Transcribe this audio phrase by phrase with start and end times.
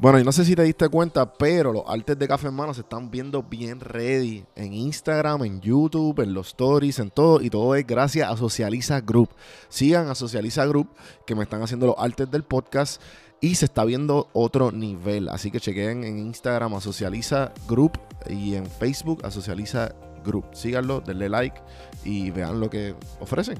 [0.00, 2.72] Bueno, y no sé si te diste cuenta, pero los artes de Café en Mano
[2.72, 7.42] se están viendo bien ready en Instagram, en YouTube, en los stories, en todo.
[7.42, 9.28] Y todo es gracias a Socializa Group.
[9.68, 10.88] Sigan a Socializa Group,
[11.26, 13.02] que me están haciendo los artes del podcast.
[13.42, 15.28] Y se está viendo otro nivel.
[15.28, 19.94] Así que chequen en Instagram a Socializa Group y en Facebook a Socializa
[20.24, 20.46] Group.
[20.54, 21.60] Síganlo, denle like
[22.04, 23.58] y vean lo que ofrecen.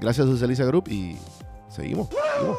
[0.00, 1.16] Gracias a Socializa Group y
[1.68, 2.08] seguimos.
[2.08, 2.56] seguimos.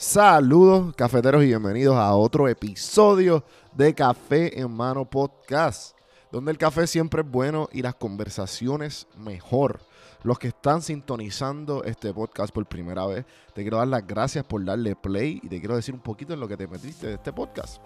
[0.00, 3.42] Saludos cafeteros y bienvenidos a otro episodio
[3.74, 5.96] de Café en Mano Podcast,
[6.30, 9.80] donde el café siempre es bueno y las conversaciones mejor.
[10.22, 13.24] Los que están sintonizando este podcast por primera vez,
[13.54, 16.38] te quiero dar las gracias por darle play y te quiero decir un poquito en
[16.38, 17.82] lo que te metiste de este podcast.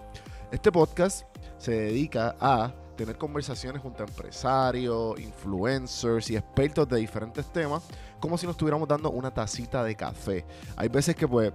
[0.51, 1.25] Este podcast
[1.57, 7.83] se dedica a tener conversaciones junto a empresarios, influencers y expertos de diferentes temas,
[8.19, 10.45] como si nos estuviéramos dando una tacita de café.
[10.75, 11.51] Hay veces que pues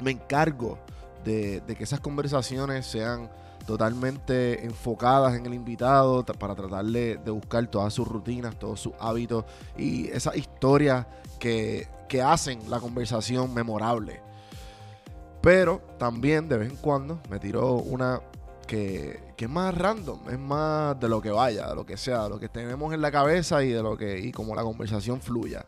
[0.00, 0.78] me encargo
[1.24, 3.30] de, que esas conversaciones sean
[3.66, 9.44] totalmente enfocadas en el invitado para tratarle de buscar todas sus rutinas, todos sus hábitos
[9.76, 11.06] y esas historias
[11.40, 14.20] que, que hacen la conversación memorable.
[15.40, 18.20] Pero también de vez en cuando me tiro una
[18.66, 22.24] que, que, es más random, es más de lo que vaya, de lo que sea,
[22.24, 25.20] de lo que tenemos en la cabeza y de lo que y como la conversación
[25.20, 25.66] fluya.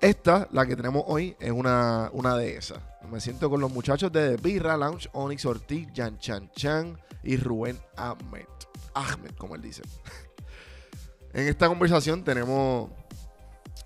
[0.00, 2.78] Esta, la que tenemos hoy, es una, una de esas.
[3.10, 7.78] Me siento con los muchachos de Birra Lounge, Onyx Ortiz, Jan Chan Chan y Rubén
[7.96, 8.46] Ahmed.
[8.94, 9.82] Ahmed, como él dice.
[11.32, 12.90] en esta conversación tenemos.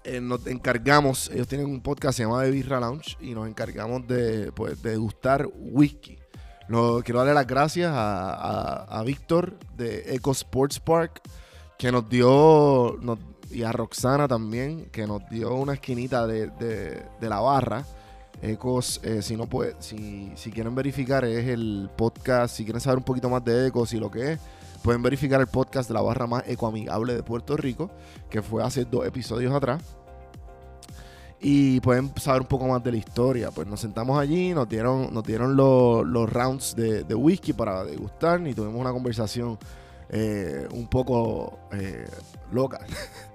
[0.03, 3.47] Eh, nos encargamos, ellos tienen un podcast que se llama The Birra Lounge y nos
[3.47, 6.19] encargamos de, pues, de degustar whisky.
[6.67, 11.21] Quiero darle las gracias a, a, a Víctor de Eco Sports Park
[11.81, 13.19] que nos dio, nos,
[13.51, 17.85] y a Roxana también, que nos dio una esquinita de, de, la barra.
[18.43, 22.99] Ecos, eh, si no puede, si, si quieren verificar, es el podcast, si quieren saber
[22.99, 24.41] un poquito más de Ecos y lo que es,
[24.83, 27.91] pueden verificar el podcast de la barra más ecoamigable de Puerto Rico,
[28.31, 29.83] que fue hace dos episodios atrás.
[31.43, 33.51] Y pueden saber un poco más de la historia.
[33.51, 37.83] Pues nos sentamos allí, nos dieron, nos dieron los, los rounds de, de, whisky para
[37.83, 39.59] degustar y tuvimos una conversación
[40.11, 42.07] eh, un poco eh,
[42.53, 42.81] loca.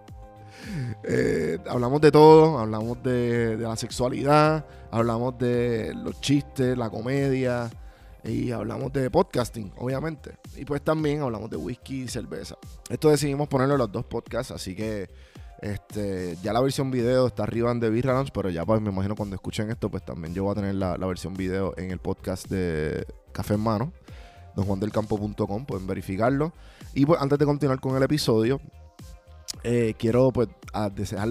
[1.03, 7.70] Eh, hablamos de todo, hablamos de, la sexualidad, hablamos de los chistes, la comedia
[8.24, 10.38] y hablamos de podcasting, obviamente.
[10.56, 12.58] Y pues también hablamos de whisky y cerveza.
[12.90, 15.09] Esto decidimos ponerlo en los dos podcasts, así que
[15.62, 18.90] este, ya la versión video está arriba en The Birra Lounge, pero ya pues me
[18.90, 21.92] imagino cuando escuchen esto, pues también yo voy a tener la, la versión video en
[21.92, 23.94] el podcast de Café en Mano,
[24.56, 26.53] donjuandelcampo.com, pueden verificarlo.
[26.94, 28.59] Y pues antes de continuar con el episodio,
[29.66, 30.48] eh, quiero pues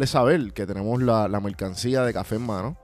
[0.06, 2.76] saber que tenemos la, mercancía de café en mano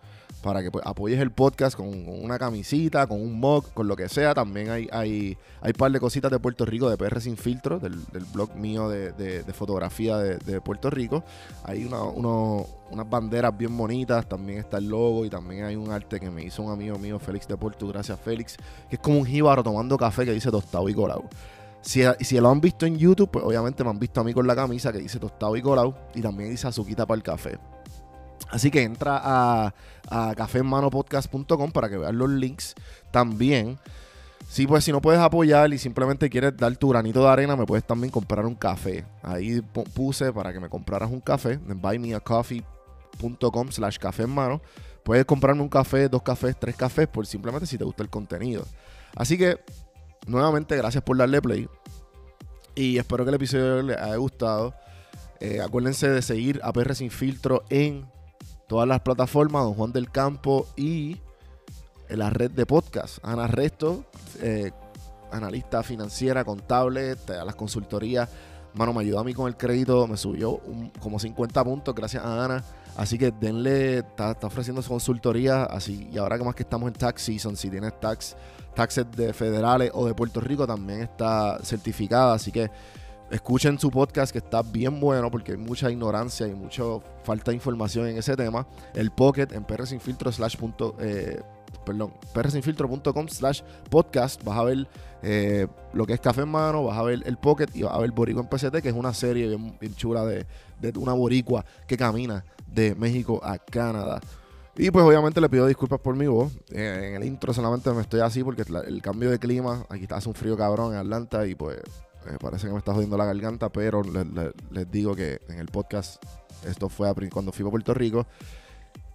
[0.42, 4.08] para que pues, apoyes el podcast con, una camisita, con un mug, con lo que
[4.08, 4.32] sea.
[4.32, 7.96] También hay, hay, hay par de cositas de Puerto Rico, de PR Sin Filtro, del,
[8.32, 11.24] blog mío de, de, de fotografía de, Puerto Rico.
[11.64, 15.90] Hay una, uno, unas banderas bien bonitas, también está el logo y también hay un
[15.90, 18.56] arte que me hizo un amigo mío, Félix de Puerto, gracias Félix,
[18.88, 21.24] que es como un jíbaro tomando café que dice tostado y colado.
[21.82, 24.46] Si, si, lo han visto en YouTube, pues obviamente me han visto a mí con
[24.46, 27.58] la camisa que dice tostado y colado y también dice azuquita para el café.
[28.50, 29.74] Así que entra a,
[30.10, 32.74] a cafemanopodcast.com para que veas los links.
[33.10, 33.78] También,
[34.48, 37.66] sí, pues si no puedes apoyar y simplemente quieres dar tu granito de arena, me
[37.66, 39.04] puedes también comprar un café.
[39.22, 39.62] Ahí
[39.94, 44.60] puse para que me compraras un café en buymeacoffee.com slash café en mano.
[45.04, 48.64] Puedes comprarme un café, dos cafés, tres cafés, por simplemente si te gusta el contenido.
[49.16, 49.58] Así que
[50.26, 51.68] nuevamente, gracias por darle play.
[52.74, 54.74] Y espero que el episodio les haya gustado.
[55.40, 58.06] Eh, acuérdense de seguir a PR Sin Filtro en
[58.68, 61.20] todas las plataformas, Don Juan del Campo y
[62.08, 63.18] en la red de podcast.
[63.22, 64.04] Ana Resto,
[64.40, 64.70] eh,
[65.32, 68.28] analista financiera, contable, te da las consultorías.
[68.74, 70.60] Mano, me ayudó a mí con el crédito, me subió
[71.00, 72.64] como 50 puntos gracias a Ana.
[73.00, 75.62] Así que denle, está, ofreciendo su consultoría.
[75.62, 78.36] Así, y ahora que más que estamos en tax season, si tienes tax
[78.74, 82.34] taxes de federales o de Puerto Rico también está certificada.
[82.34, 82.70] Así que
[83.30, 86.82] escuchen su podcast que está bien bueno porque hay mucha ignorancia y mucha
[87.24, 88.66] falta de información en ese tema.
[88.92, 91.40] El Pocket en prsinfiltro slash punto, eh,
[91.86, 94.44] perdón, prsinfiltro.com slash podcast.
[94.44, 94.86] Vas a ver
[95.22, 97.98] eh, lo que es Café en Mano, vas a ver el Pocket y vas a
[97.98, 100.44] ver Boricua en PCT, que es una serie bien, bien chula de,
[100.80, 104.20] de una boricua que camina de México a Canadá.
[104.76, 106.52] Y pues obviamente le pido disculpas por mi voz.
[106.70, 110.28] Eh, en el intro solamente me estoy así porque el cambio de clima, aquí hace
[110.28, 111.78] un frío cabrón en Atlanta y pues
[112.26, 115.58] eh, parece que me está jodiendo la garganta, pero le, le, les digo que en
[115.58, 116.22] el podcast,
[116.66, 118.26] esto fue cuando fui a Puerto Rico,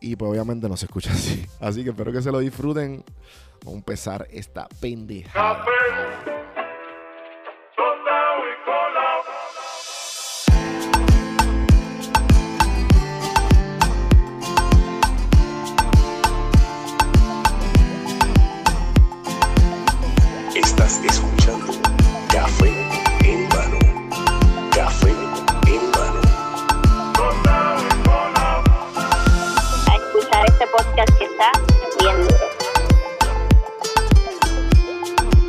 [0.01, 1.45] Y pues obviamente no se escucha así.
[1.59, 3.03] Así que espero que se lo disfruten.
[3.61, 5.65] Vamos a empezar esta pendejada.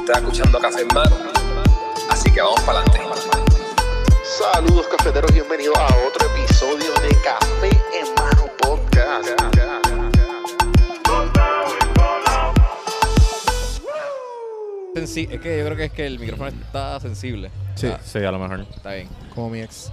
[0.06, 1.17] Estás escuchando Café en mano.
[2.11, 3.00] Así que vamos para adelante.
[4.53, 9.29] Saludos cafeteros, bienvenidos a otro episodio de Café en Mano Podcast.
[14.94, 17.50] Sensi- es que yo creo que es que el micrófono está sensible.
[17.75, 17.88] Sí.
[17.88, 18.61] Ah, Sí, a lo mejor.
[18.75, 19.09] está bien.
[19.35, 19.91] Como mi ex.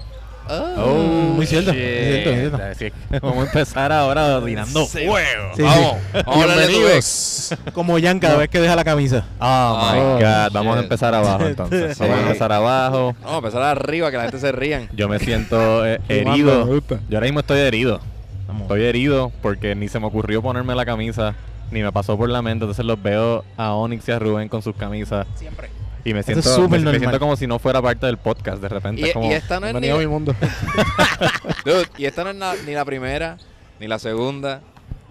[0.49, 2.57] Oh, muy cierto, muy cierto, muy cierto.
[2.57, 5.05] Así que vamos a empezar ahora tirando Sí.
[5.07, 5.51] fuego.
[5.55, 5.95] Sí, Vamos.
[6.35, 7.55] Bienvenidos.
[7.73, 9.25] Como Jan cada vez que deja la camisa.
[9.39, 10.51] Oh my Oh, god.
[10.51, 11.97] Vamos a empezar abajo entonces.
[11.99, 13.15] Vamos a empezar abajo.
[13.21, 14.89] Vamos a empezar arriba, que la gente se rían.
[14.93, 16.67] Yo me siento eh, herido.
[17.09, 17.99] Yo ahora mismo estoy herido.
[18.47, 18.63] Vamos.
[18.63, 21.35] Estoy herido porque ni se me ocurrió ponerme la camisa,
[21.71, 22.65] ni me pasó por la mente.
[22.65, 25.25] Entonces los veo a Onyx y a Rubén con sus camisas.
[25.35, 25.69] Siempre.
[26.05, 28.69] Y me es siento, súper me, siento como si no fuera parte del podcast de
[28.69, 29.01] repente.
[29.01, 30.35] Y, Es como, y esta no es ni, mi mundo.
[31.65, 33.37] Dude, y esta no es na- ni la primera,
[33.79, 34.61] ni la segunda,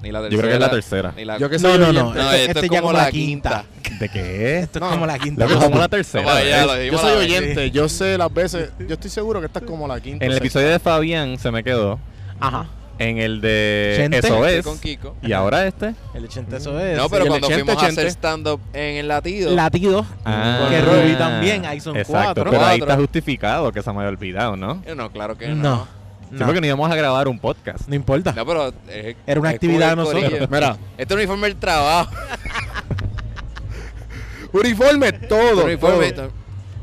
[0.03, 0.31] ni la tercera.
[0.31, 1.15] yo creo que es la tercera.
[1.17, 1.39] Ni la...
[1.39, 2.15] Yo que No, no, no.
[2.15, 3.65] No, este, esto este es ya como la quinta.
[3.99, 4.59] ¿De qué?
[4.59, 5.47] Esto es como la quinta.
[5.47, 6.85] Como la tercera.
[6.85, 8.71] Yo soy oyente, yo sé las veces.
[8.81, 10.25] Yo estoy seguro que esta es como la quinta.
[10.25, 11.99] En el episodio de Fabián se me quedó.
[12.39, 12.67] Ajá.
[13.08, 14.19] En el de Chente.
[14.19, 14.64] Eso Estoy es.
[14.64, 15.16] con Kiko.
[15.22, 15.94] Y ahora este.
[16.14, 16.96] El 80 eso es.
[16.96, 19.54] No, pero cuando fuimos a hacer stand-up en el latido.
[19.54, 20.06] Latido.
[20.25, 21.66] Ah, que Ruby también.
[21.66, 22.50] Ahí son Exacto, cuatro.
[22.50, 24.82] pero ahí está justificado que se me había olvidado, ¿no?
[24.87, 25.54] Eh, No, claro que no.
[25.56, 26.02] No.
[26.31, 26.46] Sí, No.
[26.46, 27.87] porque no íbamos a grabar un podcast.
[27.88, 28.32] No importa.
[28.32, 28.72] No, pero.
[28.88, 30.25] eh, Era una actividad de nosotros.
[30.25, 30.48] corillo.
[30.50, 32.10] Mira, Este es un uniforme del trabajo.
[34.52, 35.64] uniforme, todo.
[35.64, 36.12] uniforme.
[36.12, 36.31] todo.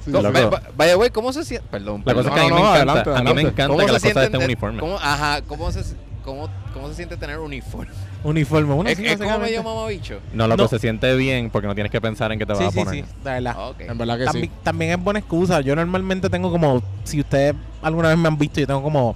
[0.05, 0.49] Sí, ¿Cómo- loco.
[0.51, 1.67] va- Vaya, güey, ¿cómo se siente?
[1.69, 2.03] Perdón.
[2.05, 2.29] La cosa perdón.
[2.29, 4.01] es que a mí me encanta, adelante, a mí me encanta ¿Cómo que las cosas
[4.13, 4.79] siente estén uniformes.
[4.79, 5.83] ¿cómo, ajá, ¿cómo se,
[6.29, 7.91] cómo, ¿cómo se siente tener uniforme?
[8.23, 8.73] Uniforme.
[8.73, 10.19] Uno es sí, es como medio mamabicho.
[10.33, 10.67] No, lo que No.
[10.67, 12.79] se siente bien porque no tienes que pensar en qué te vas Sí, a sí,
[12.79, 12.95] poner.
[13.05, 13.11] sí.
[13.23, 13.55] De verdad.
[13.57, 13.81] Ah, ok.
[13.81, 14.51] En verdad que También, sí.
[14.63, 15.61] también es buena excusa.
[15.61, 19.15] Yo normalmente tengo como, si ustedes alguna vez me han visto, yo tengo como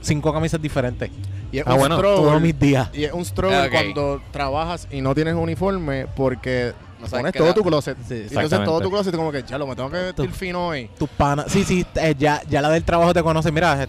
[0.00, 1.10] cinco camisas diferentes
[1.50, 2.88] Y es Ah, un bueno, struggle- todos mis días.
[2.92, 3.70] Y es un struggle ok.
[3.72, 7.96] cuando trabajas y no tienes uniforme porque No sabes pones qué todo tu closet.
[8.06, 10.34] Sí, y entonces todo tu closet como que, ya lo me tengo que vestir Tú-
[10.34, 10.90] fino hoy.
[10.98, 11.46] Tus panas.
[11.48, 13.50] Sí, sí, eh, ya, ya la del trabajo te conoce.
[13.52, 13.88] Mira, eh,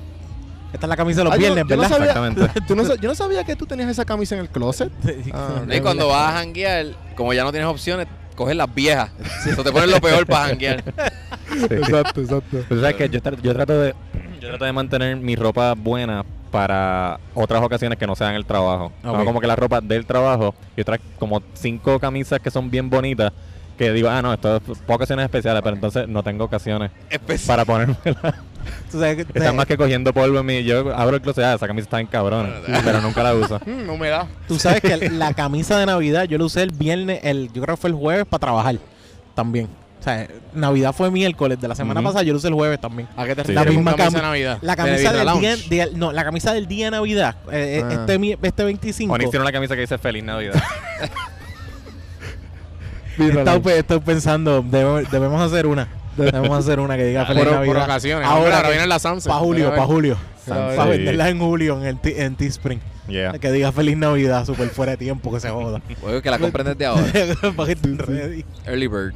[0.74, 1.98] esta es la camisa de los Ah, yo- viernes, yo no ¿verdad?
[1.98, 2.62] sabía- Exactamente.
[2.68, 4.92] Tú no yo no sabía que tú tenías esa camisa en el closet.
[5.04, 5.31] Sí.
[5.33, 9.10] Ah, No, Y cuando vas a janguear, como ya no tienes opciones, coges las viejas.
[9.45, 10.83] Eso te pones lo peor para janguear.
[11.51, 11.63] Sí.
[11.71, 12.63] exacto, exacto.
[12.69, 13.94] Pero sabes que yo, tra- yo trato de
[14.39, 18.92] yo trato de mantener mi ropa buena para otras ocasiones que no sean el trabajo.
[19.04, 22.89] No como que la ropa del trabajo y otras como cinco camisas que son bien
[22.89, 23.31] bonitas
[23.77, 27.48] que digo, ah, no, esto es para ocasiones especiales, pero entonces no tengo ocasiones Especial.
[27.48, 28.36] para ponérmela.
[28.91, 30.63] Tú sabes más que cogiendo polvo en mí.
[30.63, 32.53] Yo abro el closet, ah, esa camisa está en cabrón,
[32.83, 33.59] pero nunca la uso.
[33.65, 34.25] Mm, humedad.
[34.47, 37.75] Tú sabes que la camisa de Navidad yo la usé el viernes, el, yo creo
[37.75, 38.75] que fue el jueves para trabajar
[39.36, 39.68] también.
[40.00, 43.09] O sea, Navidad fue miércoles de la semana pasada, yo la usé el jueves también.
[43.18, 43.47] ¿A qué te Sí.
[43.53, 44.57] refieres La misma camisa cami- de Navidad?
[44.62, 45.39] La ¿De camisa del
[45.69, 48.06] día, de- no, la camisa del día de Navidad, eh, Ah.
[48.07, 49.13] este, este 25.
[49.13, 50.53] Onyx tiene una camisa que dice Feliz Navidad.
[53.19, 55.89] He estado, pe- he estado pensando, debemos, debemos hacer una.
[56.23, 57.83] Debemos hacer una que diga Feliz Por, por Navidad.
[57.85, 58.27] ocasiones.
[58.27, 59.29] Ahora Ahora, viene la Samsung.
[59.31, 60.17] Para julio, para julio.
[60.47, 60.89] Para Sí.
[60.89, 62.81] venderla en julio en, el ti- en Teespring.
[63.07, 63.33] Yeah.
[63.39, 65.81] Que diga Feliz Navidad, super fuera de tiempo, que se joda.
[66.03, 67.03] Oye, que la compren desde ahora.
[67.55, 68.45] Para que estés ready.
[68.65, 69.13] Early Bird.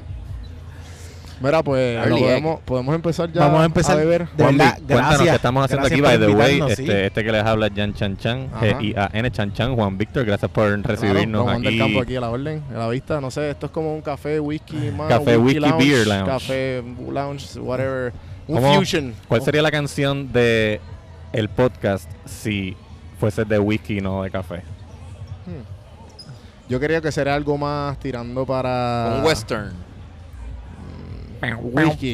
[1.43, 2.21] Mira, pues Early egg.
[2.23, 3.97] podemos, podemos empezar ya Vamos a empezar.
[3.97, 4.27] beber.
[4.29, 5.29] De Juanvi, verdad, cuéntanos gracias.
[5.29, 6.75] qué estamos haciendo Gracias aquí, by the way.
[6.75, 6.81] sí.
[6.83, 8.49] Este, este que les habla Jan Chan Chan.
[8.61, 11.77] G-I-A-N Chan Chan, Juan Víctor, gracias por recibirnos Claro, Juan del aquí.
[11.79, 13.19] campo aquí a la orden, a la vista.
[13.19, 16.25] No sé, esto es como un café, whisky, más Café, whisky, beer lounge.
[16.31, 18.13] Café, lounge, whatever.
[18.47, 19.13] Un ¿Cómo- fusion.
[19.27, 20.79] ¿Cuál sería la canción de
[21.33, 22.75] el podcast si
[23.19, 24.61] fuese de whisky y no de café?
[26.69, 29.15] Yo quería que sería algo más tirando para...
[29.19, 29.73] Un western.
[31.89, 32.11] Whisky.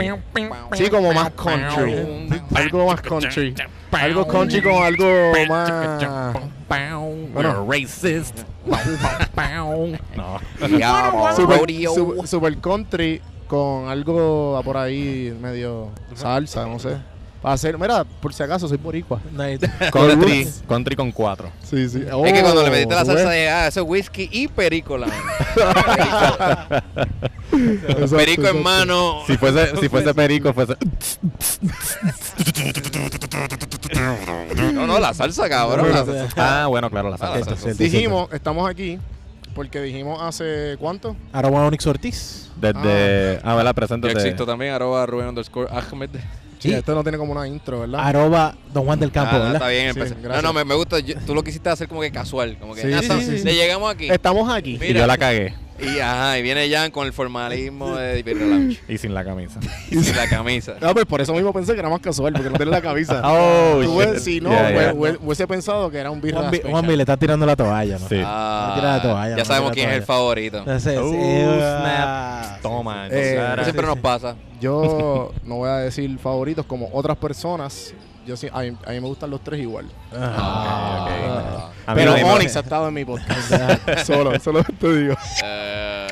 [0.74, 1.94] Sí, como más country.
[2.56, 3.54] algo más country.
[3.92, 5.06] Algo country con algo
[5.48, 5.70] más...
[7.34, 8.40] Bueno, racist.
[10.16, 10.40] no.
[11.36, 11.94] Super, rodeo.
[11.96, 16.98] su- super country con algo por ahí medio salsa, no sé.
[17.42, 19.20] Para hacer, mira, por si acaso soy boricua.
[19.32, 19.60] Nice.
[19.94, 21.50] Country, country con cuatro.
[21.64, 22.00] Sí, sí.
[22.26, 24.98] Es que cuando le metiste la Oh, salsa de, ah, eso es whisky y perico,
[24.98, 25.08] la
[27.52, 29.22] Exacto, Perico en mano.
[29.26, 30.76] Si fuese, si fuese perico, fuese.
[34.74, 35.92] No, no, la salsa, cabrón.
[35.92, 36.64] la salsa.
[36.64, 37.38] Ah, bueno, claro, la Ah, salsa.
[37.40, 37.76] la Cierto, salsa.
[37.76, 39.00] cierto, Dijimos, estamos aquí
[39.56, 41.16] porque dijimos hace cuánto?
[41.34, 42.50] Arroba Onyx Ortiz.
[42.58, 43.40] Desde.
[43.44, 43.72] Ah, ¿verdad?
[43.72, 44.14] Yo Preséntate.
[44.14, 46.10] existo también, arroba Rubén underscore Ahmed.
[46.60, 48.02] Sí, esto no tiene como una intro, ¿verdad?
[48.04, 49.54] Arroba Don Juan del Campo, Ah, ¿verdad?
[49.56, 50.16] está bien, Sí, empecé.
[50.28, 51.00] no, no, me, me gusta.
[51.00, 52.58] yo- tú lo quisiste hacer como que casual.
[52.60, 53.44] Como que Sí, ya sí, está, sí, sí.
[53.46, 54.10] le llegamos aquí.
[54.12, 54.76] Estamos aquí.
[54.76, 55.00] Y Mira.
[55.00, 55.56] yo la cagué.
[55.82, 58.80] Y, ajá, y viene Jan con el formalismo de Beer Lounge.
[58.88, 59.60] Y sin la camisa.
[59.92, 60.76] Y sin la camisa.
[60.82, 63.22] Ah, pues por eso mismo pensé que era más casual, porque no tiene la camisa.
[63.26, 64.20] Oh, Tú ves, shit.
[64.20, 66.72] si no, Yeah, hubiese pensado que era un birra Juanmi, special.
[66.72, 68.08] Juanmi le está tirando la toalla, ¿no?
[68.10, 68.22] Sí.
[68.24, 70.58] Ah, No tira la toalla, ya no sabemos quién es el favorito.
[70.60, 72.62] Entonces, eh, snap.
[72.62, 73.08] Toma.
[73.10, 73.54] Eh, Sara.
[73.54, 74.36] Eso siempre sí, nos pasa.
[74.60, 77.94] Yo no voy a decir favoritos como otras personas.
[78.28, 79.86] Yo sí, a, mí, a mí me gustan los tres igual.
[80.14, 81.08] Ah.
[81.08, 82.34] Ah, A mí pero mismo.
[82.34, 84.00] Onyx ha estado en mi podcast.
[84.06, 85.16] solo, solo te digo.
[85.44, 86.08] Eh,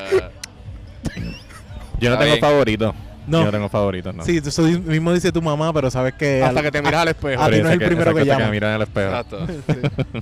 [2.00, 2.40] Yo no tengo bien.
[2.40, 2.94] favoritos.
[3.26, 3.40] No.
[3.40, 4.24] Yo no tengo favoritos, no.
[4.24, 6.42] Sí, eso mismo dice tu mamá, pero sabes que...
[6.42, 7.42] Hasta al- que te miras al espejo.
[7.42, 8.46] a ti no es el primero que llama.
[8.46, 9.08] me miran en el espejo.
[9.08, 9.46] exacto.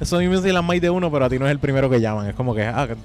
[0.00, 2.00] Eso mismo dice la más de uno, pero a ti no es el primero que
[2.00, 2.26] llaman.
[2.28, 2.96] Es como que, ah, que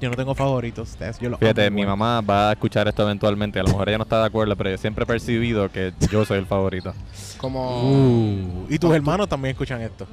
[0.00, 0.96] yo no tengo favoritos.
[1.20, 3.58] Yo los Fíjate, mi mamá va a escuchar esto eventualmente.
[3.60, 6.24] A lo mejor ella no está de acuerdo, pero yo siempre he percibido que yo
[6.24, 6.94] soy el favorito.
[7.38, 7.82] Como.
[7.90, 10.06] Uh, y tus hermanos también escuchan esto.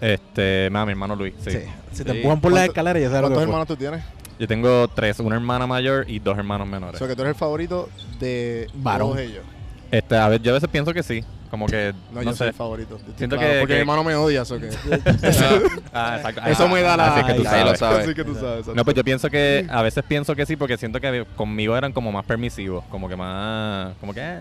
[0.00, 1.34] Este, nada, mi hermano Luis.
[1.42, 1.50] Sí.
[1.50, 1.58] Sí.
[1.92, 2.16] Si te Sí.
[2.18, 4.04] empujan por las ¿Cuánto- escaleras, ya sabes lo ¿Cuántos que hermanos tú tienes?
[4.38, 6.98] Yo tengo tres, una hermana mayor y dos hermanos O menores.
[6.98, 7.88] sea, que tú eres el favorito
[8.20, 9.08] de Varón.
[9.08, 9.44] todos ellos.
[9.90, 11.24] Este, a ver, yo a veces pienso que sí.
[11.50, 12.48] Como que, No, no, yo soy sé.
[12.48, 12.98] el favorito.
[13.16, 14.68] Siento claro, que- Porque que- mi hermano me odia, eso que.
[15.92, 16.42] Ah, exacto.
[16.46, 17.14] Eso Ah, me da la.
[17.16, 17.78] Así que tú lo sabes.
[17.78, 18.04] sabes.
[18.04, 18.66] Así que tú sabes.
[18.68, 21.92] No, pues yo pienso que, a veces pienso que sí, porque siento que conmigo eran
[21.92, 24.38] como más permisivos, como que más, como que, eh,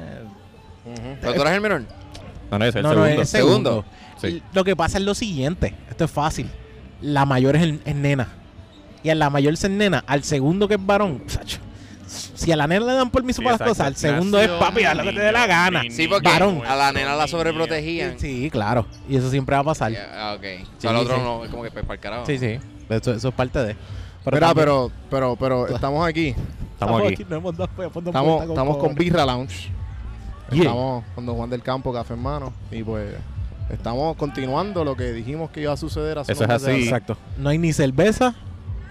[0.86, 1.18] Ujú.
[1.22, 1.82] ¿Pero tú eres el menor?
[2.52, 3.22] no, no, es el No, no, segundo.
[3.22, 3.70] es segundo.
[3.70, 3.86] Segundo.
[4.22, 4.44] Sí.
[4.54, 5.76] Lo que pasa es lo siguiente.
[5.90, 6.50] Esto es fácil.
[7.02, 8.28] La mayor es, el- es nena.
[9.04, 10.04] Y a la mayor es nena.
[10.08, 11.24] Al segundo que es varón.
[11.28, 11.60] sacho,
[12.36, 14.84] Si a la nena le dan permiso Sí, para las cosas, al segundo es papi,
[14.84, 15.84] haz lo que te dé la gana.
[15.90, 16.62] Sí, porque Varón.
[16.68, 18.20] a la nena la sobreprotegían.
[18.20, 18.86] Sí, claro.
[19.10, 19.94] Y eso siempre va a pasar.
[20.16, 20.44] Ah, ok.
[20.44, 21.22] O Sí, sea, el otro sí.
[21.24, 22.26] no, es como que pues, para el carajo.
[22.26, 22.60] Sí, sí.
[22.90, 23.76] Eso, eso es parte de.
[24.26, 26.36] Mira, también- pero, pero, pero estamos aquí.
[26.74, 27.26] Estamos aquí.
[27.30, 28.04] no hemos dado Estamos,
[28.38, 28.96] puerta estamos con.
[28.96, 29.70] Birra Lounge.
[30.52, 30.62] Yeah.
[30.64, 32.54] Estamos con Don Juan del Campo, Café Hermano.
[32.72, 33.14] Y pues
[33.70, 36.72] estamos continuando lo que dijimos que iba a suceder hace Eso es así.
[36.84, 37.18] Exacto.
[37.38, 38.34] No hay ni cerveza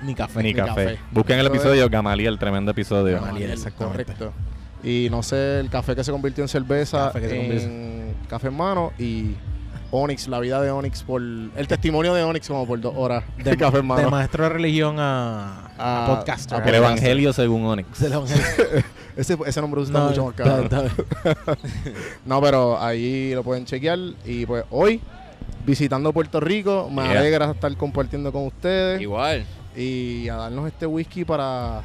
[0.02, 0.38] ni café.
[0.42, 0.84] Ni ni café.
[0.84, 0.98] café.
[1.10, 3.14] Busquen el episodio Gamaliel, tremendo episodio.
[3.20, 3.50] Gamaliel.
[3.50, 4.04] Exactamente.
[4.04, 4.32] Correcto.
[4.82, 8.46] Y no sé, el café que se convirtió en cerveza Café que se en Café
[8.48, 9.30] Hermano y
[9.90, 13.50] Onyx, la vida de Onyx por el testimonio de Onyx como por dos horas de,
[13.52, 14.10] De, Café de Hermano.
[14.10, 16.60] maestro de religión a, a, A- podcaster.
[16.60, 18.02] a El evangelio según Onyx.
[18.02, 18.44] Evangelio.
[19.16, 20.92] Ese, ese nombre está No, mucho más
[22.26, 23.98] No, pero ahí lo pueden chequear.
[24.26, 25.00] Y pues hoy,
[25.64, 27.20] visitando Puerto Rico, me Yeah.
[27.20, 29.46] alegra estar compartiendo con ustedes Igual.
[29.76, 31.82] Y a darnos este whisky para,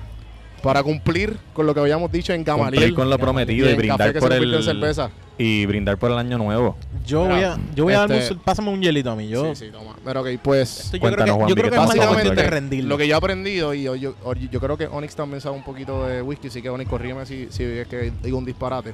[0.64, 2.94] para cumplir con lo que habíamos dicho en Cumplir Gamaliel.
[2.96, 5.10] con lo prometido y brindar por el cerveza.
[5.38, 6.78] y brindar por el año nuevo.
[7.06, 9.28] Yo voy a, yo voy a darme un, Este- sol- pásame un hielito a mí.
[9.28, 9.96] Yo, Sí, sí, toma.
[10.06, 13.08] Pero ok, pues esto yo creo que, Juan, yo creo ¿qué que básicamente lo que
[13.08, 14.14] yo he aprendido y yo, yo,
[14.52, 17.48] yo creo que Onyx también sabe un poquito de whisky, así que Onyx, corrígeme si,
[17.50, 18.94] si es que digo un disparate.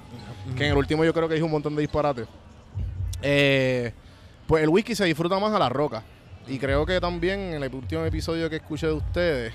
[0.58, 2.28] Que en el último yo creo que dije un montón de disparates.
[3.22, 3.92] Eh,
[4.48, 6.04] pues el whisky se disfruta más a la roca.
[6.48, 9.54] Y creo que también en el último episodio que escuché de ustedes,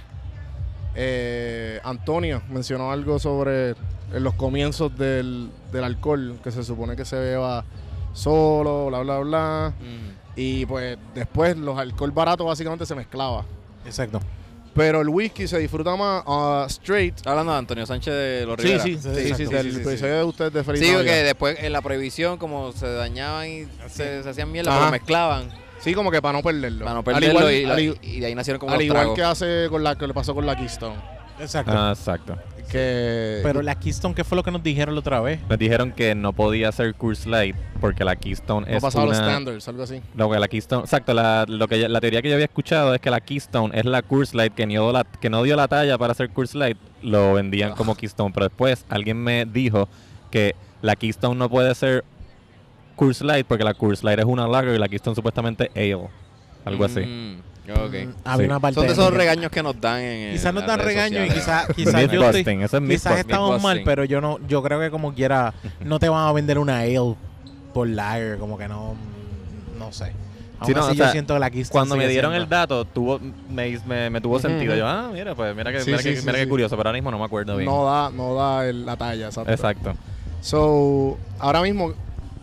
[0.95, 7.05] eh, Antonio mencionó algo sobre en los comienzos del, del alcohol, que se supone que
[7.07, 7.65] se beba
[8.13, 9.73] solo, bla, bla, bla.
[9.81, 10.13] Mm.
[10.37, 13.45] Y pues después los alcohol baratos básicamente se mezclaba.
[13.87, 14.21] Exacto.
[14.75, 17.17] Pero el whisky se disfruta más ah, straight.
[17.17, 18.83] Está hablando de Antonio Sánchez de los Sí, Rivera.
[18.85, 20.99] sí, sí, sí, del Sí, sí, sí, episodio de ustedes de Feliz Sí, Navidad.
[21.03, 24.81] porque después en la prohibición, como se dañaban y se, se hacían mierda, Ajá.
[24.81, 25.49] pero mezclaban
[25.83, 26.85] Sí, como que para no perderlo.
[26.85, 29.17] para no Al perderlo igual, y, al, de ahí nacieron como al los igual tragos.
[29.17, 30.97] que hace con la que le pasó con la Keystone.
[31.41, 31.73] Exacto.
[31.75, 32.39] Ah, exacto.
[32.71, 35.41] Que Pero la Keystone, ¿qué fue lo que nos dijeron la otra vez?
[35.49, 39.19] Nos dijeron que no podía hacer Curse Light porque la Keystone no es pasaba los
[39.19, 39.27] una...
[39.27, 40.01] standards, algo así.
[40.15, 43.01] Lo que la Keystone, exacto, la, lo que, la teoría que yo había escuchado es
[43.01, 45.69] que la Keystone es la Curse Light que no, dio la, que no dio la
[45.69, 49.89] talla para hacer Curse Light, lo vendían como Keystone, pero después alguien me dijo
[50.31, 52.05] que la Keystone no puede ser
[52.93, 56.09] Curse Light porque la Curse Light es una lager y la Keystone supuestamente ale,
[56.65, 57.01] algo así.
[57.01, 57.39] Mm,
[57.71, 57.93] ok.
[57.93, 58.45] Mm, Había Sí.
[58.51, 60.87] una parte Son de esos regaños que nos dan en Quizás no en tan las
[60.87, 64.63] redes regaño y quizás quizás yo estoy, es quizás estamos mal, pero yo no yo
[64.63, 65.53] creo que como quiera
[65.85, 67.17] no te van a vender una ale
[67.75, 68.95] por lager, como que no
[69.79, 70.13] no sé.
[70.61, 72.49] Aún Sí, no, así o yo sea, siento que la Cuando me dieron siendo- el
[72.49, 73.19] dato, tuvo,
[73.51, 74.77] me, me, me tuvo sentido.
[74.77, 76.47] Yo, ah, mira, pues mira que, Sí, mira sí, que, sí, mira sí.
[76.47, 77.69] curioso, pero ahora mismo no me acuerdo bien.
[77.69, 79.51] No da, no da el- la talla, exacto.
[79.51, 79.95] Exacto.
[80.41, 81.95] So, ahora mismo,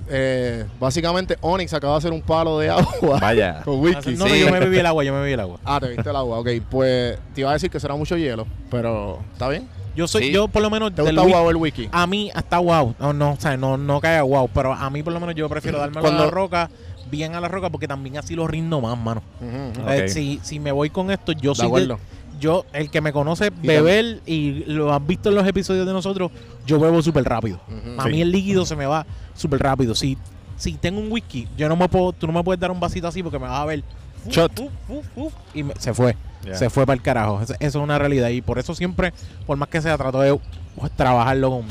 [0.09, 2.87] eh, básicamente Onyx acaba de hacer un palo de agua
[3.21, 3.61] Vaya.
[3.65, 4.11] con whisky.
[4.15, 4.39] No, no, Sí.
[4.41, 5.59] yo me bebí el agua, yo me bebí el agua.
[5.65, 6.39] Ah, te viste el agua.
[6.39, 9.67] Ok, pues te iba a decir que será mucho hielo, pero ¿está bien?
[9.95, 10.31] Yo soy, Sí.
[10.31, 11.89] yo por lo menos ¿Te del gusta wow el wiki?
[11.91, 12.95] A mí hasta wow.
[12.99, 14.49] No, no, o sea, no, no cae a wow.
[14.53, 16.69] Pero a mí por lo menos yo prefiero darme a la roca,
[17.11, 19.21] bien a la roca, porque también así lo rindo más, mano.
[19.41, 19.89] Ujú.
[19.89, 20.07] Eh, Ok.
[20.09, 21.99] si, si me voy con esto, yo De soy de- acuerdo.
[22.39, 25.93] Yo, el que me conoce Y beber y lo has visto en los episodios de
[25.93, 26.31] nosotros,
[26.65, 27.59] yo bebo súper rápido.
[27.97, 28.09] A Sí.
[28.09, 29.05] mí el líquido se me va
[29.35, 29.93] súper rápido.
[29.95, 30.17] Si,
[30.55, 33.07] si tengo un whisky, yo no me puedo, tú no me puedes dar un vasito
[33.07, 33.83] así porque me vas a ver.
[34.25, 34.59] uf, Shot.
[34.59, 36.15] uf, uf, uf, y me- se fue.
[36.53, 37.41] Se fue para el carajo.
[37.41, 38.29] Eso, eso es una realidad.
[38.29, 39.13] Y por eso siempre,
[39.45, 40.39] por más que sea, trato de
[40.75, 41.63] pues, trabajarlo con,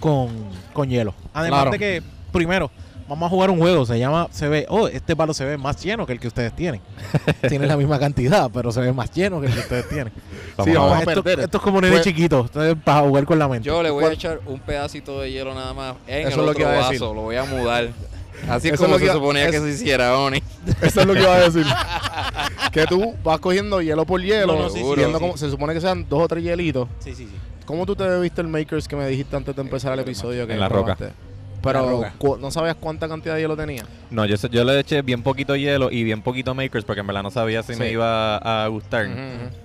[0.00, 0.28] con,
[0.72, 1.14] con hielo.
[1.32, 1.70] Además Claro.
[1.70, 2.02] de que,
[2.32, 2.70] primero,
[3.08, 3.84] vamos a jugar un juego.
[3.86, 6.54] Se llama, se ve, oh, este palo se ve más lleno que el que ustedes
[6.54, 6.80] tienen.
[7.48, 10.12] Tiene la misma cantidad, pero se ve más lleno que el que ustedes tienen.
[10.56, 11.44] Vamos Sí, a vamos a esto, perder.
[11.44, 12.44] esto es como nene Pues- chiquito.
[12.46, 13.66] Esto es para jugar con la mente.
[13.66, 16.30] Yo le voy ¿Cuál- a echar un pedacito de hielo nada más en Eso el
[16.30, 16.90] es lo otro que iba a vaso.
[16.92, 17.00] decir.
[17.06, 17.88] Lo voy a mudar.
[18.48, 20.42] Así es como lo que se iba- suponía es- que se hiciera, Oni.
[20.82, 21.64] Eso es lo que iba a decir.
[22.72, 25.24] que tú vas cogiendo hielo por hielo, No, no, sí, sí, viendo sí.
[25.24, 26.88] cómo- se supone que sean dos o tres hielitos.
[27.00, 27.34] Sí, sí, sí.
[27.66, 30.46] ¿Cómo tú te bebiste el Makers que me dijiste antes de empezar el episodio?
[30.46, 30.94] Que En la roca.
[30.96, 31.25] probaste?
[31.66, 33.84] Pero no sabías cuánta cantidad de hielo tenía.
[34.10, 37.22] No, yo, yo le eché bien poquito hielo y bien poquito makers porque en verdad
[37.22, 39.08] no sabía si me iba a gustar.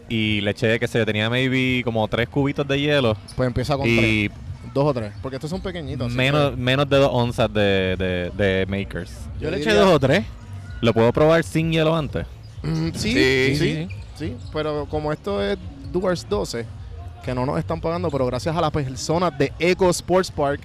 [0.10, 3.76] Y le eché, que sé yo, tenía maybe como tres cubitos de hielo Pues empieza
[3.78, 4.30] con tres, y
[4.74, 5.14] dos o tres.
[5.22, 6.12] Porque estos son pequeñitos.
[6.12, 9.12] menos, que- menos de dos onzas de, de, de makers.
[9.40, 10.26] Yo, Yo le eché diría- dos o tres.
[10.82, 12.26] ¿Lo puedo probar sin hielo antes?
[12.64, 14.36] Mm, sí, Sí, sí, sí, sí, sí.
[14.54, 15.58] Pero como esto es
[15.92, 16.66] Doers 12,
[17.24, 20.60] que no nos están pagando, pero gracias a las personas de Eco Sports Park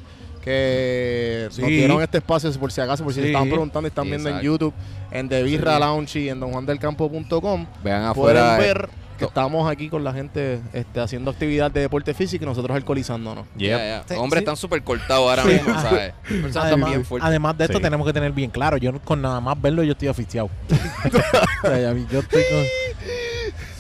[0.47, 1.61] que Sí.
[1.61, 3.27] nos dieron este espacio por si acaso, por si Sí.
[3.27, 4.41] estaban preguntando y están viendo en.
[4.41, 4.73] YouTube,
[5.11, 8.57] en The Birra Lounge y en donjuandelcampo.com, Vean pueden afuera.
[8.57, 8.89] eh, ver
[9.19, 13.47] que estamos aquí con la gente este, haciendo actividad de deporte físico y nosotros alcoholizándonos.
[13.57, 13.69] Yep.
[13.71, 14.03] Ya, ya.
[14.07, 14.45] Sí, Los hombres sí.
[14.45, 15.49] están súper cortados ahora Sí.
[15.49, 16.13] mismo, ¿sabes?
[16.57, 17.83] Además, bien además de esto, Sí.
[17.83, 18.77] tenemos que tener bien claro.
[18.77, 20.49] Yo con nada más verlo, yo estoy oficiado.
[21.65, 22.65] O sea, yo estoy con-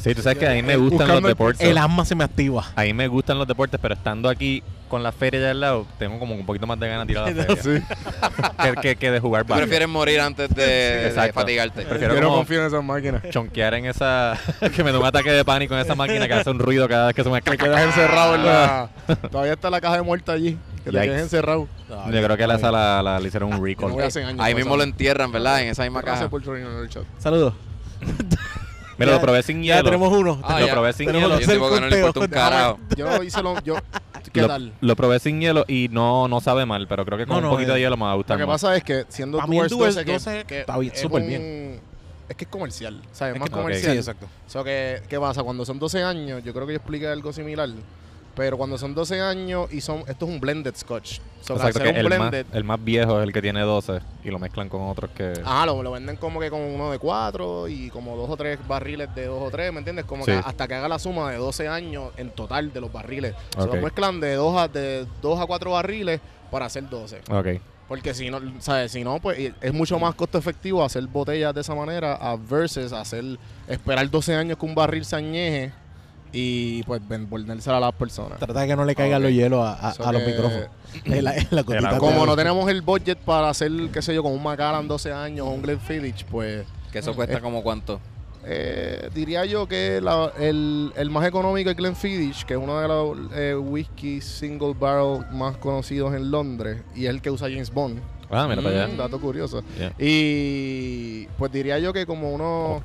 [0.02, 1.68] Sí, tú sabes que a mí me gustan Buscando los deportes.
[1.68, 2.64] el asma se me activa.
[2.76, 5.86] A mí me gustan los deportes, pero estando aquí con la feria ya al lado,
[5.98, 7.86] tengo como un poquito más de ganas de ir a la feria.
[8.62, 11.82] que, que, que de jugar Tú prefieres morir antes de, fatigarte.
[11.82, 13.22] Prefiero Yo no confío en esas máquinas.
[13.30, 14.38] chonquear en esa...
[14.74, 17.06] que me dé un ataque de pánico en esa máquina que hace un ruido cada
[17.06, 17.40] vez que se me...
[17.42, 18.88] Te quedas encerrado en la...
[19.30, 20.58] Todavía está la caja de muerta allí.
[20.84, 21.66] Que te quedes encerrado.
[21.88, 23.90] Yo creo que la sala la, le hicieron un recall.
[23.90, 25.62] no a años Ahí mismo esa- lo entierran, ¿verdad?
[25.62, 26.30] En esa misma Gracias caja.
[26.30, 27.02] por en el chat.
[27.18, 27.54] Saludos.
[28.98, 29.84] Mira, Ya- lo probé sin Ya hielo.
[29.90, 30.40] tenemos uno.
[30.42, 30.72] Ah, lo ya.
[30.72, 31.40] probé sin Tenemos hielo.
[31.40, 32.78] Yo que no le importa un carajo.
[32.96, 33.60] Yo hice lo...
[33.62, 33.76] Yo,
[34.36, 34.72] ¿Qué Lo, tal?
[34.80, 37.48] lo probé sin hielo y no, no sabe mal, pero creo que con No, no,
[37.48, 38.60] un poquito eh, de hielo me va a Lo gustar que más.
[38.62, 40.92] pasa es que siendo Pa' mí el Doers Doers 12, que, 12 que está bien,
[40.94, 41.80] es súper un- bien.
[42.28, 43.34] Es que es comercial, ¿sabes?
[43.34, 43.92] Es más que- comercial.
[43.92, 44.26] Sí, exacto.
[44.48, 45.42] So que, ¿Qué pasa?
[45.42, 47.68] Cuando son 12 años, yo creo que yo expliqué algo similar,
[48.36, 50.00] pero cuando son 12 años y son...
[50.06, 51.18] Esto es un blended scotch.
[51.40, 52.46] So, que un el más, blended...
[52.52, 55.32] el más viejo es el que tiene 12 y lo mezclan con otros que...
[55.44, 58.58] Ajá, lo, lo venden como que con uno de 4 y como dos o tres
[58.68, 60.04] barriles de dos o tres, ¿me entiendes?
[60.04, 60.32] Como Sí.
[60.32, 63.34] que hasta que haga la suma de 12 años en total de los barriles.
[63.54, 63.72] Se Ok.
[63.74, 66.20] los mezclan de 2 a, de dos a 4 barriles
[66.50, 67.20] para hacer 12.
[67.30, 67.46] Ok.
[67.88, 68.90] Porque si no, ¿sabes?
[68.90, 72.92] Si no, pues es mucho más costo efectivo hacer botellas de esa manera a versus
[72.92, 73.24] hacer,
[73.68, 75.72] esperar 12 años que un barril se añeje
[76.38, 78.38] y pues volvérsela a las personas.
[78.38, 79.32] Trata de que no le caigan okay.
[79.32, 80.68] los hielos a, los micrófonos.
[81.98, 85.46] como no tenemos el budget para hacer, qué sé yo, con un Macallan 12 años
[85.46, 86.66] o un Glenfiddich, pues...
[86.92, 88.00] ¿Que eso cuesta eh, como cuánto?
[88.44, 93.16] Eh, diría yo que el, el, más económico es Glenfiddich, que es uno de los
[93.32, 97.98] eh, whisky single barrel más conocidos en Londres y es el que usa James Bond.
[98.30, 98.96] Ah, mira para mm, allá.
[98.96, 99.62] Dato curioso.
[99.98, 102.82] Y pues diría yo que como unos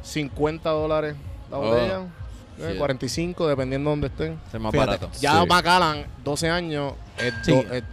[0.00, 1.16] 50 dólares
[1.50, 2.00] la botella.
[2.00, 2.23] Oh.
[2.58, 4.38] 9, 45, dependiendo de dónde estén.
[4.52, 5.10] Es más barato.
[5.20, 5.46] Ya sí.
[5.46, 7.52] Macallan, 12 años, es, sí.
[7.52, 7.84] do, es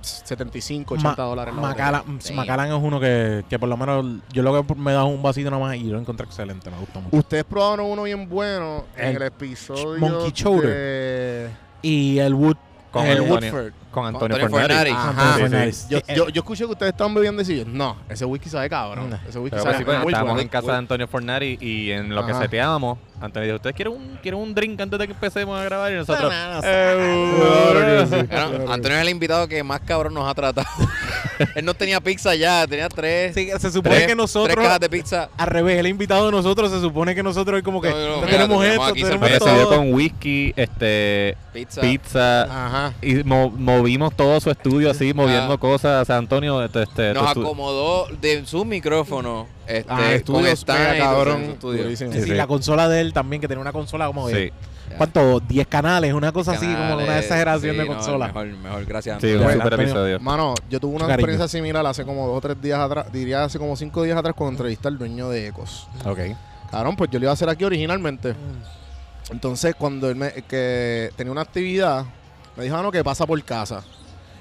[0.00, 1.54] 75, 80 dólares.
[1.54, 5.22] Macallan, Macallan es uno que, que, por lo menos yo lo que me da un
[5.22, 7.16] vasito nomás y lo encontré excelente, me gustó mucho.
[7.16, 11.50] Ustedes probaron uno bien bueno en el, episodio Monkey Chowder
[11.82, 12.56] y el Wood
[12.90, 14.90] con el, el Woodford con Antonio, Antonio Fornari.
[14.90, 14.90] Fornari.
[14.90, 15.22] Ajá.
[15.22, 15.40] Sí, sí.
[15.48, 15.88] Fernández.
[15.88, 17.56] Yo, yo, yo escuché que ustedes estaban bebiendo así.
[17.58, 19.08] yo, No, ese whisky sabe cabrón.
[19.10, 19.16] No.
[19.28, 20.42] Ese whisky Pero sabe sí, pues, muy estábamos bueno.
[20.42, 22.42] en casa de Antonio Fornari y en lo que Ajá.
[22.42, 25.90] seteábamos, Antonio dijo, ¿ustedes quieren un, quieren un drink antes de que empecemos a grabar?
[25.90, 26.30] Y nosotros...
[26.64, 30.66] "Eh, Bueno, Antonio es el invitado que más cabrón nos ha tratado.
[31.54, 33.34] Él no tenía pizza ya, tenía tres.
[33.34, 35.28] Sí, se supone tres- que nosotros, Tres cajas de pizza.
[35.36, 38.08] al revés, el invitado de nosotros, se supone que nosotros es como que No, no,
[38.08, 39.68] no, mira, tenemos tenemos esto, aquí tenemos todo.
[39.68, 41.80] con whisky, este, Pizza.
[41.82, 42.92] pizza, Ajá.
[43.02, 43.50] y mo-
[43.86, 45.58] movimos todo su estudio así, moviendo Ah.
[45.58, 46.02] cosas.
[46.02, 49.46] O sea, Antonio, este, este, Nos acomodó de su micrófono.
[49.66, 51.56] Este, Ah, estudios en cabrón.
[51.60, 54.52] Sí, Sí, la consola de él también, que tenía una consola como de.
[54.98, 55.40] ¿cuánto?
[55.40, 58.26] 10 canales, una cosa así, como una exageración sí, de no, consola.
[58.28, 59.20] mejor, mejor, gracias.
[59.20, 59.46] sí, Antonio.
[59.46, 60.20] un super episodio.
[60.20, 61.14] Mano, yo tuve una cariño.
[61.14, 63.12] experiencia similar hace como dos o tres días atrás.
[63.12, 65.86] Diría hace como cinco días atrás cuando entrevisté al dueño de Ecos.
[66.04, 66.18] Ok.
[66.72, 68.34] Cabrón, pues yo lo iba a hacer aquí originalmente.
[69.30, 72.04] Entonces, cuando él me, que tenía una actividad,
[72.56, 73.82] me dijo, ah, no, que pasa por casa.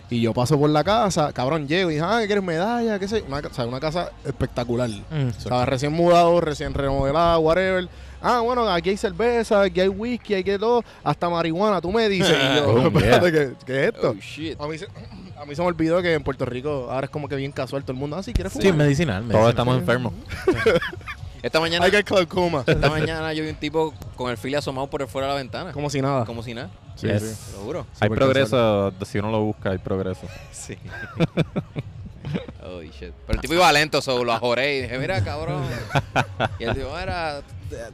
[0.10, 3.00] Y yo paso por la casa, cabrón, llego y dije, ah, ¿qué quieres medalla?
[3.00, 3.24] ¿Qué sé?
[3.28, 4.88] Una, o sea, una casa espectacular.
[4.90, 7.90] Mm, sea, recién mudado, recién remodelada, whatever.
[8.22, 12.08] Ah, bueno, aquí hay cerveza, aquí hay whisky, aquí hay todo, hasta marihuana, tú me
[12.08, 12.36] dices.
[12.38, 14.10] Y yo, Oh, espérate, ¿qué, qué es esto?
[14.12, 14.62] Oh, shit.
[14.62, 17.28] A mí, se, a mí se me olvidó que en Puerto Rico ahora es como
[17.28, 18.16] que bien casual todo el mundo.
[18.16, 18.76] Ah, sí, ¿quieres Sí, fumar?
[18.76, 19.24] medicinal.
[19.24, 19.50] Todos medicinal.
[19.50, 20.14] estamos enfermos.
[21.46, 22.64] Esta mañana, Hay que glaucoma.
[22.66, 25.74] esta mañana yo vi un tipo con el fili asomado por fuera de la ventana.
[25.74, 26.26] Como si nada.
[26.26, 26.72] Como si nada.
[26.96, 27.22] Sí, Yes.
[27.22, 27.52] sí.
[27.54, 27.86] Lo juro.
[28.00, 30.28] Hay progreso, si uno lo busca, hay progreso.
[30.52, 30.76] Sí.
[32.64, 33.14] oh, shit.
[33.28, 35.64] Pero el tipo iba lento, so, lo ajoré y dije, mira, cabrón.
[36.58, 37.44] Y él dijo, mira,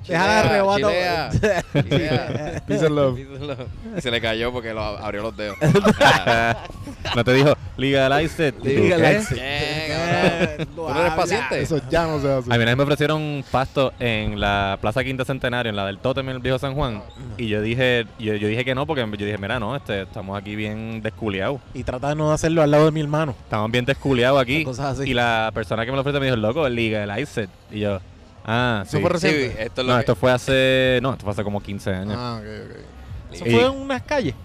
[0.08, 0.88] Deja de arrebato.
[0.89, 1.30] chilea,
[1.74, 2.63] chilea.
[2.67, 3.15] Peace and love.
[3.15, 3.67] Peace and love.
[3.98, 5.58] Y se le cayó porque lo abrió los dedos.
[7.15, 8.56] no te dijo, legalize it.
[8.60, 9.36] ¿Y tú, Legalize?
[9.36, 10.67] ¿Qué, cabrón?
[10.76, 11.62] ¿Tú no eres paciente?
[11.62, 12.54] Eso ya no se hace.
[12.54, 15.98] A mí una vez me ofrecieron pasto en la Plaza Quinta Centenario, en la del
[15.98, 17.04] Tótem en el Viejo San Juan.
[17.38, 20.38] Y yo dije yo, yo dije que no, porque yo dije, mira, no, este, estamos
[20.38, 21.60] aquí bien desculiados.
[21.74, 23.36] Y trata de no hacerlo al lado de mi hermano.
[23.44, 24.63] Estamos bien desculiados aquí.
[24.63, 25.10] Cosas así.
[25.10, 27.50] Y la persona que me lo ofrece me dijo, loco, legalize it.
[27.72, 28.00] Y yo,
[28.45, 28.97] ah, sí.
[28.97, 29.63] Eso fue Sí, reciente.
[29.63, 32.15] esto es lo No, que- esto fue hace, no, esto fue hace como 15 años.
[32.17, 33.34] Ah, ok, ok.
[33.34, 34.36] Eso Y- fue en unas calles.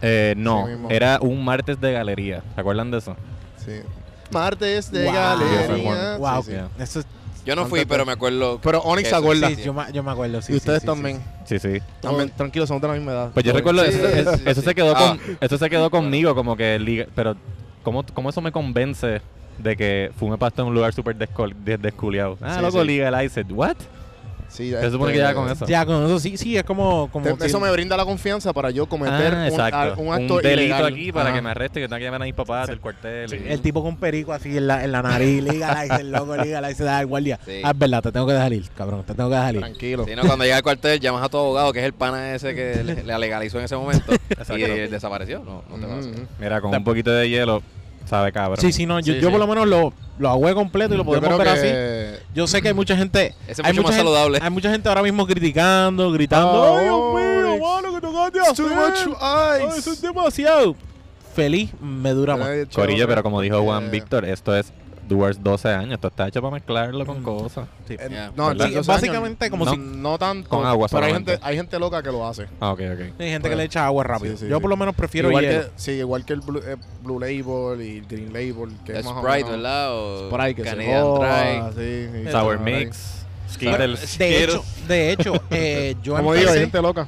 [0.00, 0.90] Eh, no, Sí mismo.
[0.90, 2.42] era un martes de galería.
[2.54, 3.16] ¿Se acuerdan de eso?
[3.64, 3.72] Sí.
[4.32, 5.12] Martes de Wow.
[5.14, 6.16] galería.
[6.18, 6.52] Wow, Sí.
[6.78, 7.06] Eso es-
[7.44, 8.60] Yo no fui, pero me acuerdo.
[8.62, 9.48] Pero Onyx se acuerda.
[9.48, 10.40] sí, yo, me, yo me acuerdo.
[10.42, 11.16] Sí, y ustedes sí, sí, también.
[11.44, 11.58] sí.
[11.58, 11.82] Sí, sí.
[12.00, 13.30] También, tranquilos, somos de la misma edad.
[13.34, 14.66] Pues yo recuerdo, eso, Sí, eso- sí, eso sí.
[14.68, 15.16] se quedó Ah.
[15.18, 17.34] con, eso se quedó conmigo, como que, liga- pero
[17.82, 19.20] ¿cómo, ¿cómo eso me convence
[19.58, 22.38] de que fume pasto en un lugar súper desculiado?
[22.40, 22.86] Ah, Sí, loco, sí.
[22.86, 23.46] legalize it.
[23.50, 23.76] What?
[24.48, 25.66] Sí, Se supone que este, ya con eso.
[25.66, 27.08] Ya, con eso sí, sí, es como.
[27.10, 30.40] como te- eso me brinda la confianza para yo cometer Ah, un, a- un acto
[30.40, 30.86] delito ilegal.
[30.92, 33.32] aquí para que me arreste, que tenga que llamar a mis papás del cuartel.
[33.32, 36.70] y- El tipo con perico así en la, en la nariz, lígala, el loco, lígala,
[36.70, 37.40] y se da al guardia.
[37.46, 37.62] Sí.
[37.64, 39.60] Ah, es verdad, te tengo que dejar ir, cabrón, te tengo que dejar ir.
[39.62, 40.04] Tranquilo.
[40.04, 42.54] Si no, cuando llega al cuartel, llamas a tu abogado, que es el pana ese
[42.54, 44.12] que le, le legalizó en ese momento.
[44.58, 45.38] Y él desapareció.
[45.44, 45.86] No, no te.
[46.08, 46.26] Mm.
[46.38, 47.62] Mira, con un poquito de hielo,
[48.06, 48.58] sabe cabrón.
[48.60, 49.30] Sí, sí, no, yo, Sí, yo sí.
[49.30, 52.22] por lo menos lo, lo agüé completo y lo podemos ver así.
[52.34, 53.34] Yo sé que hay mucha gente.
[53.46, 54.38] Ese es hay mucho más gente- saludable.
[54.42, 56.50] Hay mucha gente ahora mismo criticando, gritando.
[56.52, 59.78] Oh, ¡Ay, Dios mío, mano, que te acabas de It's too much Ay, ice.
[59.78, 60.76] Eso es demasiado.
[61.34, 62.48] Feliz me dura más.
[62.74, 64.72] Corillo, pero como dijo Juan Eh, Víctor, esto es
[65.08, 65.94] Doers 12 años.
[65.94, 67.66] Esto está hecho para mezclarlo con cosas.
[67.88, 67.94] Sí.
[67.94, 68.32] eh, Yeah.
[68.36, 68.54] No,
[68.86, 70.48] Básicamente años, como no, si- no tanto.
[70.48, 72.46] Con agua Pero hay gente, hay gente loca que lo hace.
[72.60, 73.20] Ah, ok, ok.
[73.20, 74.36] Hay gente que le echa agua rápido.
[74.36, 75.62] Sí, sí, yo por lo menos prefiero igual hielo.
[75.64, 78.76] que, sí, igual que el Blue, eh, Blue Label y el Green Label.
[78.84, 79.94] Que Es más o Sprite, menos ¿verdad?
[79.94, 82.08] O ahí que se joda, Dry.
[82.12, 82.60] sí, sí, Sour.
[82.60, 87.06] Mix, Skittles, de hecho, de hecho eh, yo Como digo, hay empecé, gente loca.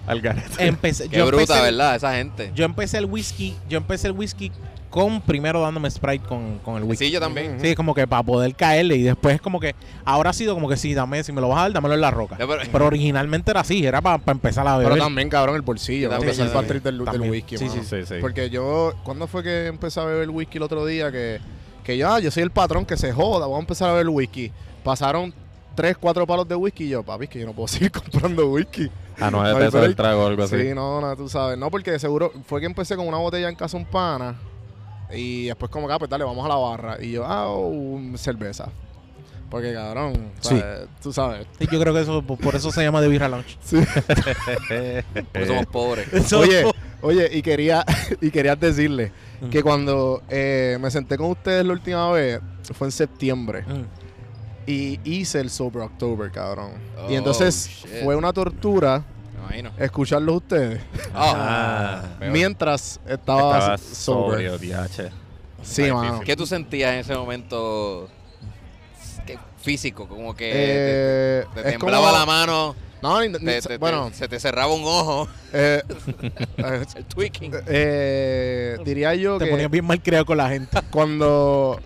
[0.58, 1.96] Empecé, Qué yo bruta, empecé- ¿verdad?
[1.96, 2.52] Esa gente.
[2.54, 4.52] Yo empecé el whisky, yo empecé el whisky
[4.94, 7.06] con primero dándome Sprite con, con el whisky.
[7.06, 7.58] Sí, yo también.
[7.60, 10.76] Sí, como que para poder caerle y después como que ahora ha sido como que
[10.76, 12.36] sí, dame, si me lo vas a dar, dámelo en la roca.
[12.38, 14.92] No, pero- pero, originalmente era así, era para empezar a beber.
[14.92, 16.08] Pero también, cabrón, el bolsillo.
[16.10, 16.36] También, ¿no?
[16.36, 17.82] Que es el patrick del, whisky, Sí, mano.
[17.82, 18.14] sí, Sí, sí.
[18.20, 21.10] Porque yo, ¿cuándo fue que empecé a beber whisky el otro día?
[21.10, 21.40] Que,
[21.82, 24.10] que yo, ah, yo soy el patrón que se joda, vamos a empezar a beber
[24.10, 24.52] whisky.
[24.84, 25.34] Pasaron
[25.74, 28.46] tres, cuatro palos de whisky y yo, papi, es que yo no puedo seguir comprando
[28.48, 28.88] whisky.
[29.18, 30.56] A 9 No hay pesos el trago o algo así.
[30.56, 31.58] Sí, no, no, tú sabes.
[31.58, 34.36] No, porque seguro fue que empecé con una botella en casa un pana
[35.16, 37.02] y después como que, ah, pues dale, vamos a la barra.
[37.02, 38.68] Y yo, ah, un cerveza.
[39.50, 40.48] Porque, cabrón, Sí.
[40.58, 40.88] ¿sabes?
[41.02, 41.46] tú sabes.
[41.58, 43.56] Sí, yo creo que eso por por eso se llama de Birra Lounge.
[45.32, 46.32] Porque somos pobres.
[46.32, 46.64] Oye,
[47.02, 47.84] oye, y quería,
[48.20, 49.50] y quería decirle Mm.
[49.50, 52.40] que cuando eh, me senté con ustedes la última vez,
[52.72, 53.84] fue en septiembre, Mm.
[54.66, 56.70] y hice el Sober October, cabrón.
[57.08, 58.02] y Oh, entonces shit.
[58.04, 59.04] fue una tortura
[59.44, 59.70] imagino.
[59.78, 60.80] escucharlos ustedes
[61.14, 62.32] Ah, peor.
[62.32, 64.32] mientras estaba, Estaba sober.
[64.32, 65.10] sobrio, diache.
[65.62, 66.20] Sí, mano.
[66.20, 68.08] ¿Qué tú sentías en ese momento
[69.26, 70.06] ¿Qué- físico?
[70.08, 73.68] Como que Eh, te, te es temblaba como- la mano, No, ni- ni- te- te-
[73.68, 75.82] te- bueno, se te cerraba un ojo, eh,
[76.58, 77.52] eh, el tweaking.
[77.66, 80.78] eh, diría yo Te que ponías bien mal creado con la gente.
[80.90, 81.80] cuando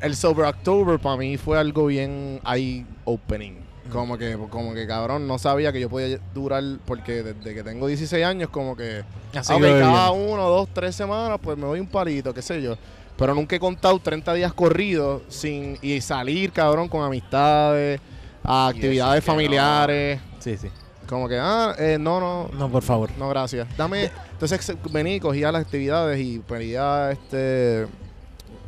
[0.00, 3.64] el Sober October para mí fue algo bien eye opening.
[3.90, 7.86] Como que, como que cabrón, no sabía que yo podía durar, porque desde que tengo
[7.86, 11.86] 16 años, como que, Así ah, cada uno, dos, tres semanas, pues me doy un
[11.86, 12.76] palito, qué sé yo.
[13.16, 18.00] Pero nunca he contado 30 días corridos sin y salir, cabrón, con amistades,
[18.44, 19.32] a Y actividades no.
[19.32, 20.20] familiares.
[20.38, 20.68] Sí, sí.
[21.08, 23.10] Como que, ah, eh, no, no, No, por favor.
[23.18, 23.68] no, gracias.
[23.76, 24.10] Dame.
[24.32, 27.86] Entonces vení, cogía las actividades y pedía este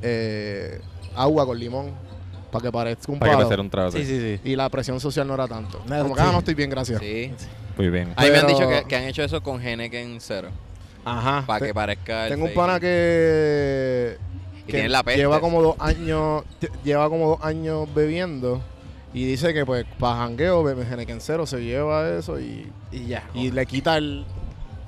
[0.01, 0.81] eh,
[1.15, 1.93] agua con limón
[2.51, 3.47] para que parezca un Para que palo.
[3.49, 3.93] hacer un trago.
[3.93, 4.41] Sí, sí, sí.
[4.51, 5.83] Y la presión social no era tanto.
[5.87, 6.27] Nada, Como que, sí.
[6.29, 7.01] ah, no estoy bien, gracias.
[7.01, 7.33] Sí.
[7.77, 8.13] Muy bien.
[8.17, 10.49] A mí me han Pero- dicho que, que han hecho eso con Henneken cero.
[11.05, 11.45] Ajá.
[11.47, 12.57] Para Te- que parezca el tengo un fake.
[12.57, 14.17] pana que,
[14.67, 15.21] Y tiene la peste.
[15.21, 16.43] lleva como dos años,
[16.85, 18.61] lleva como dos años bebiendo
[19.15, 23.25] Y dice que pues para jangueo, Genequén Cero se lleva eso y, Y ya.
[23.33, 24.27] y le quita el...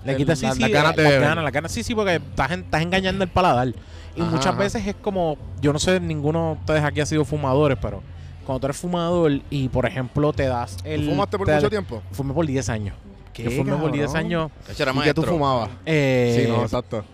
[0.04, 1.20] Le el- quita sí, la- sí, las beber.
[1.20, 3.68] ganas, las ganas, sí, sí, porque estás, en- estás engañando el paladar.
[4.16, 4.58] Y Ajá, muchas ajá.
[4.58, 8.02] veces es como, yo no sé, ninguno de ustedes aquí ha sido fumadores, pero
[8.44, 11.04] cuando tú eres fumador y, por ejemplo, te das el...
[11.04, 12.02] ¿Tú fumaste por mucho tiempo?
[12.12, 12.96] Fumé por 10 años.
[13.32, 14.26] ¿Qué, Yo fumé por 10 cabrón?
[14.26, 14.50] años.
[14.96, 15.70] ¿Y qué tú fumabas?
[15.86, 17.04] Eh, sí, no, exacto.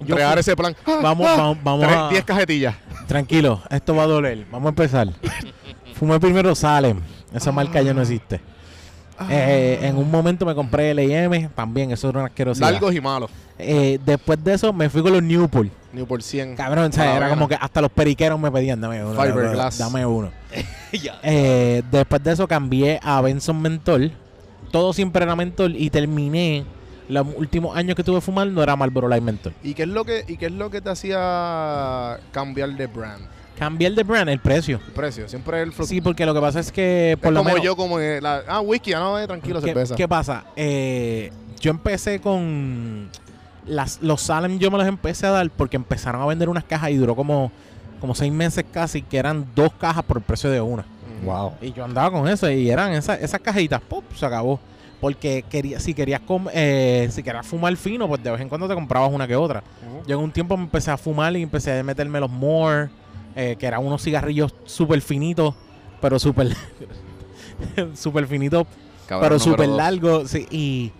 [0.00, 0.74] yo Crear ese plan.
[0.86, 2.08] Vamos, vamos, vamos Tres- a...
[2.08, 2.74] 10 cajetillas.
[3.06, 4.46] Tranquilo, esto va a doler.
[4.50, 5.08] Vamos a empezar.
[5.94, 7.00] Fumé primero Salem.
[7.34, 8.40] Esa marca ya no existe.
[9.28, 12.70] Eh, en un momento me compré el M, también, eso era una asquerosidad.
[12.70, 13.30] Largos y malos.
[13.58, 15.68] Eh, después de eso me fui con los Newport.
[15.92, 16.54] Ni por 100.
[16.56, 19.20] Cabrón, o sea, era como que hasta los periqueros me pedían, dame uno.
[19.20, 19.78] Fiberglass.
[19.78, 20.30] Dame uno.
[20.90, 21.18] Ya.
[21.22, 24.10] Eh, después de eso cambié a Benson Menthol.
[24.70, 26.64] Todo siempre era Menthol y terminé.
[27.10, 29.52] Los últimos años que estuve fumando era Marlboro Light Menthol.
[29.62, 33.26] ¿Y qué es lo que, y qué es lo que te hacía cambiar de brand?
[33.58, 34.80] Cambié el de brand, el precio.
[34.86, 35.28] El precio.
[35.28, 37.76] Siempre el Sí, porque lo que pasa es que Es por lo como menos yo,
[37.76, 39.96] como que la, ah, whisky, ah, no, eh, tranquilo, ¿Qué, cerveza.
[39.96, 40.44] qué pasa?
[40.56, 43.08] Eh, yo empecé con
[43.66, 46.90] las, los Salem, yo me los empecé a dar porque empezaron a vender unas cajas
[46.90, 47.50] y duró como,
[48.00, 50.84] como seis meses casi, que eran dos cajas por el precio de una.
[51.20, 51.26] Ujú.
[51.30, 51.52] Wow.
[51.60, 54.02] Y yo andaba con eso y eran esas, esas cajitas, ¡pum!
[54.14, 54.60] se acabó.
[55.00, 58.66] Porque quería, si querías com- eh, si querías fumar fino, pues de vez en cuando
[58.66, 59.62] te comprabas una que otra.
[59.86, 60.02] Ujú.
[60.08, 62.88] Yo en un tiempo me empecé a fumar y empecé a meterme los More,
[63.38, 65.54] eh, que eran unos cigarrillos súper finitos,
[66.00, 66.56] pero súper
[67.94, 68.66] súper finitos
[69.08, 69.76] pero súper dos.
[69.76, 70.26] largo.
[70.26, 70.92] Sí, y,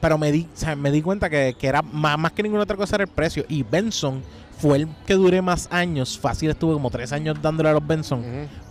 [0.00, 2.64] pero me di, o sea, me di cuenta que, que era más, más que ninguna
[2.64, 3.44] otra cosa era el precio.
[3.48, 4.22] Y Benson
[4.58, 6.18] fue el que duré más años.
[6.18, 8.22] Fácil estuve como tres años dándole a los Benson.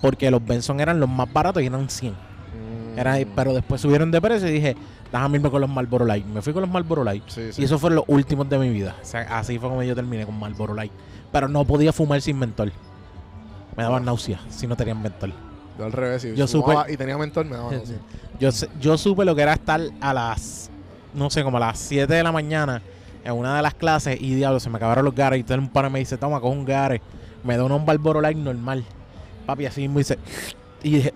[0.02, 2.12] Porque los Benson eran los más baratos y eran 100.
[2.14, 3.00] Mm.
[3.00, 4.76] Era, pero después subieron de precio y dije,
[5.12, 6.26] déjame irme con los Marlboro Light.
[6.26, 7.24] Me fui con los Marlboro Light.
[7.28, 7.62] Sí, sí.
[7.62, 8.96] Y esos fueron los últimos de mi vida.
[9.02, 10.92] O sea, así fue como yo terminé con Marlboro Light.
[11.32, 12.72] Pero no podía fumar sin mentol.
[13.78, 15.34] Me daban náusea si no tenían mentol.
[15.78, 16.22] Yo al revés.
[16.22, 17.98] Si Yo fumaba supe- Y tenía mentor, me daba náusea.
[18.40, 20.70] Yo, yo supe lo que era estar a las,
[21.14, 22.82] no sé, como a las 7 de la mañana
[23.24, 25.70] en una de las clases y diablo, se me acabaron los gares y todo un
[25.70, 27.02] pana me dice, toma, coge un gare.
[27.44, 28.84] Me da un Balboro Light normal.
[29.46, 30.18] Papi, así mismo dice,
[30.84, 31.14] y dije,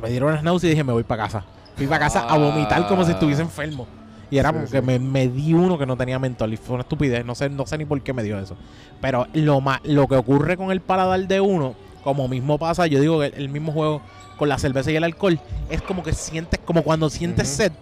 [0.00, 1.44] me dieron las náuseas y dije, me voy para casa.
[1.76, 3.86] Fui para casa a vomitar como si estuviese enfermo.
[4.30, 4.84] Y era Sí, porque sí.
[4.86, 7.24] me, me di uno que no tenía mentol y fue una estupidez.
[7.24, 8.56] No sé, no sé ni por qué me dio eso.
[9.00, 13.00] Pero lo, ma- lo que ocurre con el paladar de uno, como mismo pasa, yo
[13.00, 14.00] digo que el mismo juego
[14.38, 15.38] con la cerveza y el alcohol,
[15.70, 17.72] es como que sientes, como cuando sientes sed.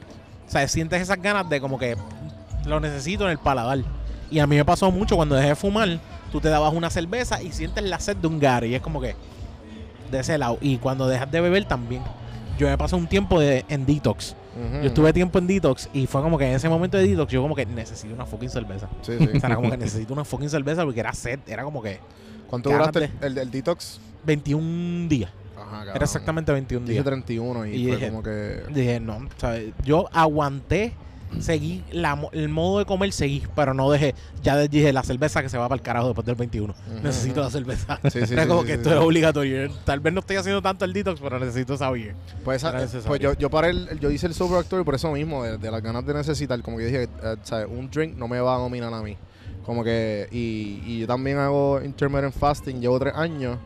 [0.46, 1.96] O sea, sientes esas ganas de como que
[2.66, 3.78] lo necesito en el paladar.
[4.30, 5.98] Y a mí me pasó mucho cuando dejé de fumar,
[6.30, 8.68] tú te dabas una cerveza y sientes la sed de un gare.
[8.68, 9.14] Y es como que
[10.10, 10.58] de ese lado.
[10.60, 12.02] Y cuando dejas de beber también.
[12.58, 14.36] Yo me pasé un tiempo de, en detox.
[14.82, 17.40] Yo estuve tiempo en detox y fue como que en ese momento de detox yo
[17.42, 18.88] como que necesito una fucking cerveza.
[19.02, 19.24] Sí, sí.
[19.34, 21.98] O sea, era como que necesito una fucking cerveza porque era sed, era como que
[22.48, 23.98] ¿Cuánto duraste el, el, el detox?
[24.24, 25.30] 21 días.
[25.56, 25.96] Ajá, cabrón.
[25.96, 27.04] Era exactamente 21 Dije días.
[27.04, 28.62] 31 y, Y fue dije- como que...
[28.74, 29.72] Dije, no, ¿sabes?
[29.84, 30.92] yo aguanté,
[31.40, 35.48] seguí la el modo de comer, seguí, pero no dejé, ya dije la cerveza que
[35.48, 36.72] se va para el carajo después del 21.
[36.72, 37.98] Ujú, Necesito la cerveza.
[38.10, 39.70] Sí, sí, era sí, como que esto es obligatorio.
[39.84, 42.14] Tal vez no estoy haciendo tanto el detox, pero necesito esa beer.
[42.44, 45.10] Pues, Era eh, pues yo, yo paré el, yo hice el Sober October por eso
[45.12, 47.66] mismo, de, de las ganas de necesitar, como que dije, eh, ¿sabes?
[47.70, 49.16] un drink no me va a dominar a mí.
[49.64, 53.58] Como que, y, y yo también hago intermittent fasting, llevo tres años,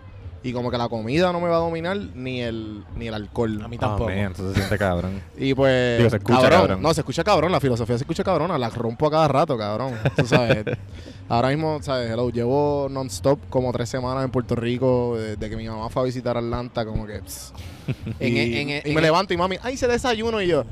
[0.48, 3.61] y como que la comida no me va a dominar, ni el, ni el alcohol.
[3.64, 4.11] A mí Ah, tampoco.
[4.11, 5.20] man, eso se siente cabrón.
[5.37, 6.80] Y pues, Digo, se escucha cabrón.
[6.82, 9.94] No, se escucha cabrón, la filosofía se escucha cabrón, la rompo a cada rato, cabrón.
[10.16, 10.64] Tú sabes,
[11.28, 12.11] ahora mismo, ¿sabes?
[12.11, 16.04] Hello, llevo non-stop como tres semanas en Puerto Rico, desde que mi mamá fue a
[16.04, 17.18] visitar Atlanta, como que...
[17.20, 17.52] pss.
[18.20, 20.40] En y, e- en e- y en me e- levanto y mami, ¡ay, se desayuno!
[20.42, 20.64] Y yo,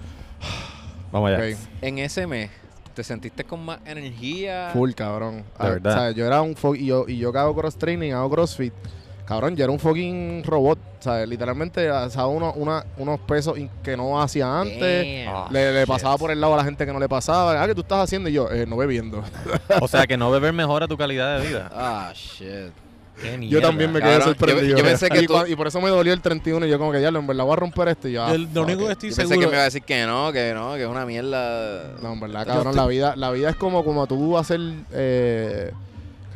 [1.12, 1.56] Vamos allá.
[1.80, 2.50] En ese mes,
[2.94, 4.70] ¿te sentiste con más energía?
[4.72, 5.44] full, cabrón.
[5.58, 5.94] Ah, verdad.
[5.94, 6.14] ¿sabes?
[6.16, 6.56] Yo era un...
[6.76, 8.72] Y yo, y yo que hago cross-training, hago crossfit,
[9.26, 11.28] cabrón, yo era un fucking robot, ¿sabes?
[11.28, 15.26] Literalmente, alzaba uno, una, unos pesos que no hacía antes.
[15.26, 15.52] Damn.
[15.52, 17.62] Le, pasaba por el lado a la gente que no le pasaba.
[17.62, 18.28] Ah, ¿qué tú estás haciendo?
[18.28, 19.22] Y yo, eh, no bebiendo.
[19.80, 21.70] O sea, que no beber mejora tu calidad de vida.
[21.74, 22.72] Ah, shit.
[23.20, 24.66] Qué Yo también me quedé Cabrón, sorprendido.
[24.70, 26.68] yo- yo pensé que y, tú- cua- y por eso me dolió el 31 y
[26.68, 28.28] yo como que ya, en verdad voy a romper esto y ya.
[28.32, 30.04] Yo- lo fuck único que estoy Yo pensé seguro que me iba a decir que
[30.04, 31.92] no, que no, que es una mierda.
[32.02, 34.58] No, en verdad, cabrón, estoy- la vida, la vida es como, como tú hacer,
[34.92, 35.70] eh,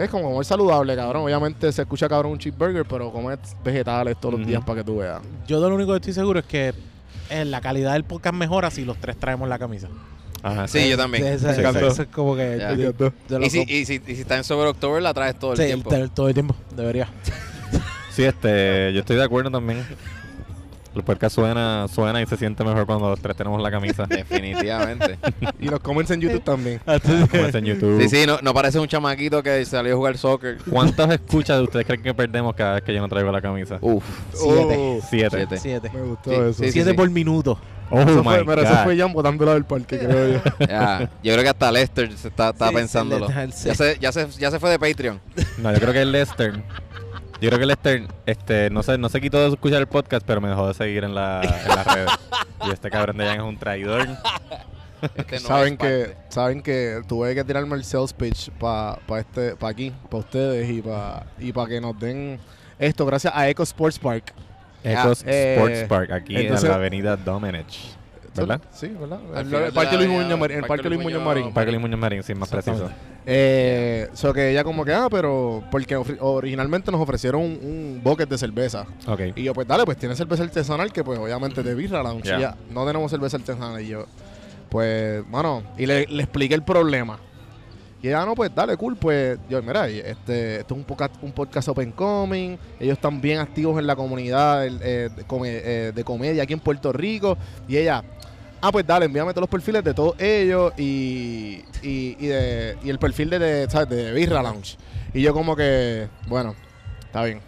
[0.05, 1.25] es como comer saludable, cabrón.
[1.25, 4.99] Obviamente se escucha cabrón un cheeseburger, pero comer vegetales todos los días para que tú
[4.99, 5.21] veas.
[5.47, 6.73] Yo de lo único que estoy seguro es que
[7.31, 9.89] eh, la calidad del podcast mejora si los tres traemos la camisa.
[10.43, 11.39] Ajá, Sí, yo también.
[11.39, 11.47] Sí.
[11.47, 12.59] eso es como que...
[12.61, 12.73] Ya.
[12.75, 15.37] yo- de lo Y si, y, si, y si está en Sober October, la traes
[15.39, 15.93] todo el sí, tiempo.
[15.93, 17.09] el- todo el tiempo, debería.
[18.13, 19.85] Sí, este, yo estoy de acuerdo también.
[20.99, 24.07] El podcast suena, suena y se siente mejor cuando los tres tenemos la camisa.
[24.09, 25.19] Definitivamente.
[25.61, 26.81] Y los comments en YouTube también.
[26.85, 28.03] Como es en YouTube.
[28.03, 30.59] Sí, sí, no, no parece un chamaquito que salió a jugar soccer.
[30.71, 33.79] ¿Cuántas escuchas de ustedes creen que perdemos cada vez que yo no traigo la camisa?
[33.81, 34.05] Uf.
[34.33, 34.77] Siete.
[34.79, 35.31] Oh, Siete.
[35.37, 35.57] Siete.
[35.59, 35.91] Siete.
[35.95, 36.53] me gustó Sí, eso.
[36.55, 36.73] sí, sí.
[36.73, 37.59] Siete por minuto.
[37.91, 38.85] Oh Eso my fue, pero eso God.
[38.85, 40.41] fue Jan botándola del parque, creo yo.
[41.23, 43.29] Yo creo que hasta Lester se está, está Sí, pensándolo.
[43.29, 45.19] se le- Ya se, ya, se, ya se fue de Patreon.
[45.57, 46.63] No, yo creo que el Lester.
[47.41, 50.41] Yo creo que Lester este, no, se, no se quitó de escuchar el podcast, pero
[50.41, 52.11] me dejó de seguir en, la, en las redes.
[52.67, 54.09] Y este cabrón de Jan es un traidor.
[55.15, 59.55] Este no saben es que saben que tuve que tirarme el sales pitch para este
[59.55, 62.41] pa aquí, para ustedes y para y para que nos den
[62.81, 64.33] esto gracias a Eco Sports Park.
[64.83, 67.97] Ecos eh, Sports Park, aquí entonces- en la avenida Domenech.
[68.35, 68.61] ¿Verdad?
[68.73, 69.21] Sí, ¿verdad?
[69.37, 70.59] El, Parque la Luis Muñoz Marín.
[70.59, 71.53] El Parque Luis Muñoz Marín.
[71.53, 72.91] Parque Luis Muñoz Marín, sí, más preciso.
[73.27, 78.29] Eh, so que ella como que, ah, pero porque originalmente nos ofrecieron un, un bucket
[78.29, 78.87] de cerveza.
[79.07, 79.21] Ok.
[79.37, 82.87] Y yo, pues dale, pues tiene cerveza artesanal que pues obviamente de Birra ya, no
[82.87, 83.81] tenemos cerveza artesanal.
[83.83, 84.07] Y yo,
[84.71, 87.19] pues, mano, y le, le expliqué el problema.
[88.01, 88.97] Y ella, no, pues dale, cool.
[88.97, 92.57] Pues yo, mira, este, esto es un podcast, un podcast open coming.
[92.79, 96.61] Ellos están bien activos en la comunidad eh, de, come- eh, de comedia aquí en
[96.61, 97.37] Puerto Rico.
[97.67, 98.05] Y ella,
[98.61, 102.91] ah, pues dale, envíame todos los perfiles de todos ellos y, y, y, de, y
[102.91, 103.89] el perfil de, de, ¿sabes?
[103.89, 104.77] de Birra Lounge.
[105.15, 106.55] Y yo como que, bueno,
[107.05, 107.41] está bien.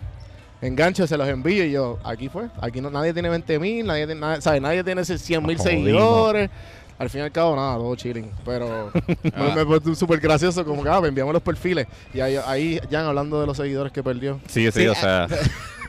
[0.62, 2.48] Engancho, se los envío y yo, aquí fue.
[2.60, 4.60] Aquí no, nadie tiene 20 mil, nadie, tiene- nadie, ¿sabes?
[4.60, 5.62] nadie tiene 100 mil Jodimos.
[5.84, 6.50] seguidores.
[6.98, 8.30] Al fin y al cabo, nada, todo chilling.
[8.44, 8.90] Pero
[9.22, 11.86] me, me fue súper gracioso, como que, ah, me enviamos los perfiles.
[12.12, 14.38] Y ahí, ahí ya hablando de los seguidores que perdió.
[14.48, 15.26] Sí, sí, Sí, o sea.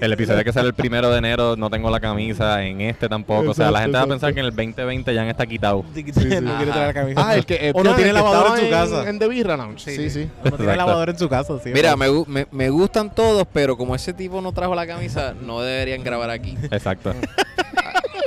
[0.00, 3.50] El episodio que sale el primero de enero no tengo la camisa, en este tampoco.
[3.50, 5.82] O sea, la Exacto, gente va a pensar que en el 2020 ya está quitado.
[5.84, 7.28] no quiere traer la camisa.
[7.28, 7.54] Ah, el que.
[7.68, 9.08] eh, o no tiene lavadora en su casa.
[9.08, 9.78] En The Birra Lounge.
[9.84, 10.10] Sí, sí.
[10.10, 10.30] Sí, sí.
[10.44, 11.54] O no tiene lavadora en su casa.
[11.62, 15.34] sí, Mira, me, me, me gustan todos, pero como ese tipo no trajo la camisa,
[15.40, 16.56] no deberían grabar aquí.
[16.70, 17.14] Exacto.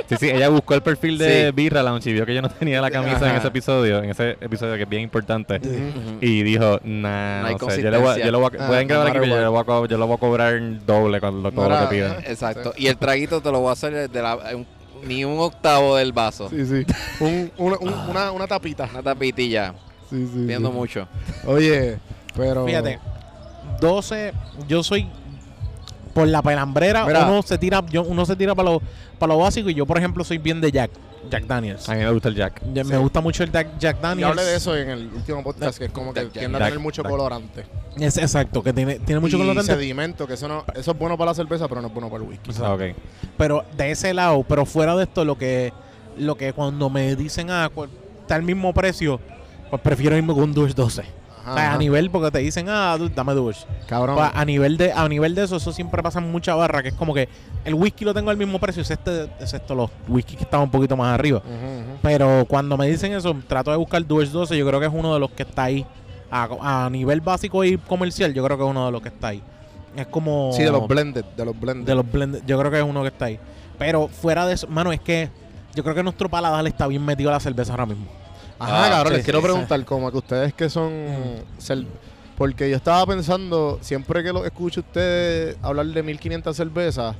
[0.08, 1.52] Sí, sí, ella buscó el perfil de Sí.
[1.52, 4.36] Birra Lounge y vio que yo no tenía la camisa en ese episodio, en ese
[4.40, 5.60] episodio que es bien importante.
[6.20, 8.86] Y dijo, nah, No sé, yo le voy, a- yo le voy a, Ah, pueden
[8.88, 11.42] grabar aquí, pero yo le voy a, co- yo le voy a cobrar doble con
[11.42, 12.12] lo, todo lo que piden.
[12.26, 12.72] Exacto.
[12.76, 14.66] Y el traguito te lo voy a hacer de la, un-
[15.04, 16.48] ni un octavo del vaso.
[16.50, 16.86] Sí, sí.
[17.20, 18.88] Un- una, un- una, una tapita.
[18.92, 19.74] Una tapitilla.
[20.08, 20.44] Sí, sí.
[20.46, 20.74] Viendo sí.
[20.74, 21.08] mucho.
[21.46, 21.98] Oye,
[22.36, 22.64] pero.
[22.64, 22.98] Fíjate,
[23.80, 24.32] 12,
[24.68, 25.06] yo soy
[26.14, 27.26] por la pelambrera, Mira.
[27.26, 28.82] uno se tira, yo, uno se tira para lo,
[29.18, 30.90] para lo básico y yo por ejemplo soy bien de Jack,
[31.30, 31.88] Jack Daniels.
[31.88, 32.62] A mí me gusta el Jack.
[32.72, 34.30] Ya- Me gusta mucho el Jack, Jack Y Daniels.
[34.30, 36.68] hablé de eso en el último podcast, que es como que Jack- tiende a Jack-
[36.68, 37.10] tener mucho Jack.
[37.10, 37.64] colorante.
[37.98, 39.72] Es exacto, que tiene, tiene mucho y colorante.
[39.72, 42.22] sedimento, que eso no, eso es bueno para la cerveza, pero no es bueno para
[42.22, 42.50] el whisky.
[42.62, 42.82] Ah, ok.
[43.38, 45.72] Pero de ese lado, pero fuera de esto, lo que,
[46.18, 47.86] lo que cuando me dicen, ah, cu-
[48.20, 49.18] está al mismo precio,
[49.70, 51.02] pues prefiero irme con un Dutch 12.
[51.46, 53.58] Ajá, O sea, a nivel, porque te dicen, ah, dame Dutch.
[53.86, 54.16] Cabrón.
[54.16, 56.88] Pues, a nivel de a nivel de eso, eso siempre pasa en mucha barra, que
[56.88, 57.28] es como que
[57.64, 60.96] el whisky lo tengo al mismo precio, excepto, excepto los whisky que estaban un poquito
[60.96, 61.40] más arriba.
[62.02, 65.14] Pero cuando me dicen eso, trato de buscar Dutch 12, yo creo que es uno
[65.14, 65.86] de los que está ahí.
[66.30, 69.28] A, a nivel básico y comercial, yo creo que es uno de los que está
[69.28, 69.42] ahí.
[69.94, 70.50] Es como...
[70.52, 71.86] Sí, de los blended, de los blended.
[71.86, 73.38] de los blend- yo creo que es uno que está ahí.
[73.78, 75.30] Pero fuera de eso, mano, es que
[75.74, 78.06] yo creo que nuestro paladar está bien metido a la cerveza ahora mismo.
[78.58, 80.92] Ajá, Ah, cabrón, sí, les quiero preguntar, como que ustedes que son...
[81.60, 81.86] cel-
[82.36, 87.16] Porque yo estaba pensando, siempre que lo escucho ustedes hablar de 1500 cervezas,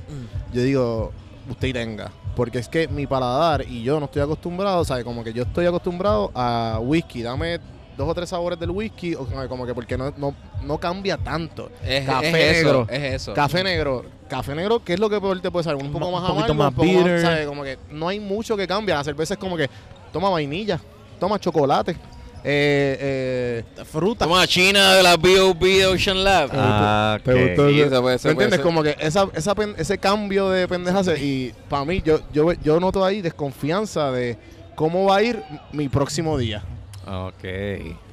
[0.53, 1.11] yo digo,
[1.49, 2.11] usted y tenga.
[2.35, 5.03] Porque es que mi paladar y yo no estoy acostumbrado, ¿sabes?
[5.03, 7.23] Como que yo estoy acostumbrado a whisky.
[7.23, 7.59] Dame
[7.97, 11.71] dos o tres sabores del whisky, o como- que porque no, no, no cambia tanto.
[11.83, 12.83] Es, Café es negro.
[12.87, 12.91] eso.
[12.91, 13.33] Es eso.
[13.33, 14.05] Café negro.
[14.29, 15.83] Café negro, ¿qué es lo que peor te puede salir?
[15.83, 17.21] Un poco Un más poquito amargo, más un poco más.
[17.21, 17.47] ¿sabes?
[17.47, 18.95] Como que no hay mucho que cambia.
[18.95, 19.67] La cerveza es como que
[20.13, 20.79] toma vainilla,
[21.19, 21.95] toma chocolate.
[22.43, 24.25] Eh, eh, Fruta.
[24.25, 25.85] Toma China de la B.O.B.
[25.87, 26.49] Ocean Lab.
[26.53, 27.39] Ah, ¿Te ok.
[27.47, 27.69] gustó?
[27.69, 28.57] Sí, eso puede ser, ¿Me puede entiendes?
[28.57, 28.61] ser.
[28.61, 32.79] Como que esa, esa pen- ese cambio de pendejas y para mí yo, yo, yo
[32.79, 34.37] noto ahí desconfianza de
[34.75, 36.63] cómo va a ir mi próximo día.
[37.05, 37.43] Ok.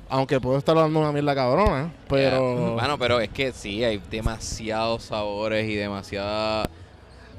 [0.08, 2.74] Aunque puedo estar dando una mierda cabrona, pero...
[2.74, 6.68] Bueno, pero es que sí, hay demasiados sabores y demasiada.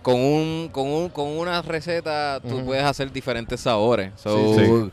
[0.01, 4.11] Con un, con un, con una receta tú puedes hacer diferentes sabores.
[4.17, 4.91] So, Sí, sí.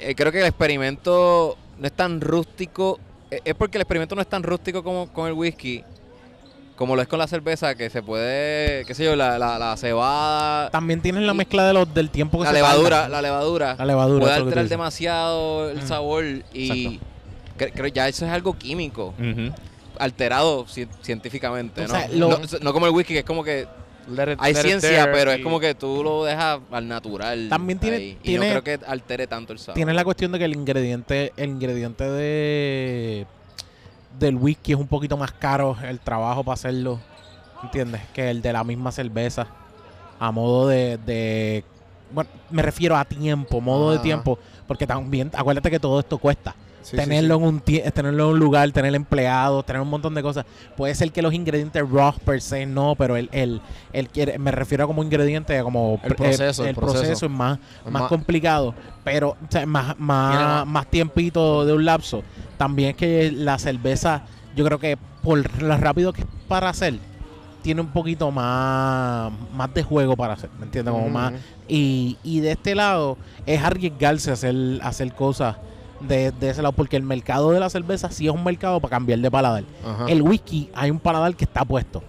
[0.00, 2.98] Eh, creo que el experimento no es tan rústico.
[3.30, 5.84] eh, Es porque el experimento no es tan rústico como con el whisky.
[6.76, 9.76] Como lo es con la cerveza, que se puede, qué sé yo, la, la, la
[9.76, 13.08] cebada, También tienes la mezcla de los, del tiempo que la se levadura, tarda.
[13.10, 13.76] la levadura.
[13.78, 15.86] La levadura, puede alterar demasiado el Mm.
[15.86, 17.06] sabor y Exacto.
[17.58, 19.12] cre- creo ya eso es algo químico
[19.98, 21.86] alterado ci- científicamente,
[22.16, 23.66] no, no como el whisky, que es como que
[24.10, 27.48] Let it- hay let ciencia, pero es como que tú lo dejas al natural.
[27.48, 29.74] También tiene- ahí, y tiene- no creo que altere tanto el sabor.
[29.76, 33.26] Tienes la cuestión de que el ingrediente, el ingrediente de
[34.18, 37.00] del whisky es un poquito más caro, el trabajo para hacerlo.
[37.62, 38.00] ¿entiendes?
[38.14, 39.46] Que el de la misma cerveza.
[40.18, 41.62] A modo de, de-
[42.10, 46.54] bueno, me refiero a tiempo, modo de tiempo, porque también, acuérdate que todo esto cuesta.
[46.82, 47.42] Sí, tenerlo, sí.
[47.42, 50.46] En un tie- tenerlo en un lugar, tener empleados, tener un montón de cosas.
[50.76, 53.60] Puede ser que los ingredientes raw per se no, pero el, el,
[53.92, 57.00] el quiere- me refiero a como ingrediente, como El pr- proceso, el, el proceso.
[57.02, 58.74] proceso es más, Es más más- complicado,
[59.04, 62.22] pero o sea, más, más, más- tiempito de un lapso.
[62.56, 64.22] También es que la cerveza,
[64.56, 66.94] yo creo que por lo rápido que es para hacer,
[67.62, 70.92] tiene un poquito más, más de juego para hacer, ¿me entiendes?
[70.94, 71.34] Como más,
[71.68, 75.56] y, y de este lado es arriesgarse a hacer, a hacer cosas
[76.00, 78.90] de, de ese lado, porque el mercado de la cerveza sí es un mercado para
[78.90, 79.64] cambiar de paladar.
[79.84, 80.06] Ajá.
[80.08, 82.02] El whisky hay un paladar que está puesto.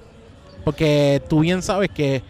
[0.64, 2.22] Porque tú bien sabes que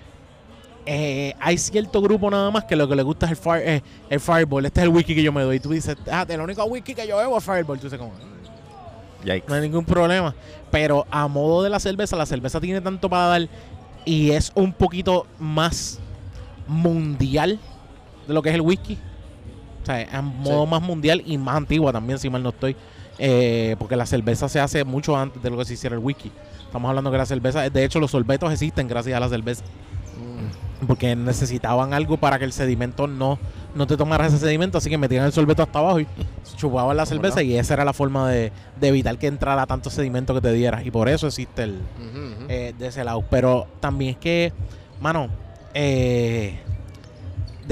[0.86, 3.84] eh, hay cierto grupo nada más que lo que le gusta es el, fire, eh,
[4.10, 4.66] el Fireball.
[4.66, 5.58] Este es el whisky que yo me doy.
[5.58, 7.78] Y tú dices, ah, el único whisky que yo bebo es Fireball.
[7.80, 8.14] Tú dices, como,
[9.24, 9.48] Yikes.
[9.48, 10.34] no hay ningún problema.
[10.72, 13.48] Pero a modo de la cerveza, la cerveza tiene tanto paladar
[14.06, 16.00] y es un poquito más
[16.68, 17.60] mundial
[18.28, 18.98] de lo que es el whisky.
[19.96, 22.76] Sea, a modo más mundial y más antigua también, si mal no estoy.
[23.18, 26.32] Eh, porque la cerveza se hace mucho antes de lo que se hiciera el whisky.
[26.66, 29.64] Estamos hablando que la cerveza, de hecho, los sorbetos existen gracias a la cerveza.
[30.18, 30.86] Mm.
[30.88, 33.38] Porque necesitaban algo para que el sedimento no,
[33.76, 36.08] no te tomara ese sedimento, así que metían el sorbeto hasta abajo y
[36.56, 40.34] chupaban la cerveza y esa era la forma de, de evitar que entrara tanto sedimento
[40.34, 40.84] que te diera.
[40.84, 41.80] Y por eso existe el
[42.50, 43.24] eh, de ese lado.
[43.30, 44.54] Pero también es que,
[45.00, 45.30] mano,
[45.74, 46.60] eh,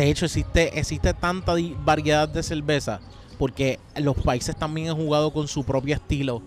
[0.03, 2.99] de hecho existe, existe tanta variedad de cerveza
[3.37, 6.41] porque los países también han jugado con su propio estilo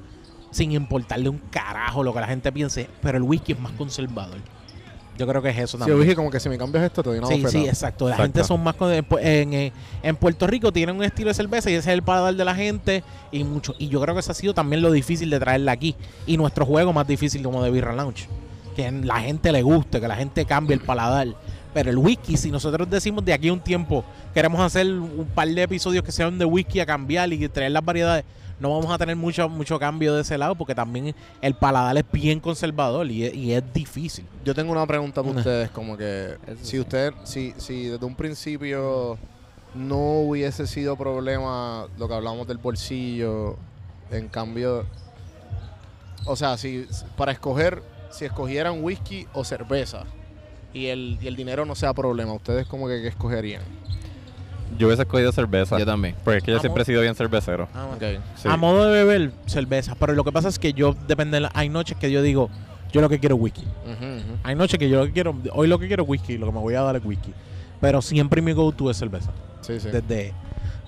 [0.51, 4.39] sin importarle un carajo lo que la gente piense, pero el whisky es más conservador.
[5.19, 5.99] Yo creo que es eso Sí, también.
[5.99, 7.51] yo dije como que si me cambias esto te doy una Sí, bofetada.
[7.65, 8.07] sí, exacto.
[8.07, 8.23] La Exacto.
[8.39, 8.75] gente son más...
[8.75, 9.73] con- En, en, eh,
[10.03, 12.55] en Puerto Rico tienen un estilo de cerveza y ese es el paladar de la
[12.55, 13.75] gente y mucho.
[13.79, 15.95] Y yo creo que eso ha sido también lo difícil de traerla aquí.
[16.27, 18.27] Y nuestro juego más difícil como de Birra Lounge.
[18.75, 21.29] Que la gente le guste, que la gente cambie el paladar.
[21.75, 24.05] Pero el whisky, si nosotros decimos de aquí a un tiempo
[24.35, 27.85] queremos hacer un par de episodios que sean de whisky a cambiar y traer las
[27.85, 28.25] variedades,
[28.61, 32.05] no vamos a tener mucho, mucho cambio de ese lado porque también el paladar es
[32.13, 34.25] bien conservador y es, y es difícil.
[34.45, 36.81] Yo tengo una pregunta para ustedes, como que Eso si sí.
[36.81, 39.19] usted, si, si desde un principio
[39.75, 43.57] no hubiese sido problema lo que hablamos del bolsillo,
[44.11, 44.85] en cambio,
[46.27, 50.05] o sea, si para escoger, si escogieran whisky o cerveza
[50.75, 53.63] y el, y el dinero no sea problema, ustedes como que escogerían?
[54.79, 55.79] Yo hubiese escogido cerveza.
[55.79, 56.15] Yo también.
[56.25, 57.69] Porque es que yo siempre he sido bien cervecero.
[58.37, 58.49] Sí.
[58.49, 61.51] A modo de beber cerveza, pero lo que pasa es que yo depende de la-
[61.55, 62.49] hay noches que yo digo,
[62.91, 63.65] yo lo que quiero es whisky.
[64.43, 66.53] Hay noches que yo lo que quiero, hoy lo que quiero es whisky, lo que
[66.53, 67.33] me voy a dar es whisky.
[67.81, 69.31] Pero siempre mi go-to es cerveza.
[69.61, 69.89] Sí, sí.
[69.91, 70.33] Desde,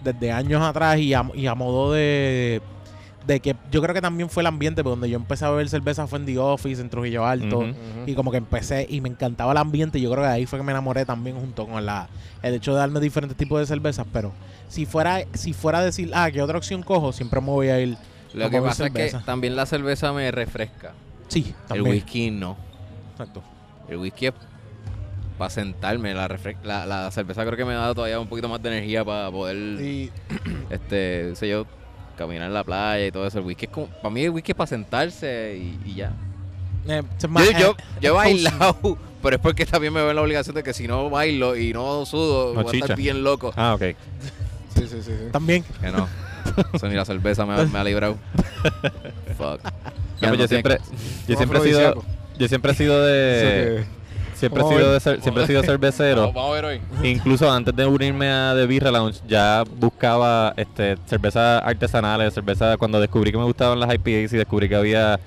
[0.02, 2.62] desde años atrás y a, y a modo de,
[3.26, 6.06] de que yo creo que también fue el ambiente, donde yo empecé a beber cerveza
[6.06, 7.64] fue en The Office, en Trujillo Alto.
[8.06, 10.00] Y como que empecé y me encantaba el ambiente.
[10.00, 12.08] Yo creo que ahí fue que me enamoré también junto con la
[12.42, 14.06] el hecho de darme diferentes tipos de cervezas.
[14.12, 14.32] Pero
[14.68, 17.12] si fuera si fuera a decir, ah, ¿qué otra opción cojo?
[17.12, 17.96] Siempre me voy a ir.
[18.34, 19.18] Lo a que pasa es cerveza.
[19.20, 20.92] que también la cerveza me refresca.
[21.28, 21.86] Sí, también.
[21.86, 22.56] El whisky no.
[23.12, 23.42] Exacto.
[23.88, 24.32] El whisky es
[25.38, 26.12] para sentarme.
[26.14, 29.04] La, refre- la, la cerveza creo que me da todavía un poquito más de energía
[29.04, 30.10] para poder, Y
[30.68, 31.64] este, qué sé yo,
[32.14, 33.38] caminar en la playa y todo eso.
[33.38, 36.12] El whisky es como, para mí el whisky es para sentarse y, y ya.
[36.86, 40.54] Eh, Yo, yo, yo he bailado, pero es porque también me veo en la obligación
[40.54, 43.52] de que si no bailo y no sudo, No voy a estar bien loco.
[43.56, 43.80] Ah, ok.
[44.74, 45.12] sí, sí, sí, sí.
[45.32, 45.64] También.
[45.80, 46.06] Que no.
[46.74, 48.16] Eso ni la cerveza me, me ha librado.
[49.38, 49.60] Fuck.
[50.20, 50.78] No, pues yo siempre,
[51.26, 52.04] yo Un siempre he sido,
[52.38, 53.84] yo siempre he sido de,
[54.34, 56.20] siempre he sido de cer- siempre he sido cervecero.
[56.22, 56.80] Vamos, vamos a ver hoy.
[57.08, 63.00] Incluso antes de unirme a The Birra Lounge, ya buscaba este, cervezas artesanales, cerveza cuando
[63.00, 65.18] descubrí que me gustaban las IPAs y descubrí que había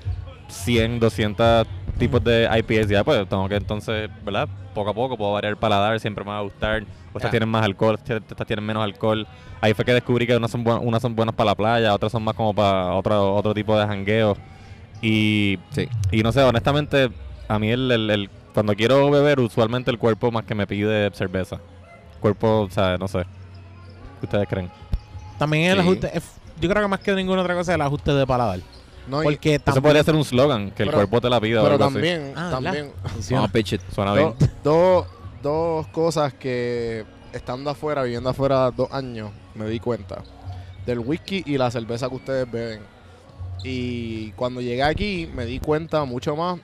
[0.50, 4.48] 100, 200 tipos de IPAs, ya pues tengo que entonces, ¿verdad?
[4.74, 6.84] Poco a poco puedo variar el paladar, siempre me va a gustar.
[7.16, 9.26] Estas tienen más alcohol, estas tienen menos alcohol.
[9.60, 12.12] Ahí fue que descubrí que unas son, buen- unas son buenas para la playa, otras
[12.12, 14.38] son más como para otro, otro tipo de jangueo.
[15.02, 15.88] Y, Sí.
[16.12, 17.10] y no sé, honestamente,
[17.48, 21.12] a mí el, el- el- cuando quiero beber, usualmente el cuerpo más que me pide
[21.14, 21.60] cerveza.
[22.20, 23.20] Cuerpo, o sea, no sé.
[24.20, 24.72] ¿Qué ustedes creen?
[25.38, 25.82] También el Sí.
[25.82, 26.22] ajuste.
[26.60, 28.60] yo creo que más que ninguna otra cosa es el ajuste de paladar.
[29.08, 29.84] No, y- Porque Eso también.
[29.84, 31.94] podría ser un slogan, que el Pero- cuerpo te la pida o pero algo así.
[31.94, 32.92] también, Ah, también
[33.54, 33.82] pitch it.
[33.94, 34.52] Suena do- bien.
[34.64, 35.06] do-
[35.44, 40.24] dos cosas que estando afuera, viviendo afuera dos años, me di cuenta.
[40.88, 42.82] Del whisky y la cerveza que ustedes beben.
[43.64, 46.60] Y cuando llegué aquí me di cuenta mucho más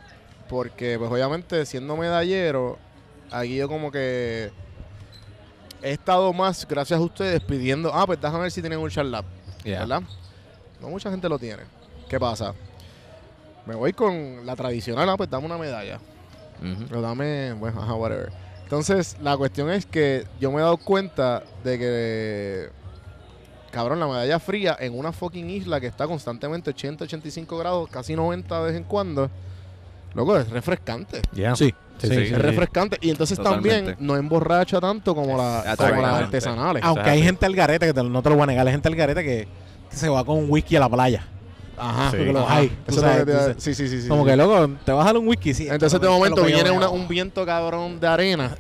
[0.54, 2.78] porque pues obviamente siendo medallero,
[3.32, 4.51] aquí yo como que
[5.82, 9.26] he estado más, gracias a ustedes, pidiendo, ah, pues déjame ver si tienen un charlap,
[9.64, 9.80] Yeah.
[9.80, 10.04] ¿verdad?
[10.80, 11.64] No mucha gente lo tiene.
[12.08, 12.54] ¿Qué pasa?
[13.66, 15.99] Me voy con la tradicional, ah, pues dame una medalla.
[16.62, 16.86] Ujú.
[16.88, 18.32] Pero dame, bueno, ajá, whatever.
[18.64, 22.70] Entonces, la cuestión es que yo me he dado cuenta de que,
[23.72, 28.16] cabrón, la medalla fría en una fucking isla que está constantemente 80, 85 grados, casi
[28.16, 29.30] 90 de vez en cuando,
[30.16, 31.22] loco, es refrescante.
[31.34, 31.55] Yeah.
[31.55, 32.36] Sí, Sí, sí, sí, Es sí.
[32.36, 32.97] refrescante.
[33.01, 36.84] Y entonces también no emborracha tanto como, la, como las artesanales.
[36.84, 38.89] Aunque hay gente al garete, que te- no te lo voy a negar, hay gente
[38.89, 39.47] al garete que,
[39.89, 41.26] que se va con un whisky a la playa.
[41.78, 42.11] Ajá.
[42.11, 42.18] Sí.
[42.18, 42.66] Porque los hay.
[42.66, 44.07] Eso tú es lo sabes, que te sí, sí, sí, sí.
[44.09, 44.30] Como sí.
[44.32, 45.68] que, loco, te vas a dar un whisky, sí.
[45.70, 48.57] Entonces de momento viene una- un viento cabrón de arena.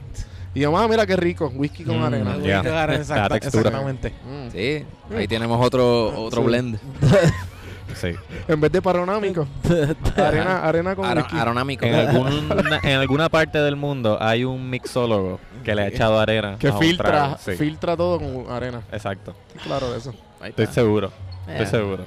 [0.55, 2.31] Y yo, ah, mira qué rico, whisky con Mm, arena.
[2.35, 2.61] Whisky Ya.
[2.61, 3.69] de arena, exacta- La textura.
[3.69, 4.09] Exactamente.
[4.23, 4.51] Mm.
[4.51, 4.85] Sí,
[5.17, 6.47] ahí tenemos otro, otro Sí.
[6.47, 6.79] blend.
[7.95, 8.13] Sí.
[8.47, 9.47] En vez de paronámico,
[10.17, 11.37] arena, arena con Aro- whisky.
[11.37, 11.85] aronámico.
[11.85, 16.57] En, alguna, en alguna parte del mundo hay un mixólogo que le ha echado arena.
[16.59, 17.37] Que filtra.
[17.37, 18.81] Sí, filtra todo con arena.
[18.91, 19.35] Exacto.
[19.63, 20.13] Claro, de eso.
[20.43, 21.11] Estoy seguro.
[21.47, 22.05] Estoy seguro.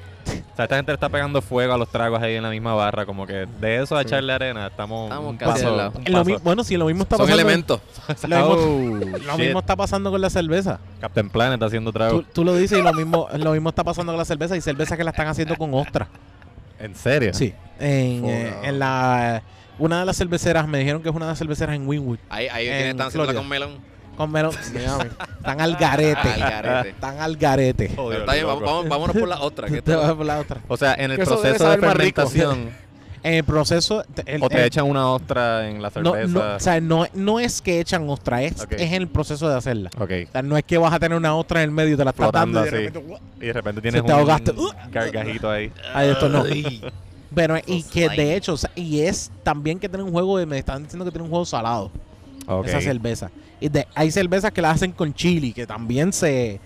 [0.57, 2.72] O sea, esta gente le está pegando fuego a los tragos ahí en la misma
[2.72, 3.04] barra.
[3.04, 4.07] Como que de eso a Sí.
[4.07, 5.92] echarle arena, estamos, Estamos un casi paso- al lado.
[5.96, 6.30] un Es lo paso.
[6.30, 7.42] mi- bueno, sí, lo mismo está Son pasando.
[7.42, 7.80] elementos.
[8.26, 9.38] Lo mismo, Oh, lo shit.
[9.44, 10.80] mismo está pasando con la cerveza.
[10.98, 12.22] Captain Planet haciendo trago.
[12.22, 14.62] Tú, tú lo dices y lo mismo, lo mismo está pasando con la cerveza y
[14.62, 16.09] cerveza que la están haciendo con ostra.
[16.78, 17.34] ¿En serio?
[17.34, 17.52] Sí.
[17.78, 19.42] En, eh, en la
[19.78, 22.18] una de las cerveceras me dijeron que es una de las cerveceras en Winwood.
[22.30, 23.72] Ahí, ahí En están haciendo con melón.
[24.16, 24.52] Con melón.
[24.74, 25.10] Miami.
[25.38, 26.28] Están al garete.
[26.28, 26.88] Al garete.
[26.90, 27.88] Están al garete.
[27.90, 28.60] Pero Dios, está bien, loco.
[28.60, 29.68] vamos, vamos- vámonos por la otra.
[29.68, 30.60] Que Te por la otra.
[30.68, 32.26] O sea, en el Que eso debe proceso de saber más rico.
[32.28, 32.86] fermentación,
[33.22, 34.04] En el proceso.
[34.24, 36.28] el- o te el- echan una ostra en la no, cerveza.
[36.50, 38.72] no, o sea, no, no es que echan ostra, es, Ok.
[38.74, 39.90] es en el proceso de hacerla.
[39.98, 40.10] ok.
[40.28, 42.04] O sea, no es que vas a tener una ostra en el medio y te
[42.04, 42.86] la estás Flotando dando y de así.
[42.86, 43.20] repente, ¡guau!
[43.40, 44.52] Y de repente tienes te ahogaste.
[44.52, 45.72] un gargajito ahí.
[45.92, 46.44] Ay, esto no.
[47.34, 48.16] Pero, y que slime.
[48.16, 51.04] de hecho, o sea, y es también que tiene un juego de, me están diciendo
[51.04, 51.90] que tiene un juego salado,
[52.46, 52.66] Ok.
[52.68, 53.30] esa cerveza.
[53.61, 56.61] Y de, hay cervezas que la hacen con chili, que también se,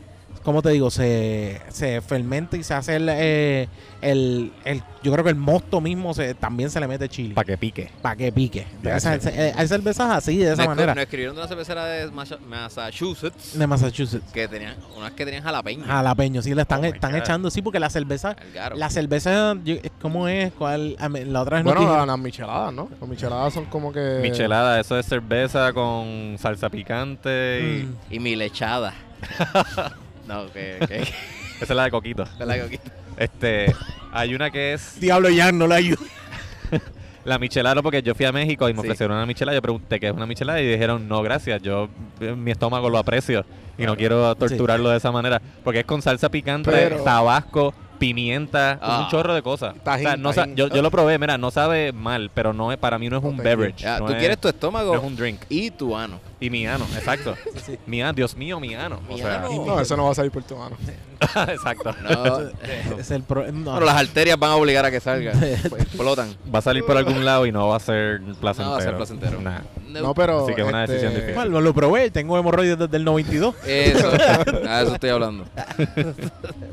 [0.51, 0.90] ¿cómo te digo?
[0.90, 3.68] Se, se fermenta y se hace el, eh,
[4.03, 7.34] el, el- yo creo que el mosto mismo se, también se le mete chili.
[7.34, 7.90] Para que pique.
[8.03, 8.66] Para que pique.
[8.82, 10.94] Esa- hay cervezas así, de esa Nos, manera.
[10.94, 14.30] nos escribieron de una cervecera de Massachusetts De Massachusetts.
[14.32, 15.84] que tenían, unas que tenían jalapeño.
[15.86, 18.36] Jalapeño, sí, le están, Oh están echando, sí, porque la cerveza,
[18.74, 19.55] la cerveza,
[20.03, 20.53] ¿cómo es?
[20.53, 20.96] ¿Cuál?
[21.26, 22.88] La otra vez Bueno, las micheladas, ¿no?
[23.01, 24.18] Las micheladas son como que...
[24.22, 27.61] Michelada, eso es cerveza con salsa picante.
[27.62, 27.96] y- Mm.
[28.11, 28.92] Y mi lechada.
[30.31, 30.76] no, que.
[30.89, 31.12] que, Esa
[31.61, 32.24] es la de coquito.
[32.39, 32.81] que la que-
[33.18, 33.74] Este,
[34.12, 36.01] hay una que es Diablo, ya no la ayudo.
[37.24, 38.87] la michelada porque yo fui a México y me Sí.
[38.89, 39.57] ofrecieron una michelada.
[39.57, 41.61] Yo pregunté qué es una michelada y dijeron no, gracias.
[41.62, 41.89] Yo
[42.20, 43.45] eh, mi estómago lo aprecio
[43.76, 48.78] y no quiero torturarlo de esa manera porque es con salsa picante, Pero- tabasco, pimienta,
[48.82, 49.03] Ah.
[49.05, 49.74] un chorro de cosas.
[49.84, 50.57] Tajín, O sea, no sa- tajín.
[50.57, 53.22] yo, yo lo probé, mira, no sabe mal, pero no es, para mí no es
[53.24, 53.84] un No, beverage.
[53.84, 55.42] Ya, no tú es- quieres tu estómago no es un drink.
[55.48, 56.18] y tu ano.
[56.40, 57.36] Y mi ano, exacto.
[57.86, 58.98] Mi ano, Dios mío, mi ano.
[59.09, 59.64] O Mi sea, ano.
[59.66, 60.74] No, eso no va a salir por tu mano.
[61.53, 61.94] exacto.
[62.03, 62.38] No,
[62.98, 63.74] Es el pro- no.
[63.74, 65.32] pero las arterias van a obligar a que salga.
[65.68, 66.34] Pues, explotan.
[66.53, 68.64] Va a salir por algún lado y no va a ser placentero.
[68.64, 69.40] No va a ser placentero.
[69.42, 69.59] Nah.
[69.90, 70.44] No, pero...
[70.44, 71.34] Así que es una este, decisión difícil.
[71.34, 73.55] Bueno, lo probé, tengo hemorroides desde el 92.
[73.66, 74.11] Eso.
[74.66, 75.44] A eso estoy hablando.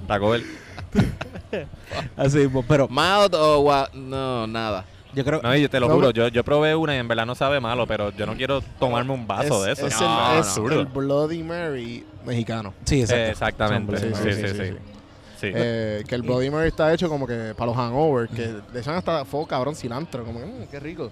[0.08, 0.46] Taco Bell.
[2.16, 4.86] Así, pero Mild o gua- No, nada.
[5.14, 7.08] yo creo No, y yo te lo No, juro, yo, yo probé una y en
[7.08, 9.88] verdad no sabe malo, pero yo no quiero tomarme un vaso de es, eso.
[9.88, 10.40] Es, No, el, no.
[10.42, 10.80] es absurdo.
[10.82, 12.74] el Bloody Mary mexicano.
[12.86, 13.24] sí, exacto.
[13.24, 13.98] Eh, exactamente.
[13.98, 14.48] Sí, sí, sí.
[14.48, 14.64] sí,
[15.40, 15.52] sí.
[15.54, 18.96] Eh, que el Bloody Mary está hecho como que para los hangovers, que le echan
[18.96, 21.12] hasta fuego cabrón cilantro, como que, mmm, qué rico.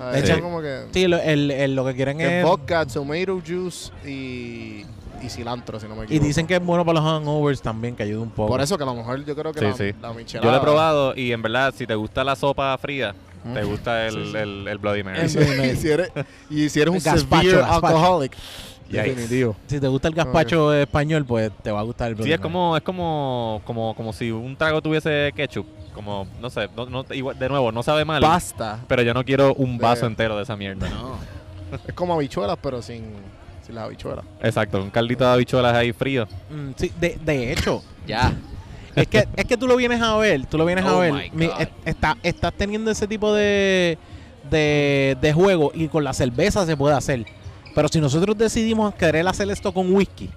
[0.00, 2.44] Ah, Le echan echan- como que, Sí, lo, el, el- lo que quieren que es
[2.44, 4.84] vodka, tomato juice y,
[5.22, 6.26] y cilantro, si no me y equivoco.
[6.26, 8.48] dicen que es bueno para los hangovers también, que ayuda un poco.
[8.48, 9.92] Por eso que a lo mejor yo creo que Sí, la, sí.
[10.00, 10.46] la michelada...
[10.46, 13.14] Yo lo he probado y en verdad, si te gusta la sopa fría,
[13.54, 14.36] te gusta el, Sí, sí.
[14.36, 15.24] el, el Bloody Mary.
[15.24, 16.10] Y si, y si eres,
[16.50, 17.96] y si eres un Gazpacho, severe gazpacho.
[17.96, 18.32] alcoholic.
[18.88, 19.56] Definitivo.
[19.66, 22.76] Si te gusta el gazpacho español, pues te va a gustar el Sí, es como,
[22.76, 25.66] es como, como, como si un trago tuviese ketchup.
[25.94, 28.20] Como, no sé, no, no- igual, de nuevo, no sabe mal.
[28.22, 28.78] Pasta.
[28.86, 30.88] Pero yo no quiero un De- vaso entero de esa mierda.
[30.88, 31.16] No.
[31.86, 33.04] Es como habichuelas, pero sin,
[33.66, 34.24] sin las habichuelas.
[34.40, 36.26] Exacto, un caldito de habichuelas ahí frío.
[36.50, 38.32] Mm, sí, de, de hecho, Ya.
[38.94, 41.30] es que, es que tú lo vienes a ver, tú lo vienes a Oh ver.
[41.32, 43.98] Mi- es- está, estás teniendo ese tipo de,
[44.50, 47.26] de, de juego y con la cerveza se puede hacer.
[47.74, 50.28] Pero si nosotros decidimos querer hacer esto con whisky,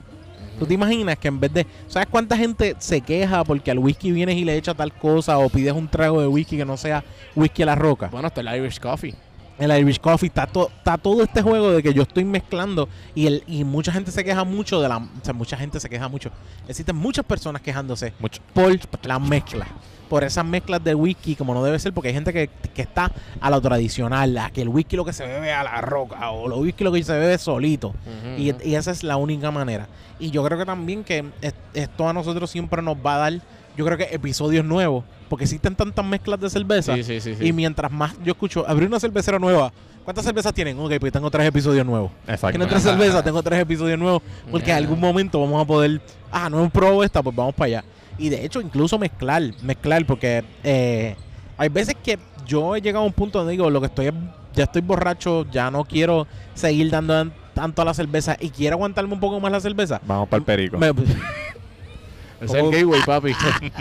[0.59, 1.67] ¿tú te imaginas que en vez de...
[1.87, 5.49] ¿Sabes cuánta gente se queja porque al whisky vienes y le echa tal cosa o
[5.49, 7.03] pides un trago de whisky que no sea
[7.35, 8.07] whisky a la roca?
[8.07, 9.15] Bueno, hasta el Irish Coffee.
[9.57, 13.27] El Irish Coffee está, to- está todo este juego de que yo estoy mezclando y
[13.27, 14.97] el y mucha gente se queja mucho de la...
[14.97, 16.31] O sea, mucha gente se queja mucho.
[16.67, 18.41] Existen muchas personas quejándose Mucho.
[18.53, 18.71] por
[19.03, 19.67] las mezclas.
[20.11, 23.11] Por esas mezclas de whisky, como no debe ser, porque hay gente que, que está
[23.39, 26.47] a lo tradicional, a que el whisky lo que se bebe a la roca, o
[26.47, 27.93] el whisky lo que se bebe solito.
[28.37, 29.87] y, y esa es la única manera.
[30.19, 33.33] Y yo creo que también que es- esto a nosotros siempre nos va a dar
[33.77, 36.93] yo creo que episodios nuevos, porque existen tantas mezclas de cerveza.
[36.95, 37.35] Sí, sí, sí.
[37.35, 37.47] sí.
[37.47, 39.71] Y mientras más yo escucho, abrir una cervecera nueva,
[40.03, 40.77] ¿cuántas cervezas tienen?
[40.77, 42.11] Ok, pues tengo tres episodios nuevos.
[42.27, 42.49] Exacto.
[42.49, 46.01] Tienen tres cervezas, tengo tres episodios nuevos, porque en algún momento vamos a poder,
[46.33, 47.83] ah, no hemos probado esta, pues vamos para allá.
[48.21, 51.15] Y de hecho, incluso mezclar, mezclar, porque eh,
[51.57, 54.13] hay veces que yo he llegado a un punto donde digo, lo que estoy es,
[54.53, 58.75] ya estoy borracho, ya no quiero seguir dando an- tanto a la cerveza y quiero
[58.75, 59.99] aguantarme un poco más la cerveza.
[60.05, 60.77] Vamos para el perico.
[60.77, 60.91] Me-
[62.41, 63.33] Ese es el gateway, papi.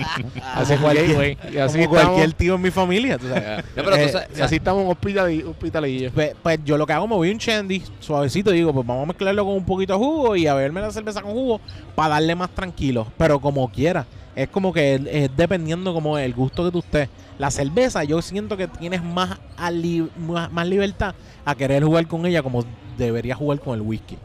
[0.54, 1.38] así cualquier-.
[1.50, 3.16] Y así como cualquier tío en mi familia.
[3.16, 3.64] tú sabes.
[3.76, 6.10] No, pero tú Eh, sabes- y así estamos en hospital hospitalillo.
[6.12, 8.86] Pues, pues yo lo que hago, me voy a un shandy suavecito y digo, pues
[8.86, 11.58] vamos a mezclarlo con un poquito de jugo y a beberme la cerveza con jugo
[11.94, 13.06] para darle más tranquilo.
[13.16, 14.04] Pero como quiera,
[14.34, 17.08] es como que es, es dependiendo como el gusto que tú estés.
[17.38, 21.14] La cerveza, yo siento que tienes más, ali- más, más libertad
[21.44, 22.64] a querer jugar con ella como
[22.98, 24.18] deberías jugar con el whisky.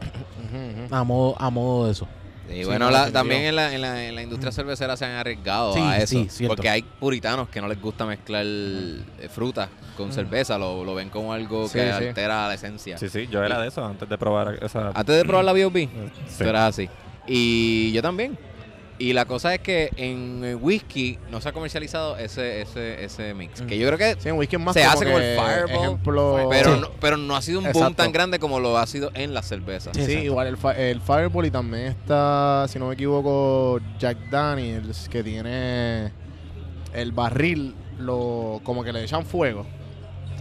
[0.91, 2.07] A modo, a modo de eso.
[2.47, 5.03] Y Sí, bueno, no, la- también en la, en, la, en la industria cervecera se
[5.05, 6.25] han arriesgado Sí, a eso.
[6.29, 10.93] sí, porque hay puritanos que no les gusta mezclar eh, frutas con cerveza, lo, lo
[10.93, 11.89] ven como algo Sí, que sí.
[12.07, 12.97] altera la esencia.
[12.99, 14.89] Sí, sí, yo era de eso antes de probar esa.
[14.93, 15.89] Antes de probar la B.O.B.,
[16.27, 16.43] Sí.
[16.43, 16.89] tú eras así.
[17.25, 18.37] Y yo también.
[18.97, 23.61] Y la cosa es que en whisky no se ha comercializado ese, ese, ese mix.
[23.61, 25.69] Que yo creo que Sí, en whisky es más Se como hace como el Fireball,
[25.83, 26.79] Ejemplo, pero, Sí.
[26.81, 28.03] no, pero no ha sido un boom Exacto.
[28.03, 29.91] tan grande como lo ha sido en la cerveza.
[29.93, 35.21] Sí, igual el, el Fireball y también está, si no me equivoco, Jack Daniels, que
[35.23, 36.13] tiene
[36.93, 39.65] el barril, lo como que le echan fuego.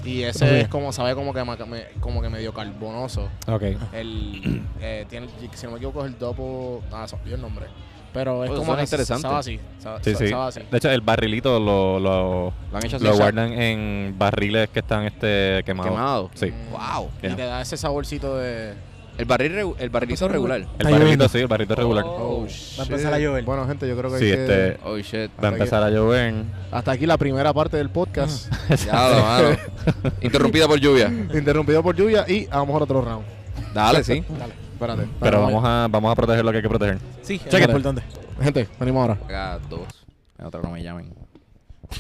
[0.04, 3.28] Y ese es como, sabe como que, me- como que medio carbonoso.
[3.48, 3.62] Ok.
[3.92, 7.66] El, eh, tiene, si no me equivoco, es el Dopo, ah, se el nombre.
[8.14, 9.22] Pero es Oh, como que interesante.
[9.22, 9.60] sabe así.
[9.80, 10.28] sabe- Sí, sí.
[10.28, 10.60] sabe así.
[10.70, 13.04] De hecho, el barrilito lo, lo, Lo han hecho así.
[13.04, 15.90] lo guardan en barriles que están este quemados.
[15.92, 16.30] quemado.
[16.34, 16.52] Sí.
[16.70, 17.10] Wow.
[17.22, 17.36] Y Ya.
[17.36, 18.72] le da ese saborcito de...
[19.18, 20.64] El barril el barrilito regular.
[20.78, 22.04] El barrilito, sí, el barrilito regular.
[22.06, 22.46] Oh.
[22.78, 23.44] Va a empezar a llover.
[23.44, 25.30] Bueno, gente, yo creo que Sí, hay que- este- Oh shit.
[25.42, 26.34] Va a empezar a llover.
[26.72, 28.52] hasta aquí la primera parte del podcast.
[28.86, 29.56] Ya, lo, mano.
[30.20, 31.08] Interrumpida por lluvia.
[31.32, 33.24] Interrumpido por lluvia y a lo mejor otro round.
[33.72, 34.24] Dale, sí.
[34.38, 34.52] Dale,
[34.92, 35.12] espérate.
[35.20, 36.98] Pero vamos a, vamos a proteger lo que hay que proteger.
[37.22, 38.02] Sí, es importante.
[38.40, 39.18] Gente, venimos ahora.
[39.24, 40.04] Haga dos.
[40.38, 41.12] En otra no me llamen.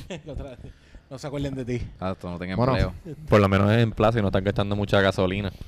[1.10, 1.86] no se acuerden de ti.
[2.00, 2.76] Ah, esto no tenga Bueno.
[2.76, 2.94] empleo.
[3.28, 5.52] Por lo menos es en plaza y no están gastando mucha gasolina.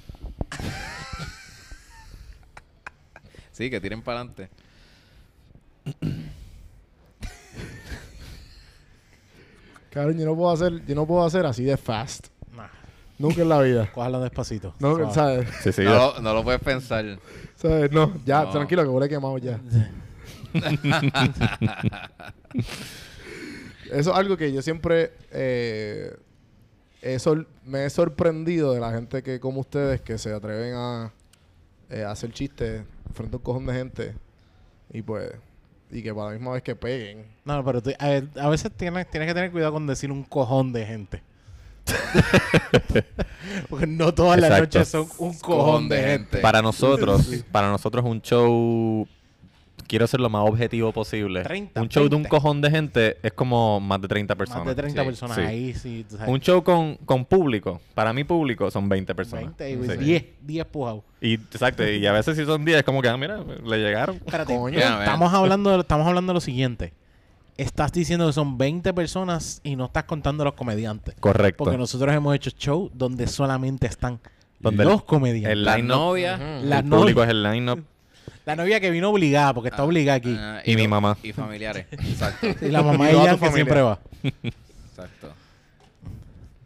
[3.56, 4.50] Sí, que tiren para adelante.
[9.88, 12.26] Cabrón, yo no puedo hacer, yo no puedo hacer así de fast.
[13.18, 13.90] Nunca en la vida.
[13.92, 14.74] cójalo despacito.
[14.78, 15.14] No, Suave.
[15.14, 15.48] ¿sabes?
[15.62, 15.82] Sí, sí.
[15.84, 15.96] no, ya.
[16.16, 17.18] lo, no lo puedes pensar.
[17.56, 17.90] ¿Sabes?
[17.92, 18.50] No, ya, No.
[18.50, 19.58] tranquilo, que huele quemado ya.
[23.90, 26.16] Eso es algo que yo siempre eh,
[27.02, 31.12] he sor- me he sorprendido de la gente que, como ustedes, que se atreven a,
[31.90, 32.82] eh, a hacer chistes
[33.14, 34.14] frente a un cojón de gente
[34.92, 35.30] y pues,
[35.90, 37.26] y que para la misma vez que peguen.
[37.44, 40.72] No, pero tú- a, a veces tienes, tienes que tener cuidado con decir un cojón
[40.72, 41.22] de gente.
[43.68, 44.78] Porque no todas las Exacto.
[44.78, 46.38] noches son un cojón de gente.
[46.38, 49.06] Para nosotros, para nosotros un show
[49.86, 51.42] quiero ser lo más objetivo posible.
[51.42, 52.28] 30, un show de un 20.
[52.28, 54.64] cojón de gente es como más de 30 personas.
[54.66, 55.42] Más de 30 Sí, personas sí.
[55.42, 56.06] ahí, sí.
[56.08, 56.32] tú sabes.
[56.32, 59.56] Un show con, con público, para mi público son 20 personas.
[59.56, 60.04] 20 y Sí.
[60.04, 61.02] 10, 10 pujados.
[61.20, 64.16] Y exacto, y a veces si son 10 es como que, ah, mira, le llegaron.
[64.16, 64.78] Espérate, Coño.
[64.78, 66.92] Ya, estamos hablando, de, estamos hablando de lo siguiente.
[67.56, 71.14] Estás diciendo que son 20 personas y no estás contando los comediantes.
[71.18, 71.64] Correcto.
[71.64, 74.20] Porque nosotros hemos hecho show donde solamente están
[74.60, 75.52] Donde los comediantes.
[75.52, 76.36] el La line-up, novia.
[76.62, 77.82] La el público es el line-up
[78.44, 80.36] La novia que vino obligada, porque está obligada aquí.
[80.38, 81.16] ah, y mi lo- mamá.
[81.22, 81.86] Y familiares.
[81.92, 82.46] Exacto.
[82.60, 83.54] y la mamá y ella que familia.
[83.54, 83.98] siempre va.
[84.22, 85.28] Exacto.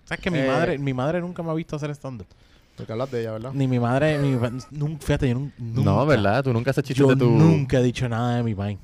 [0.05, 0.47] ¿Sabes que mi Eh.
[0.49, 2.27] madre mi madre nunca me ha visto hacer stand-up?
[2.77, 3.53] Porque hablas de ella, ¿verdad?
[3.53, 4.37] Ni mi madre, mi,
[4.71, 5.83] nunca, fíjate, yo nun- nunca.
[5.91, 6.43] No, ¿verdad?
[6.43, 7.31] Tú nunca chistes Yo de tu...
[7.31, 8.79] nunca he dicho nada de mi país.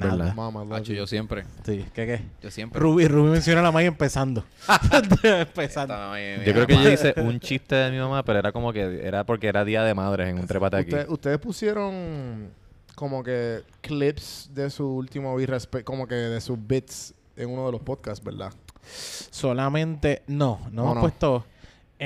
[0.00, 0.34] Verdad.
[0.72, 0.98] Hacho, you.
[0.98, 1.44] yo siempre.
[1.64, 2.20] Sí, ¿qué qué?
[2.42, 2.80] Yo siempre.
[2.80, 4.44] Ruby, Ruby menciona a la May empezando.
[5.22, 5.94] empezando.
[5.94, 8.52] Esta, mi- mi Yo creo que yo hice un chiste de mi mamá, pero era
[8.52, 10.90] como que era porque era día de madres en un trepate aquí.
[10.94, 12.48] Usted- ustedes pusieron
[12.94, 15.36] como que clips de su último
[15.84, 18.52] como que de sus bits en uno de los podcasts, ¿verdad?
[19.30, 21.00] Solamente, no, no No, hemos no.
[21.00, 21.46] puesto.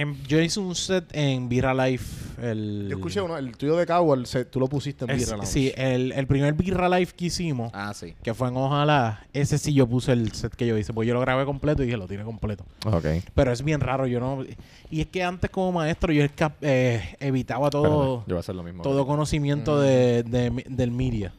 [0.01, 2.25] En- yo hice un set en Vira Life.
[2.43, 5.47] El, Yo escuché uno, el tuyo de Cowell, se- tú lo pusiste en Birra Lounge.
[5.47, 8.15] Sí, el, el primer Vira Life que hicimos, Ah, sí.
[8.23, 11.15] que fue en Ojalá, ese sí yo puse el set que yo hice, pues yo
[11.15, 12.65] lo grabé completo y dije, lo tiene completo.
[12.85, 13.07] Ok.
[13.35, 14.45] Pero es bien raro, yo no...
[14.91, 16.25] Y es que antes como maestro yo
[16.61, 18.83] eh, evitaba todo, Perdón, yo voy a hacer lo mismo.
[18.83, 21.33] todo conocimiento de, de- del media.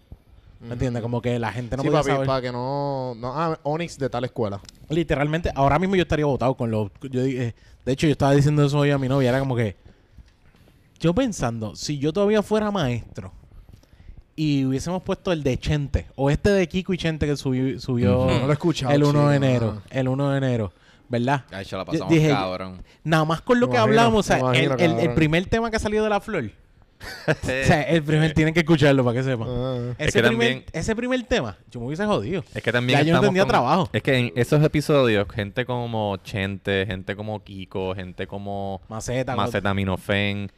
[0.59, 1.01] ¿Me entiendes?
[1.03, 2.27] Como que la gente no sí, podía papi, saber.
[2.27, 3.33] para que no, no...
[3.39, 4.59] Ah, Onyx de tal escuela.
[4.89, 6.89] Literalmente, ahora mismo yo estaría votado con los...
[7.11, 7.53] Yo, dije-
[7.85, 9.29] de hecho, yo estaba diciendo eso hoy a mi novia.
[9.29, 9.75] Era como que...
[10.99, 13.31] Yo pensando, si yo todavía fuera maestro
[14.35, 18.25] y hubiésemos puesto el de Chente, o este de Kiko y Chente que subió, subió.
[18.25, 18.93] No lo he escuchado.
[18.93, 19.81] el 1 de enero, no.
[19.91, 20.73] el 1 de enero,
[21.07, 21.45] ¿verdad?
[21.51, 22.81] Ay, yo la pasamos dije- cabrón.
[23.03, 25.45] Nada más con lo Me que imagino, hablamos, o sea, imagino, el, el- el primer
[25.45, 26.51] tema que salió de la flor.
[27.27, 29.47] o sea, el primer tienen que escucharlo para que sepan.
[29.49, 29.77] Ah.
[29.97, 32.43] Es Ese, que primer, también- ese primer tema, yo me hubiese jodido.
[32.55, 33.89] Es que también Ya yo no tenía trabajo.
[33.93, 39.35] Es que en esos episodios, gente como Chente, gente como Kiko, gente como Maceta.
[39.35, 40.51] Macetaminofen,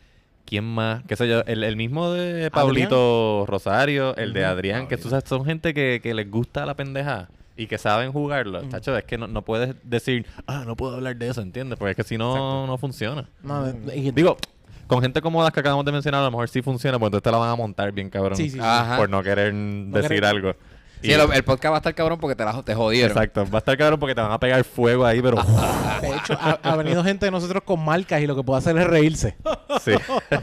[0.45, 1.03] ¿quién más?
[1.07, 1.41] ¿Qué sé yo?
[1.45, 5.99] El, el mismo de Pablito Rosario, el de Adrián, que tú sabes, son gente que,
[6.01, 8.61] que les gusta la pendeja y que saben jugarlo.
[8.63, 11.77] Tacho, es que no, no puedes decir, ah, no puedo hablar de eso, ¿entiendes?
[11.77, 13.27] Porque es que si no, no funciona.
[13.43, 14.37] No, y- Digo,
[14.89, 17.23] con gente como las que acabamos de mencionar, a lo mejor sí funciona, porque entonces
[17.23, 18.35] te la van a montar bien cabrón.
[18.35, 18.59] Sí, sí, sí.
[18.61, 18.97] Ajá.
[18.97, 20.53] Por no querer decir querer- algo.
[21.01, 23.11] Sí, el, el podcast va a estar cabrón porque te, la, te jodieron.
[23.11, 25.37] Exacto, va a estar cabrón porque te van a pegar fuego ahí, pero
[26.01, 28.77] de hecho, ha, ha venido gente de nosotros con marcas y lo que puedo hacer
[28.77, 29.37] es reírse.
[29.81, 29.91] sí,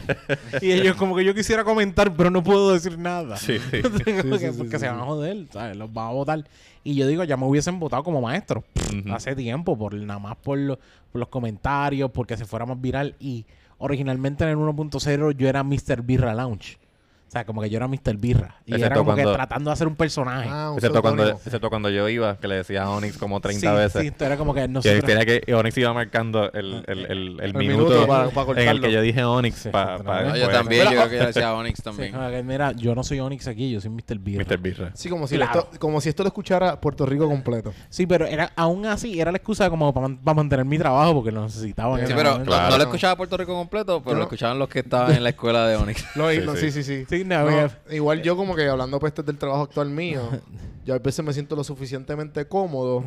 [0.62, 3.36] y ellos como que yo quisiera comentar, pero no puedo decir nada.
[3.36, 3.82] sí, sí.
[3.82, 4.04] porque
[4.38, 4.86] sí, sí, porque sí, se sí.
[4.86, 5.76] van a joder, ¿sabes?
[5.76, 6.44] Los van a votar.
[6.82, 8.64] Y yo digo, ya me hubiesen votado como maestro
[9.12, 10.78] hace tiempo, por nada más por, lo-
[11.12, 13.14] por los comentarios, porque se fuera más viral.
[13.20, 13.44] Y
[13.78, 16.02] originalmente en el 1.0 yo era Mr.
[16.02, 16.78] Birra Lounge.
[17.26, 18.16] O sea, como que yo era Mr.
[18.16, 18.54] Birra.
[18.64, 20.48] Y Excepto era como que tratando de hacer un personaje.
[20.50, 23.60] Ah, un Excepto cuando, excepto cuando yo iba, que le decía a Onyx como 30
[23.60, 24.00] sí, veces.
[24.02, 25.04] Sí, esto era como que Que nosotros...
[25.04, 28.62] tenía que, y Onyx iba marcando el, el, el, el El minuto, minuto para- para
[28.62, 30.28] en el que yo dije Onyx Sí, para exacto.
[30.28, 32.12] No, yo también, yo creo que yo decía Onyx también.
[32.12, 34.18] que, mira, yo no soy Onyx aquí, yo soy Mr.
[34.20, 34.44] Birra.
[34.44, 34.58] Mr.
[34.58, 34.90] Birra.
[34.94, 35.60] Sí, como si, Claro.
[35.60, 37.72] esto, como si esto lo escuchara Puerto Rico completo.
[37.88, 41.42] Sí, pero era aún así era la excusa como para, mantener mi trabajo porque lo
[41.42, 42.06] necesitaban.
[42.06, 42.70] Sí, pero no, Claro.
[42.70, 45.66] no lo escuchaba Puerto Rico completo, pero lo escuchaban los que estaban en la escuela
[45.66, 46.04] de Onyx.
[46.14, 46.82] Lo, Sí, sí.
[46.82, 47.46] sí, no,
[47.90, 50.22] igual yo como que hablando pues del trabajo actual mío,
[50.84, 53.04] yo a veces me siento lo suficientemente cómodo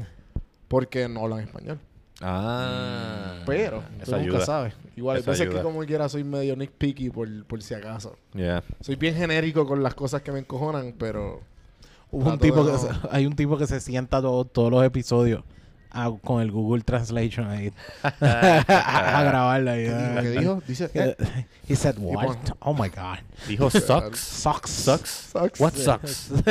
[0.67, 1.79] porque no hablan español.
[2.21, 3.35] Ah.
[3.45, 4.45] Pero, Eso nunca ayuda.
[4.45, 4.73] sabes.
[4.95, 5.57] Igual, hay veces ayuda.
[5.57, 8.17] que como quiera soy medio nitpicky por, por si acaso.
[8.33, 8.63] Yeah.
[8.81, 11.41] Soy bien genérico con las cosas que me encojonan, pero...
[12.11, 14.43] Hubo un Trato tipo de que no- se- hay un tipo que se sienta todo-
[14.43, 15.43] todos los episodios
[15.91, 17.71] a- con el Google Translation ahí
[18.03, 19.85] a grabarlo ahí.
[20.21, 20.61] ¿Qué dijo?
[20.67, 20.89] Dice...
[20.93, 21.15] eh,
[21.67, 22.25] He said what?
[22.25, 23.19] pon- Oh my god.
[23.47, 24.19] Dijo sucks.
[24.19, 24.69] Sucks.
[24.71, 25.09] Sucks.
[25.31, 25.59] sucks.
[25.59, 26.31] What sucks?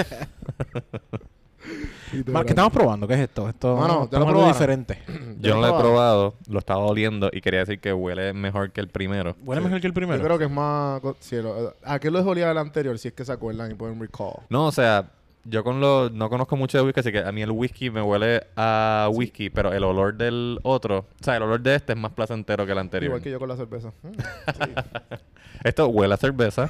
[2.26, 3.07] Ma- ¿Qué estamos probando?
[3.07, 3.49] ¿Qué es esto?
[3.49, 5.03] Esto Mano, ¿ya lo estamos algo diferente.
[5.41, 8.80] Yo no lo he probado, lo estaba oliendo y quería decir que huele mejor que
[8.80, 9.36] el primero.
[9.45, 10.18] Huele mejor que el primero.
[10.18, 11.01] Yo creo que es más...
[11.01, 12.99] co- si lo- ¿A qué lo dejó el anterior?
[12.99, 14.41] Si es que se acuerdan y pueden recall.
[14.49, 15.11] No, o sea,
[15.49, 18.03] yo con lo no conozco mucho de whisky, así que a mí el whisky me
[18.03, 21.99] huele a whisky, pero el olor del otro, o sea, el olor de este es
[21.99, 23.11] más placentero que el anterior.
[23.11, 23.92] Igual que yo con la cerveza.
[24.03, 24.70] Mm, sí.
[25.64, 26.68] Esto huele a cerveza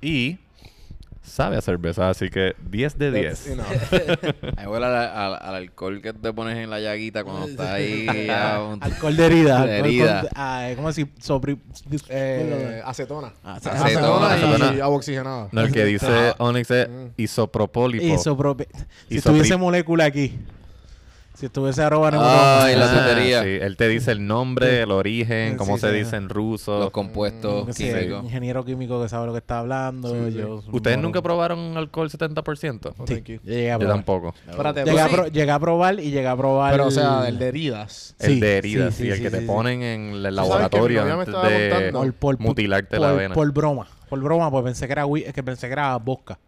[0.00, 0.38] y
[1.30, 3.44] sabe a cerveza, así que 10 de 10.
[3.44, 4.34] That's enough.
[4.58, 8.28] Ahí huele al, al- al alcohol que te pones en la llaguita cuando estás ahí.
[8.30, 9.64] a un- Alcohol de herida.
[9.64, 10.20] De herida.
[10.22, 11.08] con- ah, ¿Cómo decir?
[11.20, 11.56] Sobre...
[12.08, 13.32] Eh, acetona.
[13.44, 14.84] Ah, acetona, y acetona.
[14.84, 15.48] agua oxigenada.
[15.52, 17.06] No, el que dice Onyx es Mm.
[17.16, 18.04] isopropólipo.
[18.04, 18.66] Isoprope-
[19.08, 20.38] Si Isopri- estuviese molécula aquí.
[21.40, 22.08] Si estuviese arroba
[22.64, 23.42] Ay, la Ah, tontería.
[23.42, 25.96] sí, él te dice el nombre, el origen, Sí, cómo sí, se sí.
[26.00, 26.78] dice en ruso.
[26.78, 28.24] los compuestos Sí, químicos.
[28.24, 30.10] ingeniero químico que sabe lo que está hablando.
[30.10, 30.38] Sí, sí.
[30.38, 32.94] yo- ¿Ustedes no- nunca probaron alcohol 70%?
[32.98, 33.40] No, Sí, thank you.
[33.42, 33.96] yo llegué a Yo probar.
[33.96, 34.34] tampoco.
[34.50, 36.72] Espérate, Llegué a, pero- pro- llegué a probar y llegué a probar.
[36.72, 38.14] Pero, o sea, el de heridas.
[38.18, 39.46] El de heridas, sí, sí, sí, el sí, que sí, te sí.
[39.46, 43.34] ponen en el laboratorio antes de mutilarte la vena.
[43.34, 43.86] Por broma.
[44.10, 46.38] Por broma, pues pensé que era, que pensé que era vodka.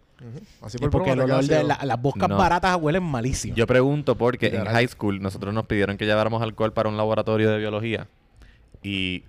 [0.63, 2.37] Así por porque el olor de la- las No.
[2.37, 3.55] baratas huelen malísimo.
[3.57, 7.51] Yo pregunto porque en high school nosotros nos pidieron que lleváramos alcohol para un laboratorio
[7.51, 8.07] de biología
[8.83, 9.25] y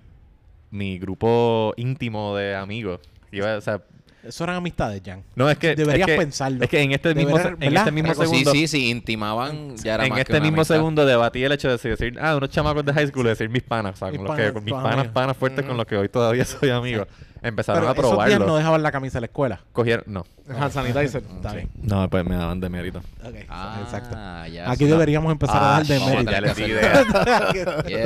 [0.71, 2.99] mi grupo íntimo de amigos
[3.31, 3.81] iba, o sea,
[4.24, 5.21] Eso eran amistades, Jan.
[5.36, 6.63] no es que Deberías es que, pensarlo.
[6.63, 9.76] Es que en este mismo este mismo segundo Sí, sí, sí, intimaban.
[9.78, 10.76] Ya era en más que este una mismo amistad.
[10.76, 13.95] segundo debatí el hecho de decir, ah, unos chamacos de high school, decir mis panas,
[13.95, 15.11] o sea, Mis con los que, con mis panas, amigos.
[15.13, 17.05] panas fuertes con los que hoy todavía soy amigo.
[17.41, 18.47] Empezaron Pero a esos días probarlo.
[18.47, 19.59] no dejaban la camisa de la escuela.
[19.74, 21.21] Cogieron, no, Hand sanitizer.
[21.36, 21.69] Está bien.
[21.82, 22.99] no, pues me daban de mérito.
[23.21, 24.15] Ok, Ah, exacto.
[24.49, 24.89] ya Aquí sí.
[24.91, 26.32] deberíamos empezar a Ah, dar de vamos a mérito.
[26.32, 27.03] ya les di idea.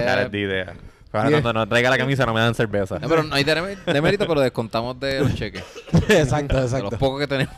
[0.06, 0.74] Ya les di idea.
[1.12, 3.00] Ahora cuando no traiga la camisa no me dan cerveza.
[3.00, 5.64] No, pero no hay de, de mérito, pero descontamos de los cheques.
[6.10, 6.98] exacto, De los exacto.
[6.98, 7.54] pocos que tenemos.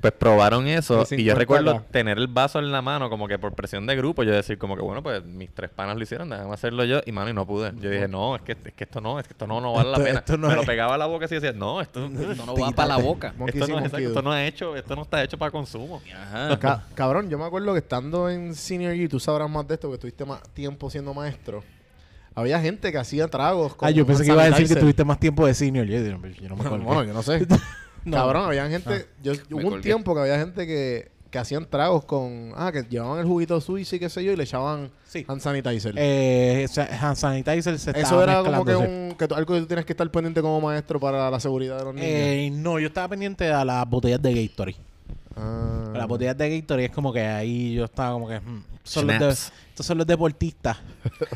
[0.00, 3.26] Pues probaron eso De y yo 50 recuerdo tener el vaso en la mano como
[3.26, 6.02] que por presión de grupo, yo decir como que bueno, pues mis tres panas lo
[6.02, 7.72] hicieron, déjame hacerlo yo y mano y no pude.
[7.80, 9.90] Yo dije, no, es que, es que esto no, es que esto no, no vale
[9.90, 10.18] la pena.
[10.18, 12.44] esto no Me es- lo pegaba a la boca así y decía, no, esto, Esto
[12.44, 13.28] no va para la boca.
[13.46, 16.02] Esto, no es, exacto, esto no es hecho, esto no está hecho para consumo.
[16.14, 16.58] Ajá.
[16.58, 19.88] Ca- cabrón, yo me acuerdo que estando en Senior Year, tú sabrás más de esto,
[19.88, 21.64] porque estuviste más tiempo siendo maestro.
[22.34, 25.04] Había gente que hacía tragos con Ah, yo pensé que iba a decir que tuviste
[25.04, 25.86] más tiempo de senior.
[25.86, 26.28] Yo, yo no me
[26.64, 26.84] acuerdo.
[26.84, 27.46] Bueno, yo no sé.
[28.04, 28.18] No.
[28.18, 29.06] Cabrón, había gente...
[29.08, 29.14] Ah.
[29.22, 29.80] Yo, hubo un colgué.
[29.80, 32.52] tiempo que había gente que, que hacían tragos con.
[32.54, 35.24] Ah, que llevaban el juguito suizo y qué sé yo, y le echaban Sí.
[35.26, 35.94] hand sanitizer.
[35.96, 39.66] Eh, o sea, hand sanitizer se Eso era como que, un, que algo que tú
[39.66, 42.10] tienes que estar pendiente como maestro para la seguridad de los niños.
[42.10, 44.76] Eh, no, yo estaba pendiente a las botellas de Gatorade.
[45.36, 45.92] Ah.
[45.94, 48.38] Las botellas de Gatorade es como que ahí yo estaba como que...
[48.40, 50.76] hmm, son los de- estos son los deportistas.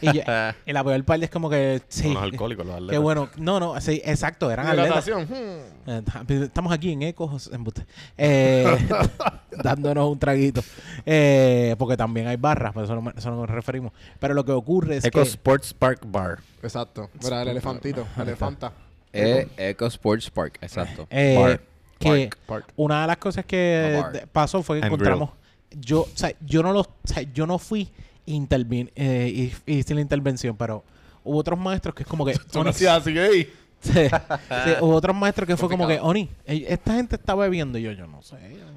[0.01, 0.23] y, yo-
[0.67, 1.83] y la peor parte es como que...
[1.89, 2.93] Sí, Unos alcohólicos, los atletas.
[2.93, 3.29] Qué bueno.
[3.39, 5.09] No, no, sí, exacto, eran atletas.
[5.09, 5.91] Hmm.
[5.91, 6.03] Eh,
[6.45, 7.85] Estamos aquí en Ecos, embuste.
[8.17, 8.77] Eh,
[9.63, 10.63] dándonos un traguito.
[11.07, 13.93] Eh, porque también hay barras, por eso no, me- eso no nos referimos.
[14.21, 15.29] Pero lo que ocurre es Eco que...
[15.29, 16.39] Sports Park Bar.
[16.63, 17.11] Exacto.
[17.23, 18.07] Mira, el elefantito.
[18.17, 18.73] Elefanta.
[19.13, 21.07] Eh, Eco Sports Park, exacto.
[21.11, 21.61] eh, Bar.
[21.99, 22.73] Que Park.
[22.77, 25.31] una de las cosas que pasó fue que And encontramos...
[25.71, 27.91] Yo, o sea, yo no lo, o sea, yo no fui
[28.25, 30.83] intervin eh, y, y hice la intervención, pero
[31.25, 32.35] hubo otros maestros que es como que...
[32.53, 36.95] Tú no así que Sí, sí, hubo otros maestros que fue como que, Oni, esta
[36.95, 38.37] gente está bebiendo y yo, yo no sé.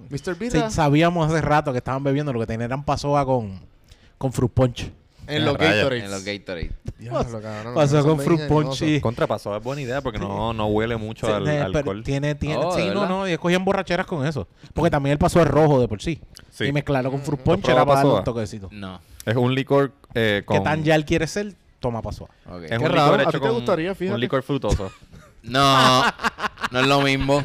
[0.10, 0.36] Mr.
[0.36, 0.70] Sí, Vida.
[0.70, 3.60] sabíamos hace rato que estaban bebiendo, lo que tenían eran pasoa con,
[4.20, 4.92] con fruit punch.
[5.32, 5.76] En los Rayos.
[5.76, 6.04] Gatorades.
[6.04, 6.72] En los Gatorade.
[7.00, 9.02] Diablo, cabrón, Pasó con fruit punch y...
[9.02, 12.04] Contrapasó es buena idea porque no, no huele mucho Sí, al eh, alcohol.
[12.04, 14.48] Tiene, tiene, Oh, sí, ¿de no, no, y escogían borracheras con eso.
[14.74, 16.22] Porque también el paso es rojo de por sí.
[16.52, 16.66] Sí.
[16.66, 18.70] Y mezclarlo con fruit ¿Has punch era para darle un toquecito.
[18.72, 19.02] No.
[19.26, 20.58] Es un licor eh, con...
[20.58, 21.54] ¿Qué tan ya él quiere ser?
[21.80, 22.00] Toma.
[22.00, 22.14] Ok.
[22.64, 23.96] Es Qué un raro, licor ¿a hecho ti te con gustaría?
[23.96, 24.14] Fíjate.
[24.14, 24.92] un licor frutoso.
[25.44, 26.04] No,
[26.72, 27.44] no es lo mismo.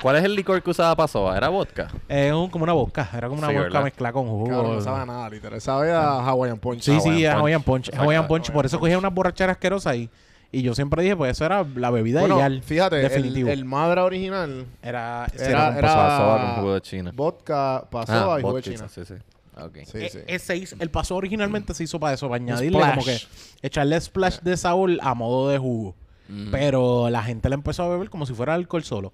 [0.00, 1.36] ¿Cuál es el licor que usaba Pasoa?
[1.36, 1.88] ¿Era vodka?
[2.08, 3.08] Es un- como una vodka.
[3.16, 3.84] Era como una Sí, vodka ¿verdad?
[3.84, 4.46] mezclada con jugo.
[4.48, 5.60] Cabrón, no sabe a nada, literal.
[5.60, 6.82] Sabe a Hawaiian Punch.
[6.82, 7.34] Sí, sí, Hawaiian Punch.
[7.34, 7.90] Hawaiian Punch.
[7.98, 8.50] Hawaiian Punch.
[8.52, 10.08] Por eso cogía una borrachera asquerosa ahí.
[10.50, 12.62] Y yo siempre dije, pues eso era la bebida Bueno, ideal.
[12.62, 13.50] fíjate, el, Definitivo.
[13.50, 17.12] el Madra original era, era, era Pasoa con jugo de China.
[17.14, 18.88] vodka, pasoa Ah, y jugo de China.
[18.88, 19.14] sí, sí.
[19.60, 19.76] Ok.
[19.84, 20.18] Sí, E- sí.
[20.26, 23.18] ese hizo- el paso originalmente se hizo para eso, para añadirle como que
[23.60, 25.94] echarle splash de sabor a modo de jugo.
[26.28, 29.12] Mm, Pero la gente le empezó a beber como si fuera alcohol solo.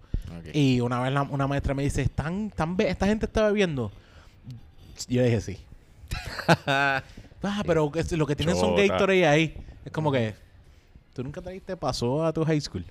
[0.52, 3.92] Y una vez la- una maestra me dice, ¿Están, están ¿esta gente está bebiendo?
[5.08, 5.58] Yo dije sí.
[6.66, 7.02] ah,
[7.66, 8.82] pero lo que tienen son Chota.
[8.86, 9.56] Gatorade ahí.
[9.84, 10.34] Es como que,
[11.12, 12.84] ¿tú nunca trajiste paso a tu high school?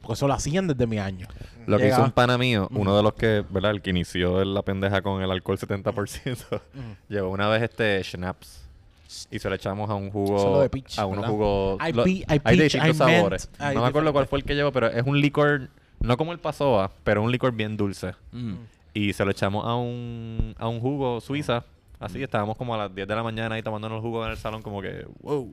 [0.00, 1.28] Porque eso lo hacían desde mi año.
[1.66, 3.70] Lo que hizo un pana mío, uno de los que, ¿verdad?
[3.70, 6.60] El que inició la pendeja con el alcohol 70%,
[7.08, 8.61] llevó una vez este schnapps
[9.30, 11.30] y se lo echamos a un jugo, Eso es lo de peach, a unos ¿verdad?
[11.30, 13.50] jugos, Hay lo- de distintos sabores.
[13.74, 15.68] no me acuerdo cuál fue el que llevó, pero es un licor,
[16.00, 18.12] no como el pasoa, pero un licor bien dulce.
[18.32, 18.54] Mm.
[18.94, 21.64] Y se lo echamos a un, a un jugo suiza.
[21.98, 24.36] Así, estábamos como a las 10 de la mañana ahí tomándonos el jugo en el
[24.36, 25.48] salón como que, wow.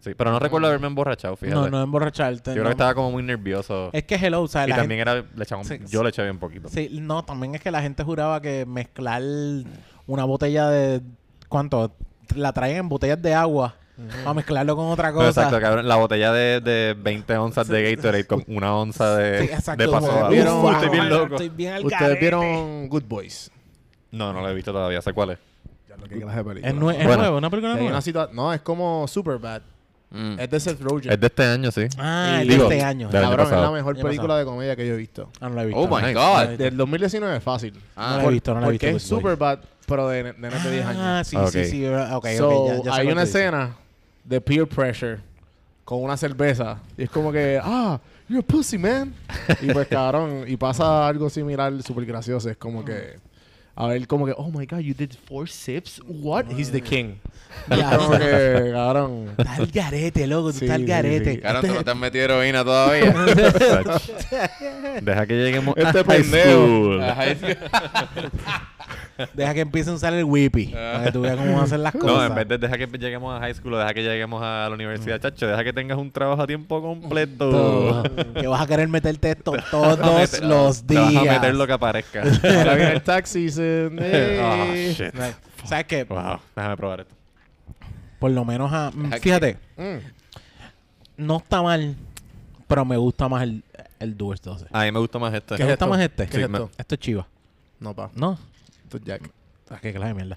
[0.00, 1.54] Sí, pero no recuerdo haberme emborrachado, fíjate.
[1.60, 2.50] No, no emborracharte.
[2.50, 3.90] Yo creo que estaba como muy nervioso.
[3.92, 6.22] Es que hello, o sea, y la también era, le echamos, Sí, yo le eché
[6.22, 6.68] bien poquito.
[6.68, 9.22] Sí, no, también es que la gente juraba que mezclar
[10.06, 11.02] una botella de.
[11.50, 11.92] ¿Cuánto?
[12.36, 13.74] La traen en botellas de agua
[14.24, 15.28] para mezclarlo con otra cosa.
[15.28, 15.86] exacto, cabrón.
[15.86, 19.82] La botella de, de 20 onzas de Gatorade con una onza de, Sí, exacto.
[19.82, 19.88] de.
[19.90, 21.34] "Uf, Estoy bien loco.
[21.34, 22.20] Estoy bien al Ustedes garete".
[22.20, 23.50] vieron Good Boys.
[24.12, 25.02] No, no lo he visto todavía.
[25.02, 25.38] ¿Sé cuál es?
[25.88, 26.68] Ya lo que clase de película.
[26.70, 27.16] Es, nue- es Bueno.
[27.22, 28.00] nuevo, una película nueva.
[28.02, 29.62] una no, es como Superbad.
[30.12, 30.40] Mm.
[30.40, 31.12] Es de Seth Rogen.
[31.12, 31.82] Es de este año, sí.
[31.98, 33.08] Ah, Y- es de este año.
[33.08, 35.30] año Cabrón, es la mejor película de comedia que yo he visto.
[35.40, 35.80] Ah, no la he visto.
[35.80, 36.12] Oh my.
[36.14, 36.56] God.
[36.58, 37.74] Del 2019 es fácil.
[37.94, 38.96] Ah, no la he visto, no la he Porque visto.
[38.96, 39.20] es Good Boy.
[39.34, 39.58] Superbad,
[39.90, 41.02] pero de, de nenes de 10 años.
[41.04, 41.50] Ah, sí, Ok.
[41.50, 41.86] sí, sí.
[41.86, 43.76] Ok, So, ya- ya sé hay una escena
[44.24, 45.18] de peer pressure
[45.84, 46.78] con una cerveza.
[46.96, 49.12] Y es como que, ah, you're a pussy, man.
[49.60, 52.48] y pues, cabrón, y pasa algo similar, súper gracioso.
[52.48, 53.18] Es como que,
[53.74, 56.00] a ver, como que, oh my god, you did four sips?
[56.06, 56.44] What?
[56.56, 57.14] He's the king.
[57.68, 59.30] Ya, como que, cabrón.
[59.36, 60.52] Está al garete, loco.
[60.52, 61.32] Tú Sí, estás al sí, garete.
[61.34, 61.40] sí.
[61.40, 63.12] Claro, tú no te has metido heroína todavía.
[65.02, 66.66] Deja que lleguemos Este a high pendejo.
[66.66, 67.02] school.
[67.02, 67.58] Ajá, es que-
[69.34, 70.66] Deja que empiece a usar el whippy.
[70.68, 72.06] Para que tú veas cómo hacen las cosas.
[72.06, 74.68] No, en vez de deja que lleguemos a high school o deja que lleguemos a
[74.68, 77.50] la universidad, chacho, deja que tengas un trabajo a tiempo completo.
[77.50, 78.02] Todo.
[78.34, 81.34] que vas a querer meterte esto todos meter- los Te vas a días.
[81.40, 82.22] meter lo que aparezca.
[82.42, 83.98] Ahora viene el tax season.
[84.00, 84.94] Ah, eh.
[84.96, 85.14] shit.
[85.64, 86.04] ¿Sabes qué?
[86.04, 87.14] Wow, déjame probar esto.
[88.18, 89.96] Por lo menos, a, mm, que- fíjate, Mm.
[91.16, 91.96] no está mal,
[92.66, 93.62] pero me gusta más el,
[93.98, 94.66] el Doers 12.
[94.72, 95.56] A mí me gusta más este.
[95.56, 96.26] ¿Te gusta más este?
[96.26, 96.70] ¿Qué es Sí, me- esto?
[96.78, 97.26] Esto es chiva.
[97.78, 98.10] No, pa.
[98.14, 98.38] ¿No?
[98.90, 99.30] Esto es Jack.
[99.70, 100.36] Ah, qué clase de mierda.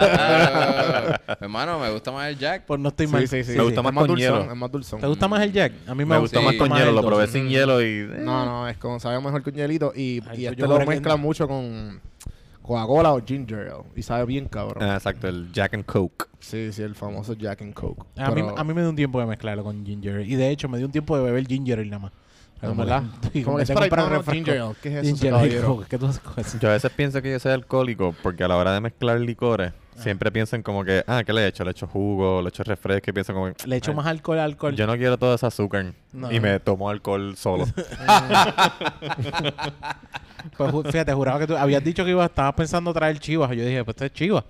[0.00, 2.64] Ah, hermano, me gusta más el Jack.
[2.66, 3.28] Pues no estoy Sí, mal.
[3.28, 3.52] sí, sí.
[3.52, 4.50] Me gusta Es más con dulzón, hielo.
[4.50, 5.00] Es más dulzón.
[5.00, 5.72] ¿Te gusta más el Jack?
[5.86, 6.34] A mí me, Sí.
[6.42, 7.32] más con más hielo, el lo probé 12.
[7.38, 7.84] sin hielo y...
[7.84, 10.66] eh, No, no, es como sabe mejor con hielito y, Ay, y pues este yo
[10.66, 12.00] lo creo que- mezclan mucho con
[12.62, 14.82] Coca-Cola o ginger ale y sabe bien cabrón.
[14.82, 16.26] Ah, exacto, el Jack and Coke.
[16.40, 18.02] Sí, sí, el famoso Jack and Coke.
[18.16, 20.24] A, mí, Pero- a mí me dio un tiempo de mezclarlo con ginger ale.
[20.26, 22.12] Y de hecho, me dio un tiempo de beber ginger ale nada más.
[22.60, 22.66] Y
[23.44, 24.50] Como que no, no, refresco.
[24.50, 24.74] ale.
[24.82, 25.66] ¿Qué es eso, Ginger ale, caballero?
[25.76, 26.58] Coke, ¿qué tú haces con eso?
[26.60, 29.72] Yo a veces pienso que yo soy alcohólico porque a la hora de mezclar licores
[29.96, 31.64] siempre piensan como que, ah, ¿qué le he hecho?
[31.64, 33.96] Le he hecho jugo, le he hecho refresco y piensan como que, Le echo "Ay,
[33.96, 34.74] más alcohol al alcohol.
[34.76, 36.30] Yo no quiero todo ese azúcar No.
[36.32, 37.64] y me tomo alcohol solo.
[40.56, 43.50] Pues ju- fíjate, juraba que tú habías dicho que ibas, estabas pensando traer chivas.
[43.50, 44.44] Yo dije, pues esto es chivas.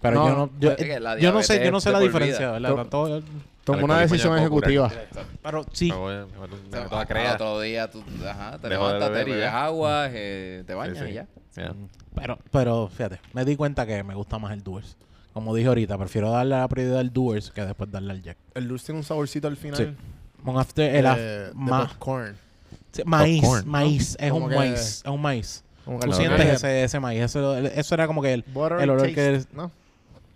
[0.00, 1.92] Pero No, yo no, yo, es que la yo no sé, yo no sé de
[1.94, 2.52] la diferencia.
[2.52, 2.74] ¿verdad?
[2.74, 3.22] Tanto-
[3.64, 4.90] Tomó una decisión ejecutiva.
[5.42, 7.34] pero sí, Me voy- me voy- me meto a Al crear.
[7.34, 11.10] otro día tú ajá, te levantas, te bebes agua, eh, te bañas Sí, sí.
[11.10, 11.26] y ya.
[12.14, 14.96] Pero, pero fíjate, me di cuenta que me gusta más el Doers.
[15.32, 18.36] Como dije ahorita, prefiero darle la prioridad al Doers que después darle al Jack.
[18.54, 19.76] El dulce tiene un saborcito al final.
[19.78, 19.96] Sí.
[20.44, 21.50] Un after, el eh,
[23.04, 25.64] maíz, maíz, es un que- maíz, es un maíz.
[25.84, 28.44] Como que Tú sientes ese, ese maíz, eso, eso era como que el,
[28.80, 29.70] el olor taste, que ¿no?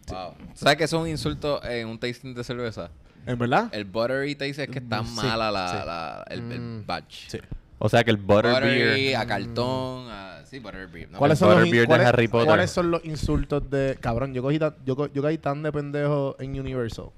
[0.09, 0.35] Wow.
[0.55, 2.91] ¿Sabes que eso es un insulto en un tasting de cerveza?
[3.29, 3.69] ¿En verdad?
[3.73, 5.77] El buttery taste es que está Mm, sí, mala la, sí.
[5.87, 6.87] la- el, el Mm.
[6.87, 7.29] batch.
[7.29, 7.39] Sí.
[7.79, 9.17] O sea que el Buttery, butterbeer.
[9.17, 11.11] a cartón, a, sí, butterbeer.
[11.11, 11.19] ¿no?
[11.19, 12.47] ¿Cuáles son, los, de cuáles- Harry Potter.
[12.49, 13.97] ¿Cuáles son los insultos de...
[14.01, 17.11] Cabrón, yo, cogí tan- yo, yo caí tan de pendejo en Universal.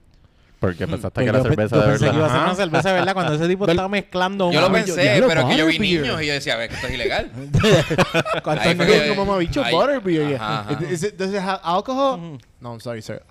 [0.59, 2.37] Porque pensaste Pues que era yo pe- cerveza yo de pensé que iba a verdad.
[2.39, 3.15] ser una cerveza, ¿verdad?
[3.15, 6.03] Cuando ese tipo estaba mezclando Yo lo un- pensé, pero que yo vi butterbeer.
[6.03, 7.31] niños y yo decía, a ver, que esto es ilegal.
[8.43, 10.39] cuando Ahí el fue niño- que- Yo como bicho, Ay, butterbeer.
[10.39, 12.39] have alcohol?
[12.61, 13.23] No, I'm sorry, sir.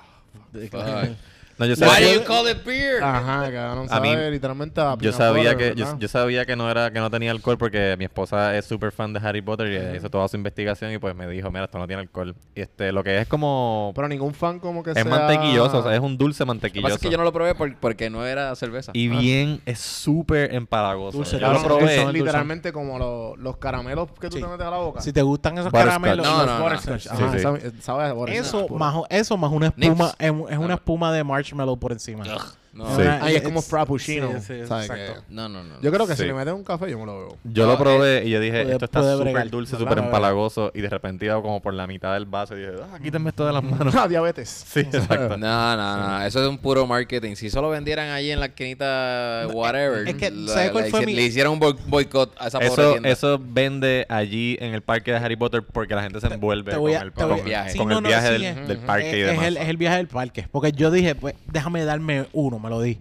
[1.59, 3.03] No, yo Why sabía, do you call it beer?
[3.03, 6.89] Ajá, cabrón, A mí- literalmente a yo sabía butter, que yo, sabía que no era
[6.91, 10.09] que no tenía alcohol porque mi esposa es súper fan de Harry Potter y hizo
[10.09, 12.33] toda su investigación y pues me dijo, mira, esto no tiene alcohol.
[12.55, 15.03] Y este, lo que es como Pero ningún fan como que es sea...
[15.05, 16.95] mantequilloso, o sea, es un dulce Lo que pasa mantequilloso.
[16.95, 18.91] es que yo no lo probé por- porque no era cerveza.
[18.95, 21.17] Y bien, es súper empalagoso.
[21.17, 21.97] Dulce, yo lo probé.
[22.03, 24.41] son literalmente como los, los caramelos que tú Sí.
[24.43, 25.01] te metes a la boca.
[25.01, 26.01] Si te gustan esos Butterscotch.
[26.03, 28.25] caramelos, No, no, no.
[28.27, 32.23] Eso más, eso más una espuma, es, es una espuma de marshmallow por encima.
[32.71, 33.01] No, Sí.
[33.21, 34.29] Ay, es como frappuccino.
[34.33, 34.89] sí, sí, ¿sabes?
[34.89, 35.21] exacto.
[35.27, 35.81] Que- no, no, no.
[35.81, 37.37] Yo creo que si le metes un café, yo me lo veo.
[37.43, 40.71] Yo No, lo probé y yo dije, puede- esto está súper dulce, Claro, súper empalagoso.
[40.75, 43.45] Y de repente iba como por la mitad del vaso y dije, ah, quítenme esto
[43.45, 43.93] de las manos.
[43.99, 44.49] Ah, diabetes.
[44.67, 45.37] sí, exacto.
[45.37, 47.35] No, no, no, eso es un puro marketing.
[47.35, 51.05] Si solo vendieran allí en la esquinita, whatever, es que, la- ¿sabes cuál la fue
[51.05, 53.09] mi- le hicieron un boicot a esa pobre Eso, tienda.
[53.09, 56.81] eso vende allí en el parque de Harry Potter porque la gente se envuelve con
[56.89, 57.77] el, viaje.
[57.77, 59.45] Con no, el no, viaje del, parque y demás.
[59.45, 60.47] el, es el viaje del parque.
[60.51, 62.99] Porque yo dije, pues, déjame darme uno, me lo di.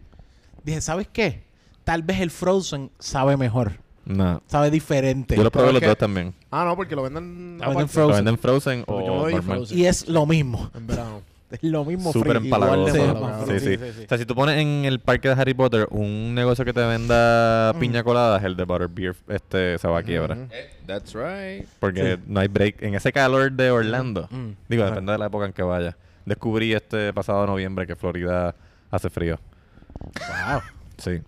[0.64, 1.42] Dije, ¿sabes qué?
[1.84, 3.72] Tal vez el Frozen sabe mejor.
[4.04, 4.42] No.
[4.46, 5.36] Sabe diferente.
[5.36, 6.34] Yo lo probé los dos también.
[6.50, 7.88] Ah, no, porque lo venden Lo venden.
[7.88, 8.08] Frozen.
[8.10, 9.78] Lo venden frozen yo o lo frozen.
[9.78, 10.70] Y es lo mismo.
[10.74, 11.22] En verano.
[11.50, 13.46] Es lo mismo Súper empalagoso.
[13.46, 13.76] Sí, sí.
[13.78, 14.02] Sí.
[14.04, 16.80] O sea, si tú pones en el parque de Harry Potter un negocio que te
[16.86, 20.34] venda piña colada, el de Butterbeer este, se va a quiebra.
[20.34, 20.42] Ujú.
[20.52, 21.66] Eh, That's right.
[21.80, 22.82] Porque no hay break.
[22.82, 24.48] En ese calor de Orlando, Mm.
[24.68, 24.90] digo, Ajá.
[24.90, 25.96] depende de la época en que vaya.
[26.26, 28.54] Descubrí este pasado noviembre que Florida
[28.90, 29.40] hace frío.
[30.00, 30.60] Wow.
[30.96, 31.20] Sí.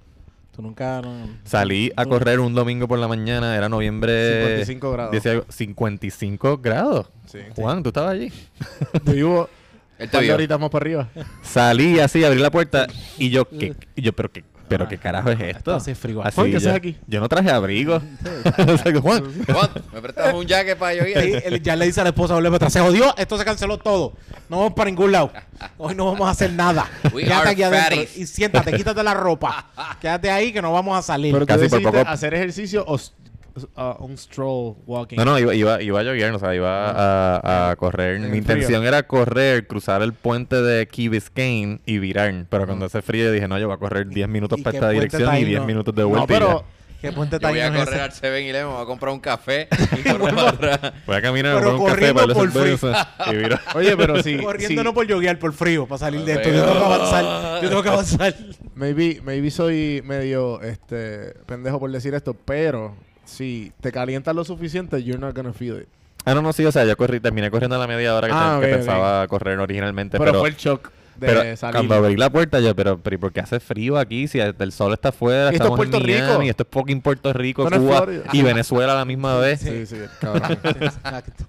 [0.54, 1.00] Tú nunca...
[1.02, 4.40] no- Salí a correr un domingo por la mañana, era noviembre.
[4.42, 5.12] 55 grados.
[5.12, 7.10] decía algo, 55 grados.
[7.26, 7.38] Sí.
[7.54, 8.32] Juan, tú estabas allí.
[9.04, 9.48] Yo vivo
[9.98, 10.34] Él un te par de vio.
[10.34, 11.08] horitas más para arriba.
[11.42, 12.86] Salí así, abrí la puerta
[13.18, 13.74] y yo, ¿qué?
[13.94, 15.74] y yo pero qué, pero qué carajo es esto.
[15.74, 16.22] hace frío.
[16.24, 16.96] Así, Juan, ¿qué haces yo, aquí?
[17.06, 18.00] yo no traje abrigo.
[18.70, 21.18] O sea, que, Juan, Juan, ¿me prestas un jacket para yo ir?
[21.20, 23.76] Sí, él ya le dice a la esposa, "Ole, Petra, se jodió, esto se canceló
[23.78, 24.14] todo.
[24.48, 25.32] No vamos para ningún lado.
[25.76, 26.88] Hoy no vamos a hacer nada.
[27.12, 28.16] We Quédate aquí adentro fatties.
[28.16, 29.66] y siéntate, quítate la ropa.
[30.00, 31.32] Quédate ahí que no vamos a salir.
[31.32, 32.98] Pero tú Casi por decidiste poco- hacer ejercicio o
[33.76, 35.16] uh, un stroll walking.
[35.16, 38.16] No, no, iba, iba, iba a llover, o sea, iba a, a correr.
[38.16, 38.38] En Mi frío.
[38.38, 42.32] intención era correr, cruzar el puente de Key Biscayne y virar.
[42.48, 44.76] Pero cuando hace frío yo dije, no, yo voy a correr 10 minutos ¿Y para
[44.76, 45.66] esta dirección y ahí, 10 no?
[45.66, 46.24] minutos de No, vuelta.
[46.24, 46.64] y pero
[47.00, 48.00] ¿Qué puente Yo voy a correr ese?
[48.02, 50.92] al 7-Eleven, me voy a comprar un café y correr para atrás.
[51.06, 53.32] Voy a caminar Pero por un café corriendo para por frío.
[53.32, 53.60] y virar.
[53.74, 56.50] Oye, pero sí, Corriendo sí, no por yoguear, por frío, para salir de esto.
[56.50, 57.62] Yo tengo que avanzar.
[57.62, 58.34] Yo tengo que avanzar.
[58.74, 62.94] maybe, maybe soy medio este pendejo por decir esto, pero
[63.30, 65.88] si te calientas lo suficiente, you're not gonna feel it.
[66.24, 68.34] Ah, no, no, sí, o sea, yo corrí, terminé corriendo a la media hora que,
[68.36, 70.18] Ah, te- que pensaba correr originalmente.
[70.18, 71.74] Pero, Pero, fue el shock de pero salir.
[71.74, 74.26] cuando abrí la puerta, yo, pero, pero ¿y por qué hace frío aquí?
[74.26, 76.18] Si el sol está afuera, Y esto es estamos Puerto en Rico.
[76.26, 79.60] Miami, esto es fucking Puerto Rico, no Cuba y Venezuela a la misma vez.
[79.60, 80.58] Sí, sí, cabrón.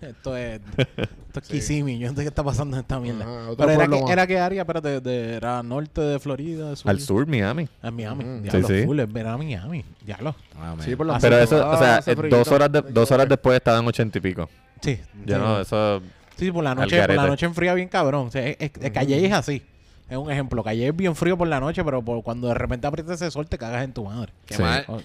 [0.02, 1.98] esto es, esto es Kissimmee.
[1.98, 3.24] Yo no sé qué está pasando en esta mierda.
[3.24, 6.92] Ajá, Pero era que, era qué área, espérate, de, era norte de Florida, sur.
[6.92, 7.68] Al sur, Miami.
[7.82, 8.24] En Miami.
[8.24, 8.42] Mm.
[8.44, 8.86] Diablo, Sí, sí.
[8.86, 9.86] full, verano Miami.
[10.06, 10.36] Diablo.
[10.80, 13.56] sí, por la Pero eso, ah, o sea, eh, dos horas, de, dos horas después
[13.56, 14.50] estaban ochenta y pico.
[14.82, 15.00] Sí.
[15.26, 15.42] Ya sí.
[15.42, 16.02] no, eso...
[16.46, 18.28] Sí, por la noche, por la noche enfría bien cabrón.
[18.28, 19.62] O sea, es, es- es- Calle es así.
[20.10, 20.62] Es un ejemplo.
[20.64, 23.48] Calle es bien frío por la noche, pero por, cuando de repente aprieta ese sol
[23.48, 24.34] te cagas en tu madre.
[24.46, 24.62] Qué Sí.
[24.62, 24.84] mal.
[24.90, 25.00] Oh,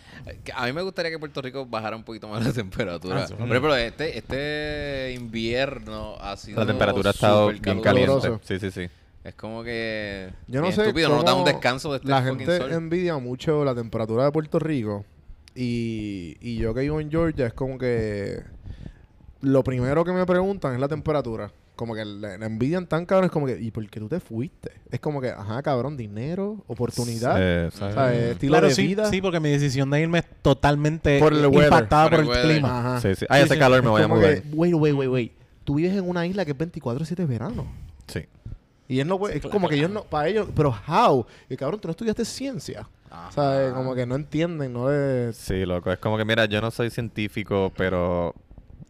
[0.57, 3.22] A mí me gustaría que Puerto Rico bajara un poquito más la temperatura.
[3.22, 3.34] Ah, sí.
[3.34, 8.20] Por ejemplo, este, este invierno ha sido La temperatura ha estado bien caluroso.
[8.41, 8.47] caliente.
[8.49, 8.91] Sí, sí, sí.
[9.22, 10.30] Es como que.
[10.49, 12.72] Yo no sé estúpido, no nos da un descanso de este La gente sol.
[12.72, 15.05] envidia mucho la temperatura de Puerto Rico.
[15.55, 18.41] Y, y yo que vivo en Georgia es como que
[19.43, 21.51] lo primero que me preguntan es la temperatura.
[21.76, 24.18] como que le, le envidian tan cabrón, es como que, ¿y por qué tú te
[24.18, 24.72] fuiste?
[24.91, 27.95] Es como que, ajá, cabrón, dinero, oportunidad, Eh, ¿sabes?
[27.95, 28.22] ¿sabes?
[28.30, 29.11] estilo Claro, de sí, vida.
[29.11, 31.64] sí, porque mi decisión de irme es totalmente Por el weather.
[31.64, 32.78] impactada Por por el clima.
[32.78, 33.01] Ajá.
[33.03, 33.26] Sí, sí.
[33.28, 33.59] Ay, Sí, sí.
[33.59, 35.32] calor, me voy a que, wait, wait, wait, wait.
[35.64, 37.66] Tú vives en una isla que es 24-7 verano.
[38.07, 38.24] Sí.
[38.89, 41.26] Y él no puede, es como que ellos no, para ellos, pero how?
[41.51, 42.89] Y cabrón, tú no estudiaste ciencia.
[43.30, 43.72] ¿Sabes?
[43.74, 45.32] Como que no entienden, no le...
[45.34, 45.91] Sí, loco.
[45.93, 48.34] Es como que, mira, yo no soy científico, pero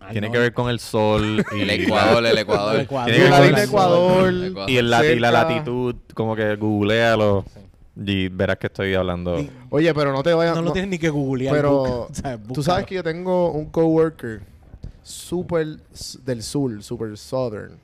[0.00, 0.32] Ay, tiene no.
[0.32, 2.74] que ver con el sol y El Ecuador, el Ecuador.
[2.76, 3.10] El Ecuador.
[3.10, 4.28] Tiene que la ver línea con- Ecuador.
[4.28, 4.70] El Ecuador.
[4.70, 7.44] y, el lati- y la latitud, como que googlealo
[7.96, 9.38] y verás que estoy hablando.
[9.40, 10.54] Y- Oye, pero no te vayas...
[10.54, 11.54] No lo tienes ni que googlear.
[11.54, 14.42] Pero busca- o sea, tú sabes que yo tengo un coworker
[15.02, 15.78] súper
[16.24, 17.78] del sur, súper southern.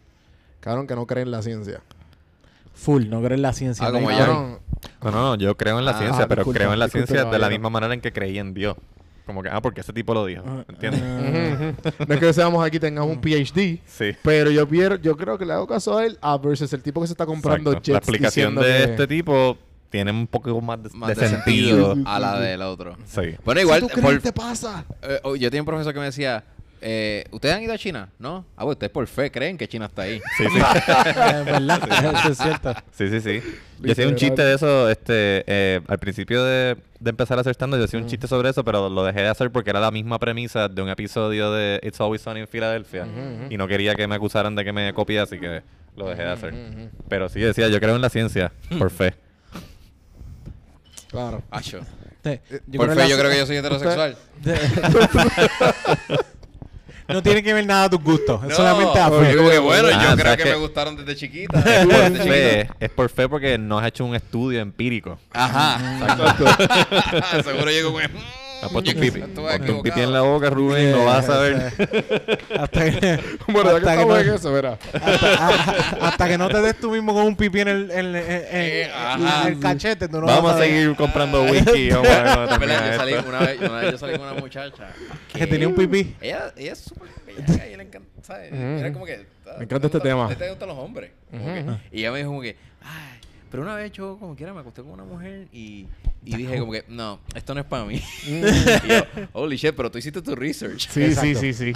[0.61, 1.81] Cabrón, que no cree en la ciencia.
[2.75, 3.87] Full, no creo en la ciencia.
[3.87, 4.19] Ah, no como yo.
[4.19, 4.59] Cabrón,
[5.03, 7.25] No, no, no, yo creo en la Ah, ciencia, pero disculpa, creo en la ciencia
[7.25, 8.77] de la misma manera en que creí en Dios.
[9.27, 10.43] Como que, ah, porque ese tipo lo dijo.
[10.47, 11.01] Ah, ¿Entiendes?
[11.03, 14.17] ah, no es que seamos aquí tengamos un PhD, Sí.
[14.23, 17.01] pero yo, pier- yo creo que le hago caso a él a versus el tipo
[17.01, 17.93] que se está comprando Exacto.
[17.93, 19.57] La explicación de que- este tipo
[19.91, 21.87] tiene un poco más de, Más de de sentido.
[21.95, 22.97] sentido a la del otro.
[23.05, 23.37] Sí.
[23.45, 24.85] Bueno, igual, Si tú crees, por- te pasa.
[25.03, 26.43] eh, oh, yo tenía un profesor que me decía,
[26.83, 28.09] eh, ¿ustedes han ido a China?
[28.19, 28.45] ¿No?
[28.57, 30.21] Ah, pues ustedes por fe creen que China está ahí.
[30.37, 30.59] Sí, sí.
[30.59, 32.75] es verdad, eso es cierto.
[32.93, 33.43] Sí, sí, sí.
[33.81, 37.53] Yo hacía un chiste de eso, este, eh, al principio de, de empezar a hacer
[37.55, 39.91] stand yo hacía un chiste sobre eso, pero lo dejé de hacer porque era la
[39.91, 43.07] misma premisa de un episodio de It's Always Sunny en Filadelfia.
[43.51, 45.63] Y no quería que me acusaran de que me copié, así que
[45.97, 46.55] lo dejé de hacer.
[47.09, 49.15] Pero sí decía, yo creo en la ciencia, por fe.
[51.11, 51.43] Claro.
[51.51, 51.81] Acho.
[52.23, 54.17] Te- yo Por fe, la- yo creo que yo soy heterosexual.
[57.13, 58.43] no tiene que ver nada a tus gustos.
[58.45, 59.37] Es No, solamente a porque fe.
[59.37, 60.51] como que, bueno, Ah, yo creo ¿sabes que qué?
[60.51, 61.59] me gustaron desde chiquita.
[61.59, 62.25] Es desde por chiquita.
[62.25, 65.19] fe, es por fe porque no has hecho un estudio empírico.
[65.33, 65.79] Ajá.
[67.45, 68.03] Seguro llego con...
[68.63, 70.03] Has puesto un Yo pipi, un pipi equivocado.
[70.03, 71.57] en la boca, Rubén, lo vas a ver.
[72.59, 74.79] Hasta que, Bueno, ya que hasta, que no, en eso, verá.
[74.93, 78.07] hasta- a- hasta que no te des tú mismo con un pipí en el, en,
[78.07, 79.49] en- en- Eh, en ajá.
[79.49, 81.91] el cachete, tú no Vamos vas a seguir comprando whisky.
[81.91, 84.89] Vamos a yo salí una vez, una vez yo salí con una muchacha
[85.33, 86.15] Que tenía un pipí.
[86.21, 88.53] Ella, ella es súper bella, ella le encanta, ¿sabes?
[88.53, 89.27] Era como que...
[89.59, 90.27] Me encanta este tema.
[90.27, 91.11] ¿A ti te gustan los hombres?
[91.31, 93.19] Como que- y ella me dijo como que, ay,
[93.53, 95.87] pero una vez yo como quiera me acosté con una mujer y,
[96.25, 98.03] y dije como que, no, esto no es para mí.
[98.27, 100.89] y yo, holy shit, pero tú hiciste tu research.
[100.89, 101.73] Sí, sí, sí, sí.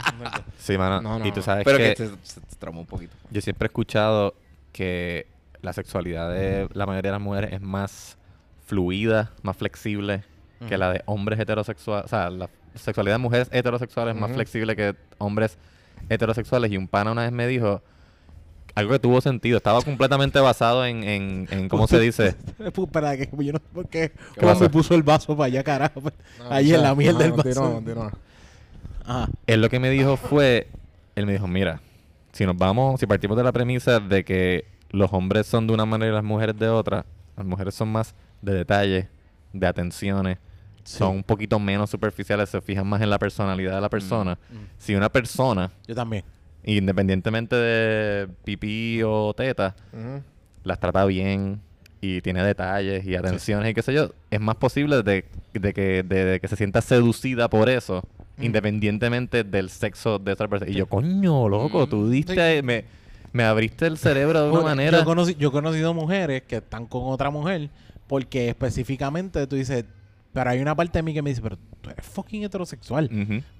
[0.58, 1.02] Sí, mano.
[1.02, 3.14] No, no, y tú sabes Pero que, que se, se, se tramó un poquito.
[3.30, 4.34] yo siempre he escuchado
[4.72, 5.26] que
[5.60, 8.16] la sexualidad de la mayoría de las mujeres es más
[8.64, 10.24] fluida, más flexible
[10.68, 12.06] que la de hombres heterosexuales.
[12.06, 15.58] O sea, la sexualidad de mujeres heterosexuales es más flexible que hombres
[16.08, 16.72] heterosexuales.
[16.72, 17.82] Y un pana una vez me dijo
[18.76, 19.56] algo que tuvo sentido.
[19.56, 22.36] Estaba completamente basado en, en, en ¿cómo se dice?
[22.58, 24.12] Espera, que yo no sé por qué.
[24.34, 26.00] ¿Qué ¿Cómo me puso el vaso para allá, carajo?
[26.00, 26.12] No,
[26.50, 27.72] Ahí o en la mierda del vaso.
[27.72, 28.12] continúa.
[29.04, 29.28] Ajá.
[29.46, 30.68] Él lo que me dijo fue,
[31.14, 31.80] él me dijo, mira,
[32.32, 35.86] si nos vamos, si partimos de la premisa de que los hombres son de una
[35.86, 39.06] manera y las mujeres de otra, las mujeres son más de detalles,
[39.54, 40.36] de atenciones,
[40.84, 44.38] son un poquito menos superficiales, se fijan más en la personalidad de la persona.
[44.76, 46.24] Si una persona, Yo también.
[46.74, 49.74] Independientemente de pipí o teta,
[50.64, 51.60] las trata bien
[52.00, 56.02] y tiene detalles y atenciones y qué sé yo, es más posible de, de que,
[56.02, 58.02] de, de que se sienta seducida por eso,
[58.38, 60.70] independientemente del sexo de esa persona.
[60.70, 62.84] Y yo, coño, loco, tú diste, me,
[63.32, 64.98] me abriste el cerebro de una Bueno, manera.
[64.98, 67.70] Yo, conocí- yo he conocido mujeres que están con otra mujer
[68.06, 69.84] porque específicamente tú dices,
[70.32, 71.56] pero hay una parte de mí que me dice, pero
[71.86, 73.08] tú eres fucking heterosexual.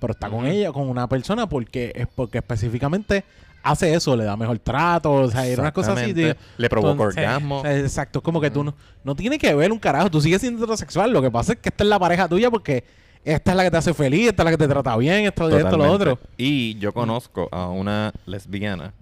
[0.01, 3.25] Pero está con ella, con una persona porque es porque específicamente
[3.63, 6.15] hace eso, le da mejor trato, o sea, era una cosa así.
[6.57, 7.63] Le provoca orgasmo.
[7.63, 8.75] sea, exacto, es como que tú no,
[9.05, 11.69] no tiene que ver un carajo, tú sigues siendo heterosexual, lo que pasa es que
[11.69, 12.85] esta es la pareja tuya porque
[13.25, 15.49] esta es la que te hace feliz, esta es la que te trata bien, esto,
[15.49, 16.19] esto, lo otro.
[16.37, 18.95] Y yo conozco a una lesbiana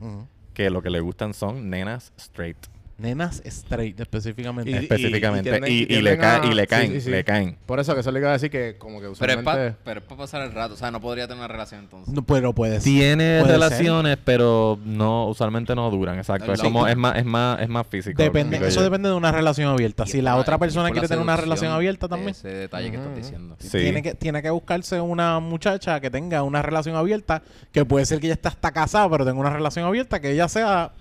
[0.55, 2.57] que lo que le gustan son nenas straight.
[2.97, 4.71] Nenas straight específicamente.
[4.71, 5.51] Y- específicamente.
[5.69, 5.87] Y, y y le,
[6.17, 7.11] tienden ca- a- y le caen, sí, sí.
[7.11, 7.57] le caen.
[7.67, 9.77] Por eso que eso le iba a decir que como que Pero es usualmente...
[9.85, 10.75] para pasar el rato.
[10.75, 12.15] O sea, no podría tener una relación entonces.
[12.15, 12.85] No, pero puede ser.
[12.85, 16.53] Tiene Puede relaciones, pero no usualmente no duran, exacto.
[16.53, 18.23] Es como es más es más es más físico.
[18.23, 18.83] Depende, eso yo.
[18.83, 20.05] depende de una relación abierta.
[20.07, 23.11] Y Si la otra persona quiere tener una relación abierta también, Ese detalle que estás
[23.11, 23.17] Ujú.
[23.21, 23.57] diciendo.
[23.59, 23.71] Sí.
[23.79, 27.43] tiene, que, tiene que buscarse una muchacha que tenga una relación abierta,
[27.73, 30.49] que puede ser que ella está hasta casada, pero tenga una relación abierta, que ella
[30.49, 30.93] sea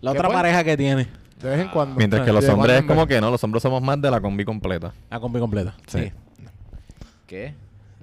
[0.00, 0.36] la ¿Qué otra pues?
[0.38, 1.06] pareja que tiene.
[1.42, 1.96] De vez en cuando.
[1.96, 4.44] Mientras que los hombres es como que no, los hombres somos más de la combi
[4.44, 4.92] completa.
[5.10, 5.74] La combi completa.
[5.86, 6.00] Sí.
[6.04, 6.12] Sí.
[7.26, 7.54] ¿Qué?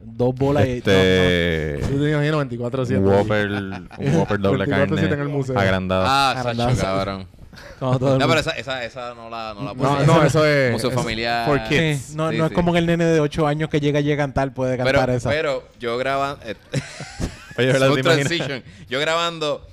[0.05, 0.72] Dos bolas y...
[0.80, 2.97] Este Yo te imagino 24-7.
[2.97, 5.57] un Whopper, un Whopper doble 24/7 carne en el museo.
[5.57, 6.03] agrandado.
[6.05, 6.69] Ah, Agrandado.
[6.72, 7.27] Sacho, cabrón.
[7.81, 8.27] no, como todo el No, mundo.
[8.27, 10.05] pero esa, esa, esa no la, no la No, puse.
[10.05, 10.72] no, eso es...
[10.73, 11.45] Museo familiar.
[11.47, 12.15] For Sí, kids.
[12.15, 12.51] no, Sí, no sí.
[12.51, 15.05] es como que el nene de 8 años que llega y a cantar puede cantar
[15.05, 15.30] Pero, esa.
[15.30, 16.43] pero yo grabando.
[17.57, 17.88] Oye, ¿verdad?
[17.88, 18.27] Smooth ¿Te imaginas?
[18.27, 18.64] transition.
[18.89, 19.65] Yo grabando.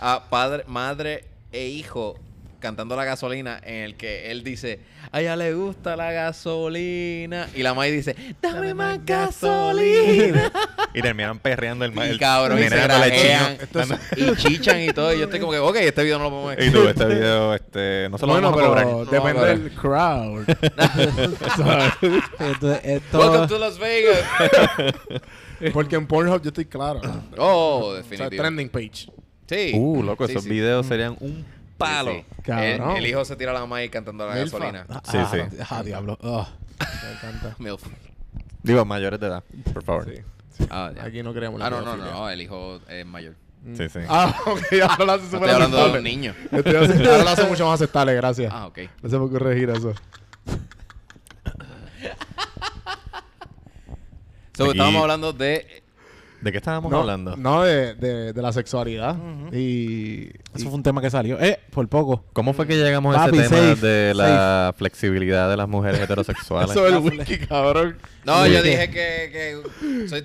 [0.00, 2.16] a padre, madre e hijo
[2.60, 4.80] cantando la gasolina en el que él dice,
[5.10, 7.48] a ella le gusta la gasolina.
[7.54, 10.52] Y la madre dice, dame más gasolina.
[10.92, 13.96] Y terminan perreando el y el cabrón, y se grajean, chino.
[14.16, 15.14] y chichan y todo.
[15.14, 17.54] Y yo estoy como que, ok, este video no lo podemos Y tú, este video,
[17.54, 18.84] este, no se lo Bueno, vamos a cobrar.
[18.86, 19.58] pero depende cobrar.
[19.58, 20.44] del crowd.
[22.40, 24.18] Esto, esto- Welcome to Las Vegas.
[25.72, 27.00] Porque en Pornhub yo estoy claro.
[27.36, 29.06] Oh, O sea, trending page.
[29.46, 29.72] Sí.
[29.74, 30.50] Uh, loco, Sí, esos sí.
[30.50, 31.44] videos serían un
[31.80, 32.12] palo.
[32.12, 32.42] Sí, sí.
[32.42, 32.90] Cabrón.
[32.92, 34.58] El, el hijo se tira la maíz cantando la Milfa.
[34.58, 34.86] gasolina.
[35.04, 35.56] Sí, ah, sí.
[35.70, 36.18] Ah, diablo.
[36.22, 36.46] Ugh.
[37.04, 37.56] Me encanta.
[37.58, 37.82] Milf.
[38.62, 39.42] Digo, mayores de edad,
[39.72, 40.04] por favor.
[40.04, 40.66] Sí.
[40.70, 40.92] Ah.
[41.02, 43.34] Aquí no queremos la Ah, no, no, no, el hijo es mayor.
[43.76, 43.98] Sí, sí.
[44.08, 46.34] Ah, ok, ahora lo hace súper estoy hablando de un niño.
[46.50, 48.52] Estoy hace- Ahora lo hace mucho más aceptable, gracias.
[48.54, 48.78] Ah, ok.
[49.02, 49.92] No se puede corregir eso.
[54.56, 55.79] So, Aquí- estábamos hablando de...
[56.40, 57.36] ¿De qué estábamos No, hablando?
[57.36, 59.16] no de, de, de la sexualidad.
[59.52, 60.28] Y.
[60.54, 61.38] Eso fue un tema que salió.
[61.40, 62.24] Eh, por poco.
[62.32, 66.70] ¿Cómo fue que llegamos a ese tema safe, de la flexibilidad de las mujeres heterosexuales?
[66.70, 67.98] Eso del whisky, cabrón.
[68.24, 70.18] No, yo dije que, que soy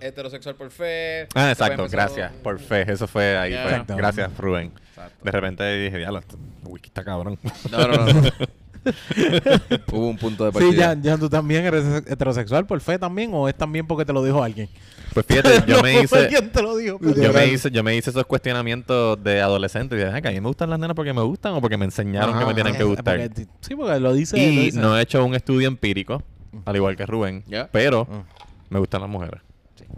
[0.00, 1.28] heterosexual, por fe.
[1.34, 2.32] Ah, exacto, gracias.
[2.42, 3.52] Por fe, eso fue ahí.
[3.52, 3.96] Fue.
[3.96, 4.72] Gracias, Rubén.
[4.88, 5.24] Exacto.
[5.24, 7.38] De repente dije, diablo, este whisky está cabrón.
[7.70, 8.22] No, no, no.
[8.84, 8.92] no.
[9.92, 10.70] Hubo un punto de partida.
[10.72, 14.12] Sí, ya, ya tú también eres heterosexual por fe también o es también porque te
[14.12, 14.68] lo dijo alguien.
[15.14, 16.28] Pues fíjate, yo me hice...
[16.28, 16.98] ¿Quién te lo dijo?
[17.00, 20.30] Yo me, hice, yo me hice esos cuestionamientos de adolescente y dije, "Ay, que a
[20.32, 22.54] mí me gustan las nenas porque me gustan o porque me enseñaron que me Ajá.
[22.54, 23.18] tienen que Eh, gustar.
[23.28, 24.36] porque- sí, porque lo dice.
[24.36, 24.78] lo Y dice.
[24.80, 26.22] no he hecho un estudio empírico,
[26.64, 27.68] al igual que Rubén, Ya.
[27.70, 28.22] pero Ah.
[28.70, 29.40] me gustan las mujeres.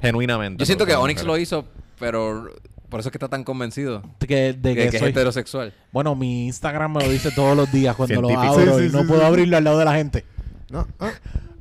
[0.02, 0.58] Genuinamente.
[0.60, 1.64] Yo siento que Onyx lo hizo,
[2.00, 2.50] pero
[2.94, 5.72] por eso es que está tan convencido Que, de que, que, es soy- heterosexual.
[5.90, 8.92] Bueno, mi Instagram me lo dice todos los días cuando lo abro Sí, y sí,
[8.94, 9.26] no sí, puedo sí.
[9.26, 10.24] abrirlo al lado de la gente.
[10.70, 11.10] No, ah.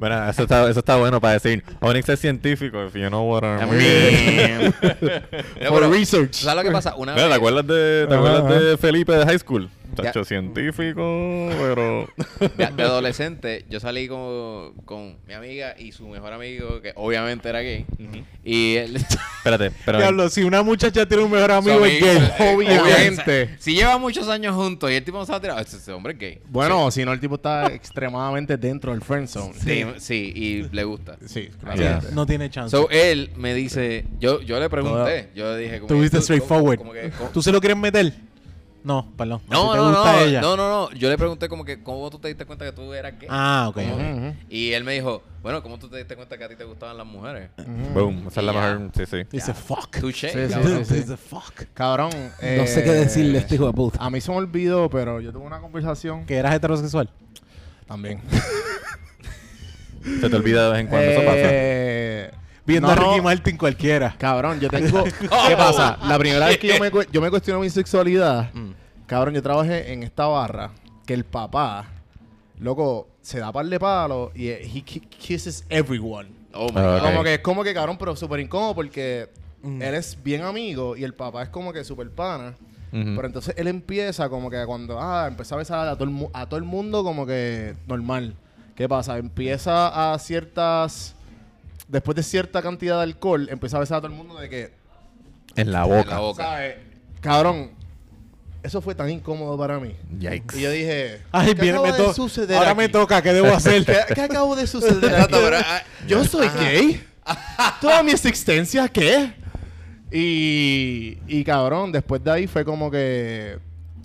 [0.04, 3.42] Bueno, eso está, eso está bueno para decir, Onyx es científico, if you know what
[3.42, 4.74] I mean.
[5.70, 6.34] For research.
[6.34, 6.94] ¿Sabes lo que pasa?
[6.98, 7.38] Una Mira, ¿Te vez...
[7.38, 9.70] acuerdas de, te acuerdas de Felipe de High School?
[9.96, 10.06] Ya.
[10.06, 12.10] Tacho científico, pero...
[12.58, 17.48] de, de adolescente, yo salí con, con mi amiga y su mejor amigo, que obviamente
[17.48, 17.86] era gay.
[18.44, 18.96] Y él...
[19.38, 20.00] Espérate, pero...
[20.00, 22.18] Diablo, si una muchacha tiene un mejor amigo es gay.
[22.40, 23.56] eh, obviamente.
[23.60, 26.14] Si lleva muchos años juntos y el tipo no se va a tirar, ese, hombre
[26.14, 26.40] es gay.
[26.50, 29.54] Bueno, si no, el tipo está extremadamente dentro del friend zone.
[29.64, 31.18] Sí, sí, y le gusta.
[31.26, 32.08] Sí, claramente.
[32.14, 32.76] No tiene chance.
[32.76, 36.18] So, él me dice, yo, yo le pregunté, yo le dije como Tú que, viste
[36.18, 36.80] ¿tú- straightforward.
[37.34, 38.14] ¿Tú se lo quieres meter?
[38.84, 39.40] No, perdón.
[39.50, 40.42] No, si te no, gusta no, ella.
[40.42, 40.92] no, no, no.
[40.92, 43.30] Yo le pregunté como que, ¿cómo tú te diste cuenta que tú eras gay?
[43.32, 43.78] Ah, ok.
[44.50, 46.98] Y él me dijo, bueno, ¿cómo tú te diste cuenta que a ti te gustaban
[46.98, 47.50] las mujeres?
[47.94, 48.92] Boom, esa es la mejor...
[48.94, 49.18] Sí, sí.
[49.32, 50.00] Dice fuck.
[50.02, 50.86] Touché, Sí, sí, cabrón.
[50.86, 50.96] sí.
[50.96, 51.54] Dice fuck.
[51.74, 52.10] Cabrón.
[52.12, 54.00] No sé eh, qué decirle a este hijo de puta.
[54.04, 57.10] A mí se me olvidó, pero yo tuve una conversación Que eras heterosexual.
[57.88, 58.20] también.
[60.22, 61.38] Se te olvida de vez en cuando, eso pasa.
[61.42, 62.32] Eh,
[62.66, 64.16] Viendo no, a Ricky no, Martin cualquiera.
[64.18, 65.04] Cabrón, yo tengo.
[65.48, 65.98] ¿Qué pasa?
[66.08, 68.52] La primera vez que yo me, yo me cuestiono mi sexualidad,
[69.06, 70.72] cabrón, yo trabajé en esta barra
[71.06, 71.86] que el papá,
[72.60, 76.30] loco, se da par de palos y eh, he ki- kisses everyone.
[76.54, 77.02] Oh my God.
[77.02, 79.30] Como que es como que, cabrón, pero súper incómodo porque
[79.66, 79.82] Mm.
[79.82, 82.54] él es bien amigo y el papá es como que súper pana.
[82.92, 86.30] Pero entonces él empieza como que cuando, ah, empezó a besar a todo, el, mu-
[86.34, 88.36] a todo el mundo como que normal.
[88.76, 89.18] ¿Qué pasa?
[89.18, 91.16] Empieza a ciertas,
[91.88, 94.74] después de cierta cantidad de alcohol, empieza a besar a todo el mundo de que,
[95.56, 96.10] En la En boca.
[96.10, 96.44] la boca.
[96.44, 96.76] ¿sabes?
[97.22, 97.72] Cabrón,
[98.64, 99.96] eso fue tan incómodo para mí.
[100.20, 100.58] Yikes.
[100.58, 102.78] Y yo dije, Ay, ¿qué acaba me de suceder Ahora aquí?
[102.80, 103.86] me toca, ¿qué debo hacer?
[104.08, 105.36] ¿Qué, qué acabo de suceder aquí?
[105.36, 107.04] ah, ¿Yo soy gay?
[107.82, 109.34] ¿Toda mi existencia qué?
[110.12, 113.58] Y, y cabrón, después de ahí fue como que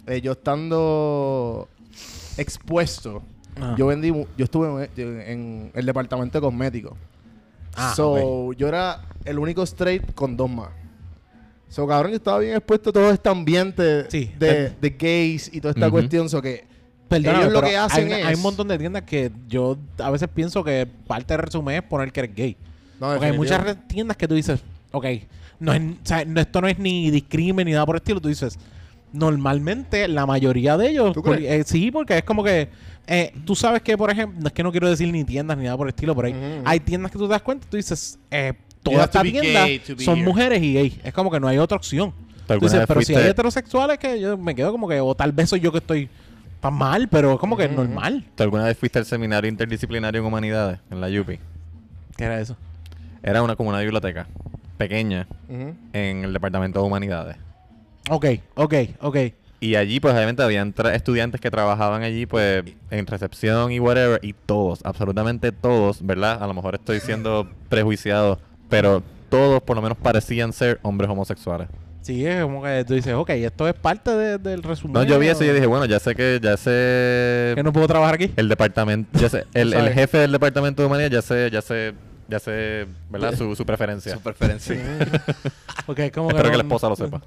[0.07, 1.69] eh, yo estando
[2.37, 3.23] expuesto,
[3.61, 3.75] Ah.
[3.79, 6.93] yo vendí, yo estuve en, en el departamento de cosméticos.
[7.75, 10.71] Ah, so, yo era el único straight con dos más.
[11.69, 15.61] So, cabrón, yo estaba bien expuesto a todo este ambiente Sí, de, de gays y
[15.61, 16.29] toda esta cuestión.
[16.29, 16.65] So que
[17.09, 18.27] Perdóname, ellos lo que hacen hay, es...
[18.27, 21.83] hay un montón de tiendas que yo a veces pienso que parte del resumen es
[21.83, 22.57] poner que eres gay.
[23.01, 24.61] No, Porque hay muchas tiendas que tú dices,
[24.93, 25.07] ok,
[25.61, 28.21] no es, o sea, no- esto no es ni discrimen ni nada por el estilo.
[28.21, 28.59] Tú dices,
[29.13, 32.69] normalmente la mayoría de ellos, eh, sí, porque es como que
[33.09, 35.65] eh, tú sabes que, por ejemplo, no es que no quiero decir ni tiendas ni
[35.65, 36.63] nada por el estilo, pero hay, Ujú, ujú.
[36.67, 38.53] hay tiendas que tú te das cuenta, tú dices, eh,
[38.83, 40.25] todas estas tiendas son here.
[40.25, 41.01] mujeres y gay.
[41.03, 42.11] Es como que no hay otra opción.
[42.13, 45.01] ¿Tú Tú alguna dices, vez pero si hay heterosexuales que yo me quedo como que,
[45.01, 46.09] o tal vez soy yo que estoy
[46.61, 47.75] tan mal, pero es como que ujú.
[47.77, 48.25] normal.
[48.35, 51.39] ¿Tú alguna vez fuiste al seminario interdisciplinario en humanidades en la UPI?
[52.17, 52.57] ¿Qué era eso?
[53.23, 54.27] Era una como una biblioteca
[54.77, 57.37] pequeña en el departamento de humanidades.
[58.11, 59.17] Ok, ok, ok.
[59.61, 64.21] Y allí, pues, obviamente, habían tra- estudiantes que trabajaban allí, pues, en recepción y whatever,
[64.23, 66.41] y todos, absolutamente todos, ¿verdad?
[66.43, 71.69] A lo mejor estoy siendo prejuiciado, pero todos, por lo menos, parecían ser hombres homosexuales.
[72.03, 74.93] Sí, es como que tú dices, ok, esto es parte de- del resumen.
[74.95, 77.73] No, yo vi eso y yo dije, bueno, ya sé que ya sé Que no
[77.73, 78.33] puedo trabajar aquí.
[78.37, 81.95] el departamento, ya sé, el, el jefe del departamento de humanidad ya sé, ya sé,
[82.29, 83.35] ya sé, ¿verdad?
[83.37, 84.15] Su, su preferencia.
[84.15, 84.77] Su preferencia.
[85.85, 87.21] Porque es como Espero que la no- esposa lo sepa.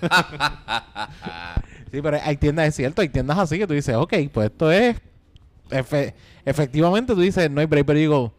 [1.90, 4.70] Sí, pero hay tiendas, es cierto, hay tiendas así que tú dices, ok, pues esto
[4.70, 4.96] es.
[5.70, 6.12] efe-
[6.44, 8.34] efectivamente, tú dices, no hay break, pero digo.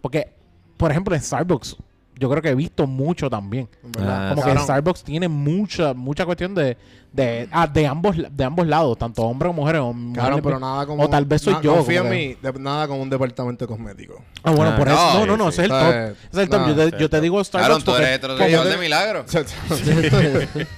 [0.00, 0.32] Porque,
[0.76, 1.76] por ejemplo, en Starbucks,
[2.18, 3.68] yo creo que he visto mucho también.
[4.00, 6.76] Ah, Como que Starbucks tiene mucha mucha cuestión de
[7.12, 9.80] de, ah, de ambos de ambos lados, tanto hombres como mujeres.
[9.82, 11.04] o Claro, pero nada como.
[11.04, 11.76] o tal vez soy na- yo.
[11.76, 14.16] Confía en mí, de- nada como un departamento de cosméticos.
[14.42, 14.96] Ah, bueno, Ah, por eso.
[14.96, 15.94] no, No, no, no, sí, ese es el top.
[15.94, 16.60] Ese es el top.
[16.60, 19.24] No, yo, te, yo digo Claro, Starbucks tú porque- eres porque heterosexual de milagro.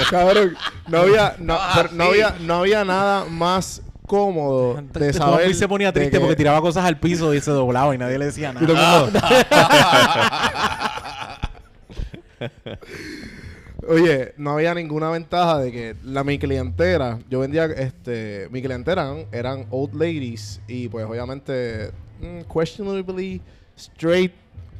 [0.10, 0.56] Cabrón,
[0.88, 5.44] no había, no, Ah, no había, no había nada más cómodo de saber.
[5.46, 8.18] Luis se ponía triste que- porque tiraba cosas al piso y se doblaba y nadie
[8.18, 8.66] le decía nada.
[13.88, 19.02] Oye, no había ninguna ventaja de que la mi clientela, yo vendía, este, mi clientela
[19.02, 23.40] eran, eran old ladies y pues obviamente mm, questionably
[23.76, 24.32] straight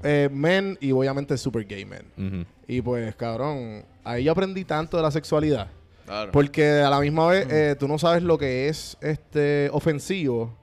[0.02, 2.46] eh, men y obviamente super gay men.
[2.68, 5.68] Y pues cabrón, ahí yo aprendí tanto de la sexualidad.
[6.10, 6.32] Claro.
[6.32, 10.56] Porque a la misma vez eh, tú no sabes lo que es este ofensivo.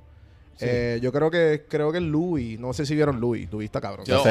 [0.59, 4.05] Eh, yo creo que creo que Louis, no sé si vieron Louis, Louis está cabrón.
[4.07, 4.23] Yo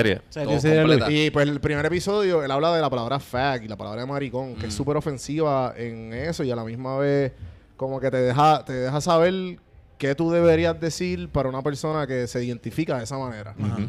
[0.80, 1.10] completa.
[1.12, 4.06] Y pues el primer episodio él habla de la palabra fag y la palabra de
[4.08, 4.76] maricón, que es Mm.
[4.76, 7.32] súper ofensiva en eso y a la misma vez
[7.76, 9.58] como que te deja te deja saber
[9.98, 13.54] qué tú deberías decir para una persona que se identifica de esa manera.
[13.56, 13.86] Ujú.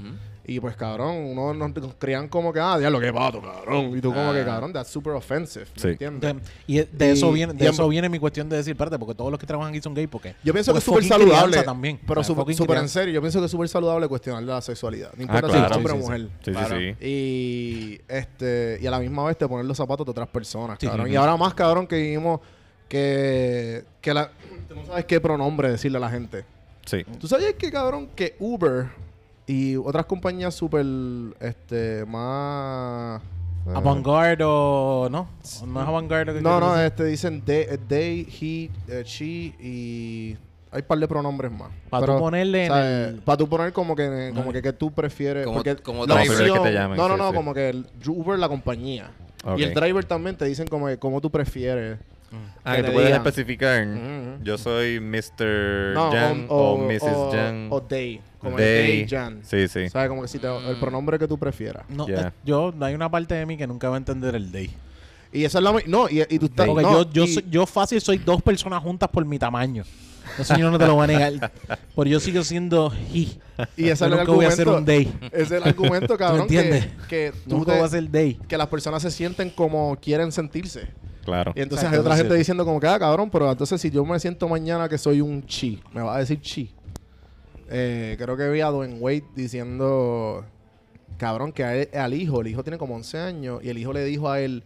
[0.49, 3.97] Y pues cabrón, uno nos nos crían como que, ah, diablo, qué pato, cabrón.
[3.97, 4.33] Y tú como Ah.
[4.33, 5.65] que, cabrón, that's super offensive.
[5.75, 5.87] ¿me Sí.
[5.89, 6.35] entiendes?
[6.35, 8.97] De- y de eso viene, de y eso en- viene mi cuestión de decir, espérate,
[8.97, 11.61] porque todos los que trabajan aquí son gay, porque Yo pienso que es súper saludable.
[11.63, 11.99] también.
[12.07, 13.13] Pero Ah, súper en serio.
[13.13, 15.11] Yo pienso que es súper saludable cuestionar la sexualidad.
[15.17, 16.27] No Ah, importa si es hombre Sí, o mujer.
[16.45, 16.77] Sí, Claro.
[16.77, 17.05] sí, sí.
[17.05, 20.87] Y este y a la misma vez te poner los zapatos de otras personas, Sí.
[20.87, 21.11] cabrón.
[21.11, 22.39] Y ahora más, cabrón, que vivimos
[22.87, 24.31] que, que la,
[24.69, 26.45] tú no sabes qué pronombre decirle a la gente.
[26.85, 27.03] Sí.
[27.19, 28.87] ¿Tú sabías que, cabrón, que Uber
[29.47, 30.85] y otras compañías súper,
[31.39, 33.21] este, más...
[33.65, 35.27] eh, Avant-garde o no,
[35.65, 36.41] no es avant-garde.
[36.41, 36.85] No, no, decir.
[36.87, 39.25] este dicen they, eh, they he, eh, she
[39.59, 40.37] y
[40.71, 41.69] hay un par de pronombres más.
[41.89, 45.45] Pa' tú ponerle en el- Para tú poner como que como que, que tú prefieres
[45.45, 47.35] Como- porque como la opción- que te llamen, No, no, sí, no, sí.
[47.35, 49.11] como que el Uber la compañía.
[49.57, 51.99] Y el driver también te dicen como que como tú prefieres.
[52.63, 53.21] Ah, que que te tú puedes digan.
[53.25, 53.87] especificar.
[53.87, 54.43] Ujú.
[54.43, 55.93] Yo soy Mr.
[55.93, 57.03] No, Jan o, Mrs.
[57.03, 57.67] o- Jan.
[57.71, 58.87] o they, como el They.
[58.87, 59.39] they Jan.
[59.43, 59.89] Sí, sí.
[59.89, 60.09] ¿Sabes?
[60.09, 61.83] Como que si te, el pronombre que tú prefieras.
[61.89, 62.27] No, Yeah.
[62.27, 64.69] eh, yo, hay una parte de mí que nunca va a entender el day.
[65.31, 67.65] Y esa es la no, y, y tú estás no, yo, yo, y- soy- yo
[67.65, 69.83] fácil soy dos personas juntas por mi tamaño.
[70.37, 71.51] Eso yo no te lo voy a negar.
[71.95, 73.39] Pero yo sigo siendo he.
[73.77, 74.77] y ese Yo es el nunca voy a hacer argumento.
[74.79, 75.29] un day.
[75.31, 76.87] Es el argumento, cabrón, que, entiendes?
[77.07, 78.37] que tú Nunca te- voy a hacer day.
[78.47, 80.87] que las personas se sienten como quieren sentirse.
[81.27, 81.51] Claro.
[81.57, 82.35] Y entonces hay otra gente cierto.
[82.35, 85.45] diciendo como que, ah, cabrón, pero entonces si yo me siento mañana que soy un
[85.45, 86.73] chi, me va a decir chi.
[87.69, 90.45] Eh, creo que vi a Dwayne Wade diciendo,
[91.17, 93.91] cabrón, que a él- al hijo, el hijo tiene como 11 años, y el hijo
[93.91, 94.63] le dijo a él,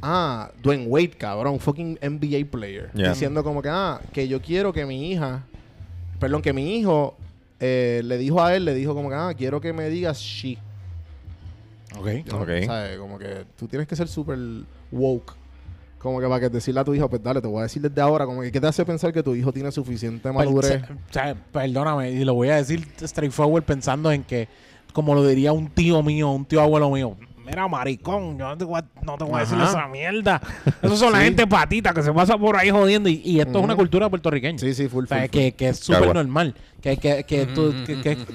[0.00, 2.90] ah, Dwayne Wade, cabrón, fucking NBA player.
[2.94, 3.10] Yeah.
[3.10, 5.44] Diciendo como que, ah, que yo quiero que mi hija,
[6.18, 7.16] perdón, que mi hijo
[7.60, 10.56] eh, le dijo a él, le dijo como que, ah, quiero que me digas she.
[11.98, 12.08] Ok.
[12.32, 12.48] Ok.
[12.66, 12.98] ¿Sabes?
[12.98, 14.38] Como que tú tienes que ser súper
[14.92, 15.34] woke.
[15.98, 18.00] Como que para que decirle a tu hijo, pues dale, te voy a decir desde
[18.00, 20.80] ahora, como que ¿qué te hace pensar que tu hijo tiene suficiente madurez?
[20.82, 24.48] Per- o sea, perdóname, y lo voy a decir straightforward pensando en que,
[24.92, 28.64] como lo diría un tío mío, un tío abuelo mío, mira, maricón, yo no te
[28.64, 30.40] voy a, no te voy a decir esa mierda.
[30.82, 33.08] Esos son la gente patita que se pasa por ahí jodiendo.
[33.08, 34.58] Y, y esto es una cultura puertorriqueña.
[34.58, 36.54] Sí, sí, full, O sea, full, que, que es súper normal.
[36.82, 37.74] Que, que, que tú...
[37.86, 38.18] Que, que,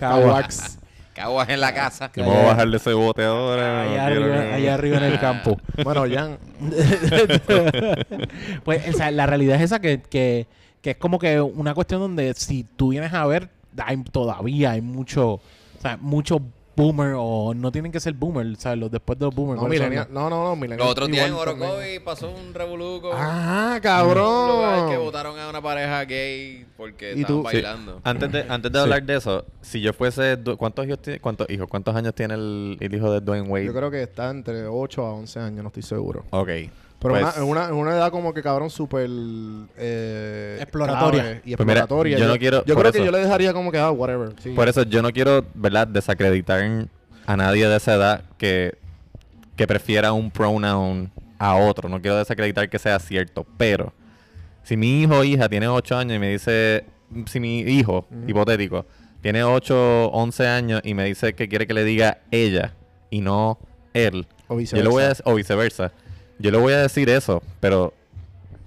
[0.00, 0.78] Caguax.
[1.14, 2.10] Caguas en la casa.
[2.14, 3.82] Yo me voy a bajarle ese bote ahora.
[3.82, 5.58] allá, no arriba, que- allá arriba en el campo.
[5.84, 6.38] Bueno, Jan,
[8.64, 10.46] pues o sea, la realidad es esa que, que,
[10.80, 13.50] que es como que una cuestión donde si tú vienes a ver,
[13.84, 15.40] hay, todavía hay mucho, o
[15.80, 16.40] sea, mucho
[16.76, 19.56] boomer o no tienen que ser boomer, o sea, los después de los boomers.
[19.56, 20.78] no, ¿cuáles son millennial, no, no, no, millennial.
[20.78, 21.34] Los otros días en.
[21.34, 23.10] Orocovi pasó un revoluco.
[23.12, 24.98] Ah, lugar que cabrón.
[25.04, 27.48] votaron a una pareja gay porque ¿Y estaban tú?
[27.48, 27.56] Sí.
[27.56, 28.00] bailando.
[28.04, 30.38] Antes de, antes de hablar de eso, si yo fuese...
[30.56, 31.20] ¿Cuántos hijos tiene?
[31.20, 31.68] ¿Cuántos hijos?
[31.68, 33.66] ¿Cuántos años tiene el, el hijo de Dwayne Wade?
[33.66, 36.24] Yo creo que está entre 8 a 11 años, no estoy seguro.
[36.30, 36.48] Ok.
[37.02, 39.08] Pero Pues- una, en una, una edad como que cabrón súper
[39.76, 41.42] eh, Exploratoria.
[41.44, 42.18] y Pues mira, exploratoria.
[42.18, 44.34] yo no quiero- Yo creo que yo le dejaría como que ah, whatever.
[44.42, 44.50] sí.
[44.50, 46.86] Por eso yo no quiero, ¿verdad?, desacreditar
[47.26, 48.74] a nadie de esa edad que,
[49.56, 51.88] que prefiera un pronoun a otro.
[51.88, 53.46] No quiero desacreditar que sea cierto.
[53.56, 53.92] Pero
[54.62, 56.84] si mi hijo o hija tiene 8 años y me dice,
[57.26, 58.86] si mi hijo, hipotético,
[59.20, 62.74] tiene 8, 11 años y me dice que quiere que le diga ella
[63.10, 63.58] y no
[63.94, 65.22] él, O yo le voy a viceversa.
[65.24, 65.92] dec- o viceversa,
[66.42, 67.94] yo le voy a decir eso, pero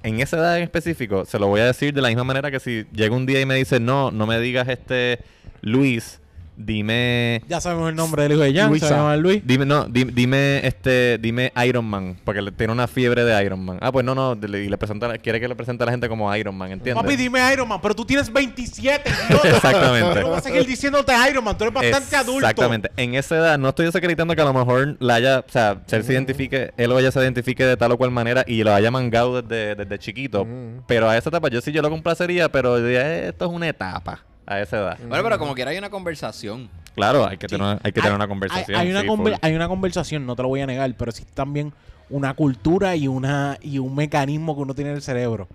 [0.02, 2.60] en esa edad en específico se lo voy a decir de la misma manera que
[2.60, 5.20] si llega un día y me dice, no, no me digas este
[5.62, 6.22] Luis,
[6.58, 7.42] dime...
[7.48, 9.16] Ya sabemos el nombre del hijo de Jan, Luisa.
[9.18, 9.42] Luis.
[9.46, 13.64] Dime, no, di- dime, este, dime Iron Man, porque le- tiene una fiebre de Iron
[13.64, 13.78] Man.
[13.82, 16.08] Ah, pues no, no, le- y le presenta, quiere que le presente a la gente
[16.10, 17.02] como Iron Man, ¿entiendes?
[17.02, 19.48] Papi, dime Iron Man, pero tú tienes 27, idiota.
[19.56, 20.22] Exactamente.
[20.22, 22.40] No vas a seguir diciéndote Iron Man, tú eres bastante adulto.
[22.48, 22.92] Exactamente.
[22.98, 26.04] En esa edad, no estoy desacreditando que a lo mejor la haya, o sea, él
[26.04, 28.92] se identifique, él o ella se identifique de tal o cual manera y lo haya
[28.92, 30.42] mangado desde, desde chiquito.
[30.44, 30.84] Ujú.
[30.88, 33.52] Pero a esa etapa, yo sí yo lo complacería, pero yo diría, "Eh, esto es
[33.52, 34.98] una etapa a esa edad.
[35.08, 36.70] Bueno, pero como quiera hay una conversación.
[36.96, 37.56] Claro, hay que Sí.
[37.58, 38.78] tener, hay que tener Hay- una conversación.
[38.80, 39.40] Hay, una sí, conver- full.
[39.42, 41.74] hay una conversación, no te lo voy a negar, pero sí también
[42.10, 45.48] una cultura y una y un mecanismo que uno tiene en el cerebro.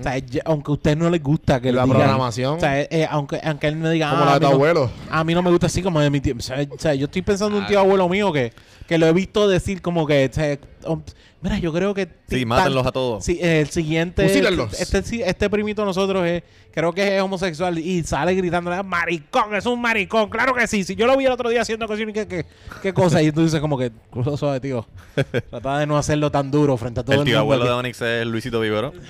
[0.00, 0.14] O sea,
[0.46, 2.56] aunque a usted no le gusta que la digan- programación.
[2.56, 4.50] O sea, eh, aunque, aunque él me diga, Como "Ah, la a de tu mí
[4.50, 4.90] no- abuelo.
[5.10, 6.34] A mí no me gusta así como de mi tío.
[6.38, 7.68] O sea, o sea, yo estoy pensando en un Ah.
[7.68, 8.52] tío abuelo mío que,
[8.86, 11.02] que lo he visto decir como que, o sea, um,
[11.42, 12.08] mira, yo creo que...
[12.28, 13.24] Sí, mátenlos a todos.
[13.24, 14.22] Sí, el siguiente...
[14.28, 14.80] Fusílenlos.
[14.80, 19.66] Este, este primito de nosotros es, creo que es homosexual y sale gritando, maricón, es
[19.66, 20.84] un maricón, claro que sí.
[20.84, 22.46] Si yo lo vi el otro día haciendo cosas, ¿qué, qué,
[22.82, 23.22] qué cosa?
[23.22, 24.86] Y tú dices como que, cosa suave, tío.
[25.50, 27.70] Trata de no hacerlo tan duro frente a todo el, El tío mundo abuelo de
[27.70, 27.78] aquí".
[27.80, 28.92] Onyx es Luisito Vigoro.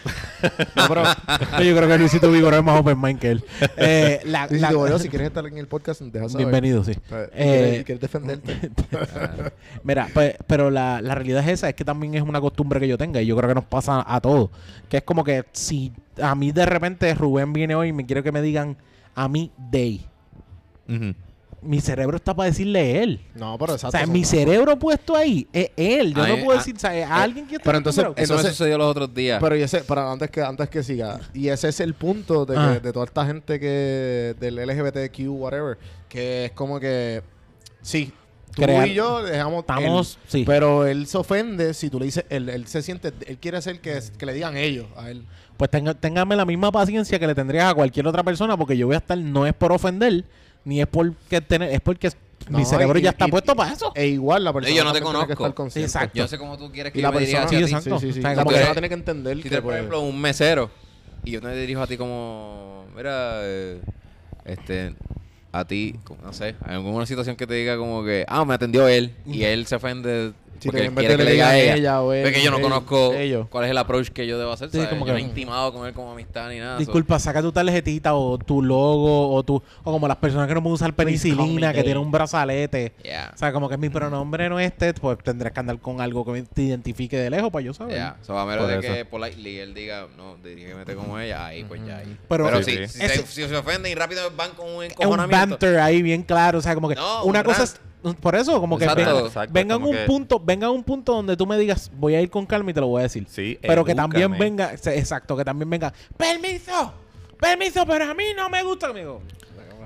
[0.74, 1.04] No, pero
[1.62, 3.44] yo creo que Luisito Vigoro es más open mind que él.
[3.76, 6.46] Eh, la- sí, la- si quieres estar en el podcast, deja saber.
[6.46, 6.92] Bienvenido, sí.
[7.10, 8.70] Eh, Eh, quieres- defenderte.
[9.84, 12.88] Mira, pe- pero la, la realidad es esa, es que también es una costumbre que
[12.88, 14.50] yo tenga y yo creo que nos pasa a todos.
[14.88, 15.92] Que es como que si
[16.22, 18.76] a mí de repente Rubén viene hoy y me quiero que me digan
[19.14, 20.04] a mí Day,
[21.62, 23.20] mi cerebro está para decirle él.
[23.34, 23.96] No, pero O exacto.
[23.96, 26.14] sea, son- mi cerebro puesto ahí es él.
[26.14, 28.24] Yo no puedo decir, o sea, a alguien que está pero entonces- acostumbrado.
[28.24, 29.38] Eso me Entonces- sucedió los otros días.
[29.42, 32.54] Pero y ese, para antes que antes que siga, y ese es el punto de,
[32.54, 32.80] que- Ah.
[32.80, 35.76] de toda esta gente que del LGBTQ whatever,
[36.08, 37.22] que es como que
[37.82, 38.10] sí,
[38.54, 40.44] tú Crear- y yo dejamos Estamos, él, sí.
[40.46, 43.80] pero él se ofende si tú le dices, él, él se siente, él quiere hacer
[43.82, 45.26] que, que le digan ellos a él.
[45.60, 48.86] Pues tenga, téngame la misma paciencia que le tendrías a cualquier otra persona porque yo
[48.86, 50.24] voy a estar, no es por ofender,
[50.64, 52.10] ni es porque tener, es porque
[52.48, 53.92] mi No, cerebro y- ya está y- puesto para eso.
[53.94, 55.66] E igual la persona yo no te conozco.
[55.76, 56.16] Exacto.
[56.16, 57.70] Yo sé cómo tú quieres que Y yo la me diga persona, hacia Sí, ti.
[57.76, 57.98] exacto.
[58.00, 58.18] sí, sí, sí.
[58.20, 60.00] O sea, La como persona que- tiene que entender Si que te, por pues, ejemplo,
[60.00, 60.70] un mesero
[61.24, 63.82] y yo te dirijo a ti como, mira, eh,
[64.46, 64.94] este,
[65.52, 68.88] a ti, no sé, en alguna situación que te diga como que, ah, me atendió
[68.88, 70.32] él y él se ofende
[70.68, 71.74] porque en vez quiere de que le diga a ella.
[71.76, 73.46] ella o él, Porque yo no él- conozco ellos.
[73.50, 74.70] cuál es el approach que yo debo hacer.
[74.70, 74.88] Sí, ¿sabes?
[74.90, 76.74] como yo no que- he intimado con él como amistad ni nada.
[76.74, 80.54] so- Disculpa, saca tu tarjetita o tu logo o tu o como las personas que
[80.54, 82.92] no pueden usar call penicilina que tienen un brazalete.
[83.02, 83.30] Yeah.
[83.34, 86.24] O sea, como que mi pronombre no es este, pues tendrás que andar con algo
[86.24, 87.96] que te identifique de lejos para yo saber.
[87.96, 88.94] Ya, so, a menos de eso.
[88.94, 92.16] que politely él diga, no, dirígete como ella, ahí pues ya ahí.
[92.28, 93.00] Pero- Pero, Sí, si, sí.
[93.00, 96.22] si, se, si se ofenden y rápido van con un Es un banter ahí bien
[96.22, 97.70] claro, o sea, como que No, una un cosa rant.
[97.74, 97.80] es
[98.20, 99.04] por eso, como que Exacto.
[99.14, 102.20] venga, Exacto, como un que- punto, venga un punto donde tú me digas, voy a
[102.20, 103.26] ir con calma y te lo voy a decir.
[103.28, 106.92] Sí, pero que también venga, exacto, que también venga, permiso,
[107.38, 109.20] permiso, pero a mí no me gusta, amigo.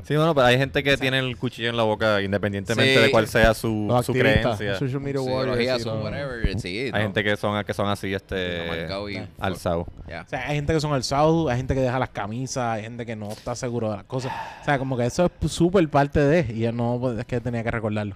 [0.06, 3.00] Sí, bueno, pero hay gente que tiene el cuchillo en la boca independientemente Sí.
[3.02, 4.78] de cuál sea su, los su activistas, creencia.
[4.78, 6.04] social media Sí, warriors ideología, y su todo.
[6.04, 6.98] whatever, sí, Hay no.
[6.98, 9.86] gente que son, que son así, este, marcado y- alzados.
[10.08, 10.22] Ya.
[10.22, 13.06] O sea, hay gente que son alzados, hay gente que deja las camisas, hay gente
[13.06, 14.32] que no está seguro de las cosas.
[14.60, 17.40] O sea, como que eso es súper parte de, y él no, pues, es que
[17.40, 18.14] tenía que recordarlo.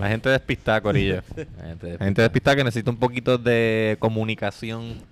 [0.00, 1.22] Hay gente despistada, Corillo.
[1.36, 5.02] La gente de- Hay gente despistada que necesita un poquito de comunicación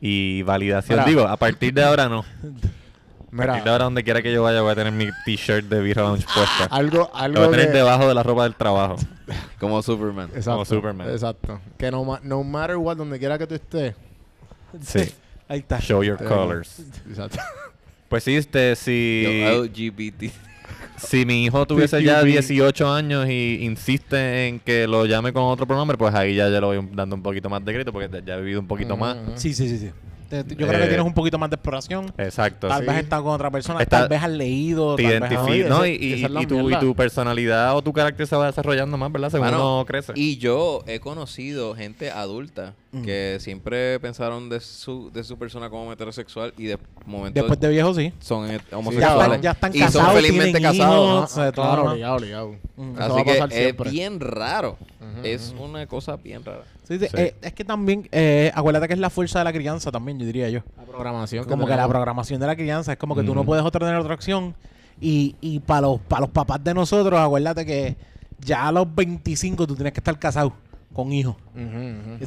[0.00, 0.98] y validación.
[0.98, 1.08] Mira.
[1.08, 2.24] Digo, a partir de ahora no.
[3.44, 5.96] Mira, de ahora, donde quiera que yo vaya, voy a tener mi t-shirt de Beer
[5.98, 6.64] Lounge puesta.
[6.74, 8.96] algo, Lo voy algo a tener que- debajo de la ropa del trabajo.
[9.60, 10.30] Como Superman.
[10.34, 11.10] Exacto, Superman.
[11.10, 11.60] Exacto.
[11.78, 13.94] Que no, ma- no matter what, donde quiera que tú estés.
[14.82, 15.00] Sí.
[15.48, 15.78] Ahí está.
[15.80, 16.80] Show your Te- colors.
[17.08, 17.38] Exacto.
[18.08, 20.30] Pues sí, este, si, Yo, LGBT.
[20.96, 22.26] si mi hijo tuviese ya QB.
[22.26, 26.60] 18 años y insiste en que lo llame con otro pronombre, pues ahí ya, ya
[26.60, 29.16] lo voy dando un poquito más de grito porque ya he vivido un poquito más.
[29.34, 29.90] Sí, sí, sí, sí.
[30.28, 32.12] Te- te- Yo creo que Eh, tienes un poquito más de exploración.
[32.18, 32.68] Exacto.
[32.68, 32.86] Tal sí.
[32.86, 35.30] vez has estado con otra persona, Está- tal vez has leído, Te tal vez has
[35.30, 35.68] identifi- oído.
[35.68, 35.86] ¿no?
[35.86, 39.30] Y, y- tu, y tu personalidad o tu carácter se va desarrollando más, ¿verdad?
[39.30, 40.12] Según Mano, uno crece.
[40.16, 43.02] Y yo he conocido gente adulta Mm.
[43.02, 47.68] que siempre pensaron de su, de su persona como heterosexual y de momento Después de
[47.68, 48.12] viejo, sí.
[48.20, 49.22] son Ya homosexuales.
[49.24, 50.76] están, ya están y son casados, felizmente casados.
[50.78, 51.20] hijos, ¿no?
[51.20, 52.54] o sea, todo Claro, obligado, obligado.
[52.76, 52.94] Mm.
[52.98, 54.78] Así que es bien raro.
[55.22, 56.62] Es una cosa bien rara.
[56.86, 57.16] Sí, sí, Sí.
[57.16, 60.26] eh, es que también, eh, acuérdate que es la fuerza de la crianza también, yo
[60.26, 60.60] diría yo.
[60.76, 61.44] La programación.
[61.46, 63.96] Como que la programación de la crianza es como que tú no puedes otra tener
[63.96, 64.54] otra acción.
[65.00, 67.96] Y, y para los, para los papás de nosotros, acuérdate que
[68.40, 70.52] ya a los 25 tú tienes que estar casado
[70.92, 71.36] con hijos.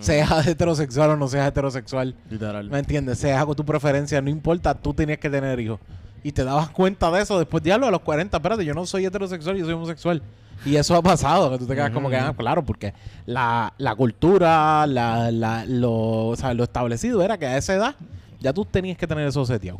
[0.01, 2.15] Seas heterosexual o no seas heterosexual.
[2.29, 2.69] Literal.
[2.69, 3.17] ¿Me entiendes?
[3.17, 5.79] Sea con tu preferencia, no importa, tú tenías que tener hijos.
[6.23, 9.05] Y te dabas cuenta de eso después, diablo, a los 40, espérate, yo no soy
[9.05, 10.21] heterosexual, yo soy homosexual.
[10.65, 12.93] Y eso ha pasado, que tú te quedas como que, ah, claro, porque
[13.25, 17.95] la, la cultura, la, la, lo, o sea, lo establecido era que a esa edad
[18.39, 19.79] ya tú tenías que tener eso seteado.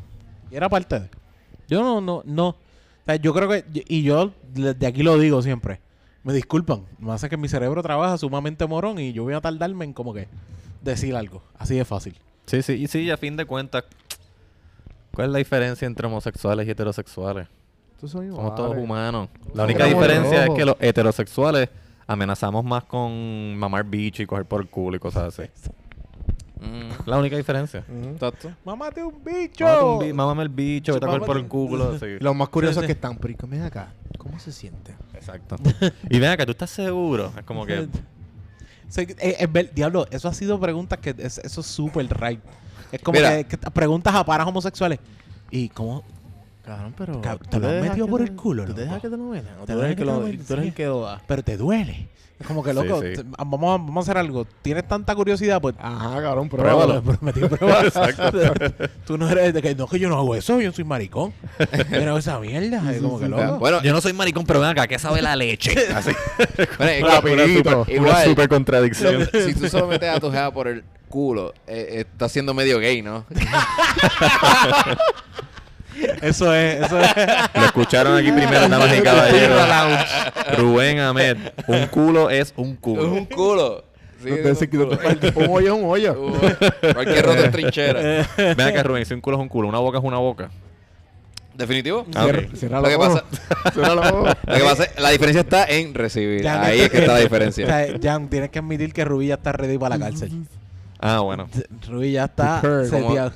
[0.49, 1.10] Y era parte de.
[1.68, 2.47] Yo no, no, no.
[2.49, 2.56] O
[3.06, 5.81] sea, yo creo que, y yo de aquí lo digo siempre,
[6.23, 9.85] me disculpan, me hace que mi cerebro trabaja sumamente morón y yo voy a tardarme
[9.85, 10.27] en como que
[10.81, 11.43] decir algo.
[11.57, 12.15] Así de fácil.
[12.45, 13.84] Sí, sí, y sí, a fin de cuentas,
[15.14, 17.47] ¿cuál es la diferencia entre homosexuales y heterosexuales?
[17.99, 19.30] Tú soy Somos todos humanos.
[19.53, 21.69] La única diferencia es que los heterosexuales
[22.07, 25.49] amenazamos más con mamar bicho y coger por el culo y cosas así.
[26.61, 27.84] Mm, La única diferencia.
[28.11, 28.51] Exacto.
[28.65, 29.63] ¡Mámate un bicho!
[29.65, 31.91] Mámate un bi- Mámame el bicho, vete a coger por el culo.
[31.95, 32.05] así.
[32.19, 32.88] Lo más curioso Sí, es sí.
[32.88, 34.93] que están, pero ven acá, ¿cómo se siente?
[35.13, 35.55] Exacto.
[36.09, 37.31] Y ven acá, ¿tú estás seguro?
[37.38, 37.88] Es como que...
[38.89, 42.39] Sí, eh, es ver- diablo, eso ha sido preguntas que es- eso es súper right.
[42.91, 43.43] Es como Mira.
[43.43, 44.99] que, preguntas a paras homosexuales.
[45.51, 46.03] ¿Y cómo?
[46.69, 47.21] Cabrón, pero.
[47.21, 49.23] Cab- ¿tú te lo dejas metido por el culo, ¿Tú te dejas que te lo
[49.25, 49.53] metan?
[49.61, 50.75] ¿O Te tú eres el que dejas lo- que te lo tú eres el metan,
[50.75, 51.21] que lo da?
[51.27, 52.07] Pero te duele.
[52.39, 53.21] Es como que, loco, sí.
[53.37, 54.45] vamos, a, vamos a hacer algo.
[54.61, 55.75] Tienes tanta curiosidad, pues.
[55.77, 57.01] Ajá, cabrón, Pruébalo.
[57.03, 57.49] pruébalo.
[57.57, 57.93] Pruebas.
[59.05, 61.33] Tú no eres de que no, que yo no hago eso, yo soy maricón.
[61.89, 63.59] Pero esa mierda, es como que loco.
[63.59, 65.73] Bueno, Yo no soy maricón, pero ven acá, ¿qué sabe la leche?
[65.93, 66.11] Así.
[66.77, 67.81] bueno, Rapidito.
[67.81, 68.25] Una Igual.
[68.25, 69.27] super contradicción.
[69.33, 72.79] si tú solo metes a tu jeva por el culo, eh, eh, estás siendo medio
[72.79, 73.25] gay, ¿no?
[76.21, 77.09] Eso es, eso es.
[77.55, 79.61] Lo escucharon aquí primero, damas y caballeros.
[80.57, 83.11] Rubén Ahmed, un culo es un es culo.
[83.11, 83.84] un culo.
[84.23, 84.99] Sí, No es un culo.
[85.35, 86.21] Un hoyo es un hoyo.
[86.21, 88.27] Uh, Cualquier roto en trinchera.
[88.38, 90.49] Ven acá, Rubén, si un culo es un culo, una boca es una boca.
[91.55, 92.05] ¿Definitivo?
[92.15, 92.53] Ah, ok.
[92.55, 93.23] Cierra- Lo que pasa-.
[93.76, 96.43] Lo que pasa es- la diferencia está en recibir.
[96.43, 97.65] Jan, Ahí es que está la O diferencia.
[97.65, 100.31] sea, Jan, tienes que admitir que Rubí ya está ready para la cárcel.
[101.01, 101.49] Ah, bueno.
[101.89, 103.31] Rubí ya está Prepared.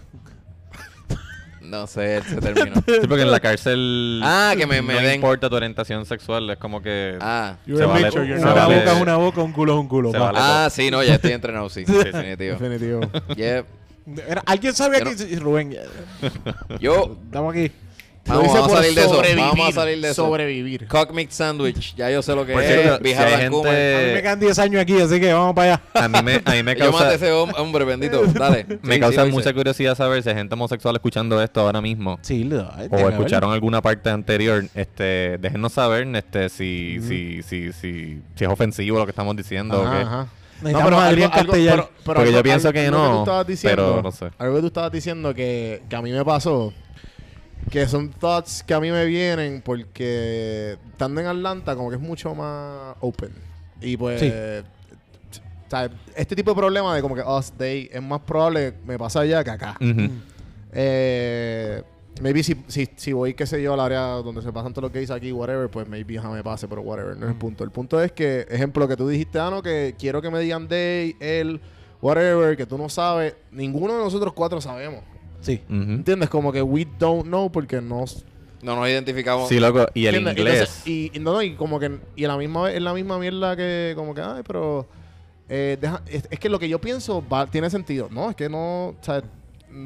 [1.73, 2.75] No sé, se terminó.
[2.85, 6.47] Sí, porque en la cárcel Ah, que me- me no den- importa tu orientación sexual,
[6.51, 7.55] es como que Ah.
[7.65, 10.11] Se vale, se Una vale- boca es una boca, un culo es un culo.
[10.11, 10.37] Vale.
[10.39, 11.83] Ah, sí, no, ya estoy entrenado, sí.
[11.87, 12.57] Definitivo.
[12.57, 13.01] Definitivo.
[14.45, 15.11] ¿Alguien sabe aquí?
[15.17, 15.75] Sí, Rubén,
[16.79, 17.71] Yo, estamos aquí.
[18.25, 19.13] Vamos, a salir de eso.
[19.15, 20.25] sobrevivir, Vamos a salir de eso.
[20.25, 20.87] Sobrevivir.
[20.87, 21.93] Cock meat sandwich.
[21.95, 22.69] Ya yo sé lo que Por es.
[22.81, 23.69] cierto, si hay Vancouver.
[23.73, 24.21] A mí me gente...
[24.21, 25.81] quedan 10 años aquí, así que vamos para allá.
[25.93, 28.23] A mí me, a mí me Yo maté causa, ese hom- hombre, bendito.
[28.27, 28.65] Dale.
[28.81, 29.53] me Sí, causa sí, mucha hice.
[29.55, 32.17] curiosidad saber si hay gente homosexual escuchando esto ahora mismo.
[32.21, 38.21] Sí, lo o escucharon alguna parte anterior, este, déjenos saber este, si, si, si, si,
[38.35, 40.01] si es ofensivo lo que estamos diciendo o Ajá, qué.
[40.03, 40.27] ajá.
[40.61, 41.75] Necesitamos a Adrián Castellar.
[41.75, 44.11] pero- pero Porque yo algo- pienso algo- que algo no, tú estabas diciendo, pero no
[44.13, 44.29] sé.
[44.37, 46.71] Algo que tú estabas diciendo que, que a mí me pasó,
[47.69, 52.01] que son thoughts que a mí me vienen porque estando en Atlanta como que es
[52.01, 53.31] mucho más open.
[53.81, 54.19] Y pues...
[54.19, 54.29] Sí.
[54.29, 58.77] o sea, este tipo de problema de como que us, they, es más probable que
[58.85, 59.77] me pasa allá que acá.
[59.81, 60.09] Ujú.
[60.71, 61.83] Eh,
[62.21, 64.93] maybe si, si, si voy, qué sé yo, al área donde se pasan todos los
[64.93, 67.63] gays aquí, whatever, pues maybe ajá, me pase, pero whatever, no es el punto.
[67.63, 70.67] El punto es que, ejemplo, que tú dijiste, ah, no, que quiero que me digan
[70.67, 71.61] they, él,
[72.01, 75.03] whatever, que tú no sabes, ninguno de nosotros cuatro sabemos.
[75.43, 75.61] Sí.
[75.69, 76.29] ¿Entiendes?
[76.29, 78.05] Como que we don't know porque no...
[78.63, 79.49] No nos identificamos.
[79.49, 80.37] Sí, loco, y el ¿entiendes?
[80.37, 80.59] inglés.
[80.61, 82.93] Entonces, y, y no, no, y como que, y a la misma vez, es la
[82.93, 84.87] misma mierda que, como que, ay, pero...
[85.49, 88.07] eh, deja- es, es que lo que yo pienso va- tiene sentido.
[88.09, 89.21] No, es que no, o sea,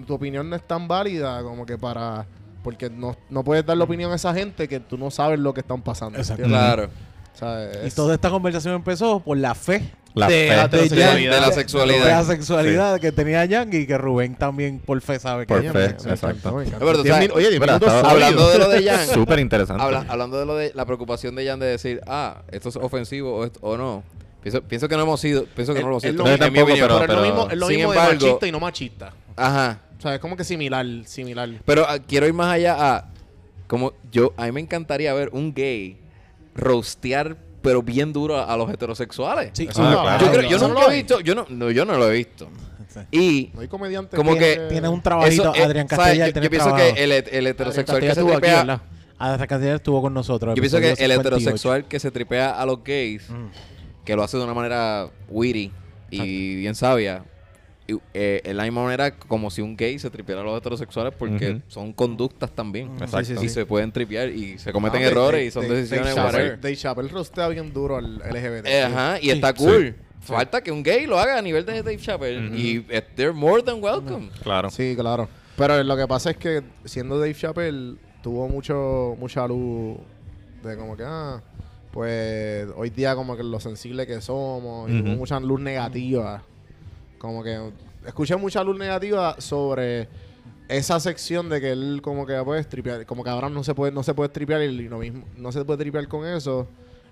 [0.05, 2.27] tu opinión no es tan válida como que para...
[2.63, 5.53] Porque no, no puedes dar la opinión a esa gente que tú no sabes lo
[5.53, 6.19] que están pasando.
[6.35, 6.89] Claro.
[7.37, 9.83] Sea, Y es- toda esta conversación empezó por la fe
[10.15, 10.55] La de, fe.
[10.55, 11.35] de, heterosexualidad.
[11.35, 12.05] De la de sexualidad.
[12.07, 15.71] la sexualidad que tenía Yang y que Rubén también por fe sabe que Por ella-
[15.73, 16.55] fe, exacto.
[16.79, 17.75] Pero sabes- oye, 10 Mira.
[17.75, 19.07] Hablando de lo de Jan.
[19.07, 19.83] Súper interesante.
[19.83, 23.35] habla- hablando de lo de la preocupación de Jan de decir, ah, esto es ofensivo
[23.37, 24.03] o, esto- o no.
[24.41, 26.23] Pienso, pienso que no hemos sido, pienso que Es- no lo hemos es sido.
[26.23, 26.87] mi tampoco, opinión.
[26.87, 29.13] pero, pero- es lo mismo, es lo mismo de embargo- machista y no machista.
[29.35, 29.79] Ajá.
[29.97, 31.49] O sea, es como que similar, similar.
[31.65, 33.05] Pero ah, quiero ir más allá a
[33.67, 35.97] como yo a mí me encantaría ver un gay
[36.57, 39.49] rostear pero bien duro a, a los heterosexuales.
[39.53, 39.67] Sí.
[39.75, 40.25] Ah, no- claro.
[40.25, 42.13] Yo, creo- yo no nunca lo he visto, yo no, no, yo no lo he
[42.13, 42.47] visto.
[43.11, 46.05] Y No hay comediante Como que Tiene un trabajito, eso, Adrián ¿sabes?
[46.05, 48.81] Castellar Yo, yo pienso que el, el heterosexual que se estuvo aquí, tripea, ¿verdad?
[49.19, 50.55] Adrián Castellar estuvo con nosotros.
[50.55, 51.21] yo pienso que episodio el 58.
[51.37, 53.47] heterosexual que se tripea a los gays, Mm.
[54.05, 55.71] que lo hace de una manera witty
[56.09, 57.23] y bien sabia,
[58.13, 61.61] eh, es la misma manera como si un gay se tripeara a los heterosexuales porque
[61.67, 62.91] son conductas también.
[62.93, 63.19] Exacto.
[63.19, 63.45] Sí, sí, sí.
[63.45, 66.59] Y se pueden tripear y se cometen Ah, errores y son decisiones Dave.
[66.75, 68.65] Chappelle- rostea bien duro al LGBT.
[68.67, 69.29] Eh, Ajá, y Sí.
[69.31, 69.63] está Sí.
[69.63, 69.95] cool.
[70.19, 72.57] Falta que un gay lo haga a nivel de Dave Chappelle.
[72.57, 74.29] Y eh, they're more than welcome.
[74.43, 74.69] Claro.
[74.69, 75.29] Sí, claro.
[75.55, 79.97] Pero lo que pasa es que siendo Dave Chappelle tuvo mucho mucha luz
[80.63, 81.41] de como que ah,
[81.91, 86.43] pues hoy día como que lo sensible que somos y tuvo mucha luz negativa.
[87.17, 87.71] Como que
[88.05, 90.07] escuché mucha luz negativa sobre
[90.67, 93.91] esa sección de que él como que pues tripear, como que ahora no se puede
[93.91, 96.67] no se puede tripear y lo mismo no se puede tripear con eso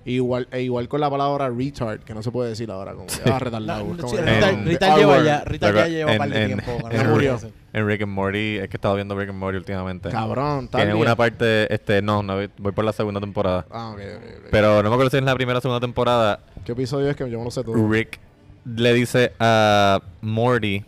[0.08, 3.28] Igual, e igual con la palabra retard, que no se puede decir ahora, como que
[3.28, 3.86] ah, retardado.
[3.86, 6.46] No, como sí, En- Rita Ah, lleva ya, Rita ya lleva un par de en-
[6.46, 6.90] tiempo.
[6.92, 7.40] en murió.
[7.74, 10.10] En Rick and Morty, es que he estado viendo Rick and Morty últimamente.
[10.10, 11.04] Cabrón, tal Tienen día.
[11.06, 13.66] una parte, este, no, no, voy por la segunda temporada.
[13.72, 14.48] Ah, ok, ok, ok.
[14.52, 16.40] Pero no me acuerdo si es la primera o segunda temporada.
[16.64, 17.74] ¿Qué episodio es que yo no sé todo?
[17.90, 18.20] Rick
[18.66, 20.84] le dice a Morty,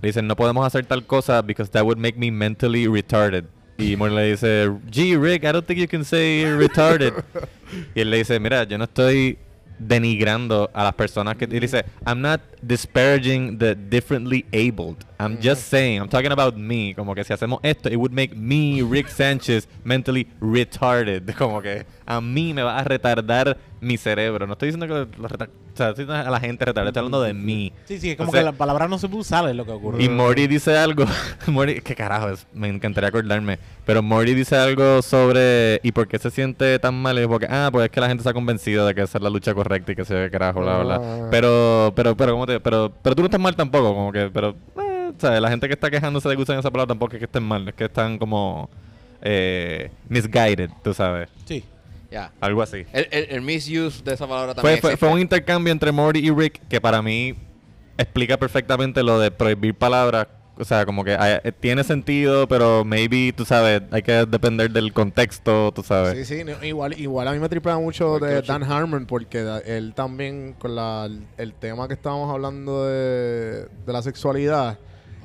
[0.00, 3.46] le dice, no podemos hacer tal cosa because that would make me mentally retarded.
[3.78, 7.24] Y Morty le dice, gee Rick, I don't think you can say retarded.
[7.94, 9.38] y él le dice, mira, yo no estoy
[9.78, 11.44] denigrando a las personas que...
[11.44, 15.04] Y dice, I'm not disparaging the differently abled.
[15.18, 16.94] I'm just saying, I'm talking about me.
[16.94, 21.34] Como que si hacemos esto, it would make me, Rick Sánchez, mentally retarded.
[21.38, 24.46] Como que a mí me va a retardar mi cerebro.
[24.46, 27.00] No estoy diciendo que lo retar- o sea, estoy diciendo a la gente retardada, estoy
[27.00, 27.72] hablando de mí.
[27.84, 30.02] Sí, sí, es como que la palabra no se puede usar, es lo que ocurre.
[30.02, 31.04] Y Morty dice algo.
[31.46, 32.46] Morty, ¿qué carajo es?
[32.52, 33.58] Me encantaría acordarme.
[33.84, 35.80] Pero Morty dice algo sobre.
[35.82, 37.18] ¿Y por qué se siente tan mal?
[37.18, 39.22] Y es porque, ah, pues es que la gente está convencida de que esa es
[39.24, 40.98] la lucha correcta y que se ve carajo, bla, bla, Ah.
[40.98, 41.28] bla.
[41.30, 42.60] Pero, pero, pero, ¿cómo te.?
[42.60, 44.30] Pero, pero tú no estás mal tampoco, como que.
[44.32, 45.40] Pero, eh, ¿sabes?
[45.40, 47.68] La gente que está quejándose de que usan esa palabra tampoco es que estén mal,
[47.68, 48.70] es que están como.
[49.26, 51.28] Eh, misguided, tú sabes.
[51.46, 51.64] Sí.
[52.40, 52.84] Algo así.
[52.92, 55.06] El, el, el misuse de esa palabra Fue, también fue, existe.
[55.06, 57.34] fue un intercambio entre Morty y Rick que para mí
[57.98, 60.26] explica perfectamente lo de prohibir palabras.
[60.56, 64.92] O sea, como que eh, tiene sentido, pero maybe, tú sabes, hay que depender del
[64.92, 66.28] contexto, tú sabes.
[66.28, 69.58] Sí, sí, no, igual, igual a mí me tripea mucho de Dan Harmon porque da-
[69.58, 74.78] él también con la, el tema que estábamos hablando de, de la sexualidad,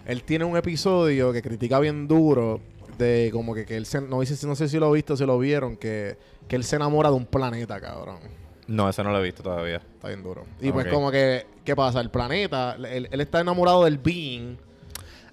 [0.08, 2.60] él tiene un episodio que critica bien duro
[2.98, 5.28] de como que, que él se, no, sé- no sé si lo he visto, si
[5.28, 6.18] lo vieron, que,
[6.50, 8.20] que él se enamora de un planeta, cabrón.
[8.68, 9.78] No, eso no lo he visto todavía.
[9.78, 10.46] Está bien duro.
[10.60, 12.02] Y pues como que, ¿qué pasa?
[12.02, 14.58] El planeta, él, él está enamorado del being,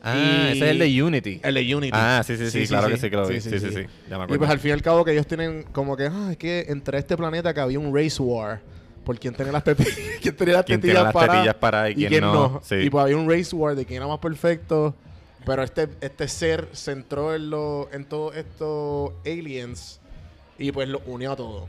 [0.02, 1.40] Ah, Y- ese es el de Unity.
[1.42, 1.90] el de Unity.
[1.92, 3.40] Ah, sí, sí, sí, claro que sí que lo vi.
[3.40, 3.74] Sí, sí, sí.
[3.74, 4.38] Ya me Y acuerdo.
[4.38, 6.98] pues al fin y al cabo que ellos tienen como que, ah, es que entre
[6.98, 8.60] este planeta que había un race war
[9.04, 9.62] por quién tenía las
[10.22, 12.60] quién tenía las ¿Quién tetillas las tetillas paradas y quién no?
[12.62, 12.76] Sí.
[12.76, 14.94] Y pues había un race war de quién era más perfecto.
[15.44, 20.00] Pero este, este ser se entró en, lo, en todos estos aliens
[20.58, 21.68] y pues lo unió a todo.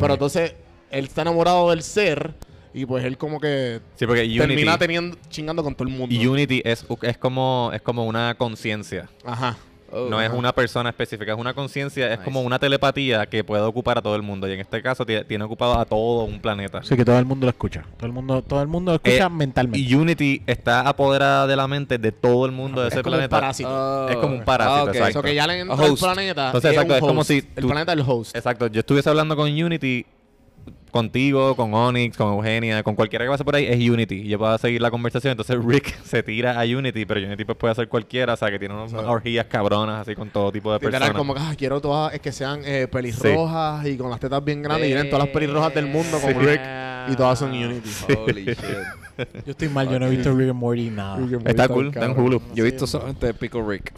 [0.00, 0.54] Pero entonces
[0.90, 2.34] él está enamorado del ser
[2.74, 6.14] y pues él como que Sí, porque Unity, termina teniendo, chingando con todo el mundo.
[6.30, 9.08] Unity es, es, como, es como una conciencia.
[9.24, 9.56] Ajá.
[9.92, 12.24] Oh, no es una persona específica, es una conciencia, es Nice.
[12.24, 14.48] como una telepatía que puede ocupar a todo el mundo.
[14.48, 16.82] Y en este caso tie- tiene ocupado a todo un planeta.
[16.82, 17.84] Sí, que todo el mundo lo escucha.
[17.96, 19.78] Todo el mundo, todo el mundo lo escucha Eh, mentalmente.
[19.78, 23.14] Y Unity está apoderada de la mente de todo el mundo de Es ese como
[23.14, 23.36] un planeta.
[23.40, 23.68] parásito.
[23.70, 24.08] Oh.
[24.08, 24.88] Es como un parásito, Ah, ok.
[24.94, 25.12] exacto.
[25.12, 26.02] So que ya le entra host.
[26.02, 26.46] planeta.
[26.46, 28.36] Entonces, es exacto, un es como si El planeta es el host.
[28.36, 30.04] Exacto, yo estuviese hablando con Unity,
[30.90, 34.14] contigo, con Onyx, con Eugenia, con cualquiera que pase por ahí, es Unity.
[34.22, 35.32] Y yo puedo seguir la conversación.
[35.32, 38.58] Entonces Rick se tira a Unity, pero Unity pues puede hacer cualquiera, o sea, que
[38.58, 41.18] tiene unas orgías cabronas así con todo tipo de Literal, personas.
[41.18, 44.62] como que ah, quiero todas es que sean eh, pelirrojas y con las tetas bien
[44.62, 46.32] grandes y vienen todas las pelirrojas del mundo Sí.
[46.32, 46.60] Rick
[47.08, 47.90] y todas son Unity.
[48.16, 48.58] Holy shit.
[49.44, 51.18] Yo estoy mal, yo no he visto Rick and Morty nada.
[51.44, 52.40] Está cool, está en Hulu.
[52.54, 53.92] Yo he visto solamente Pickle Rick.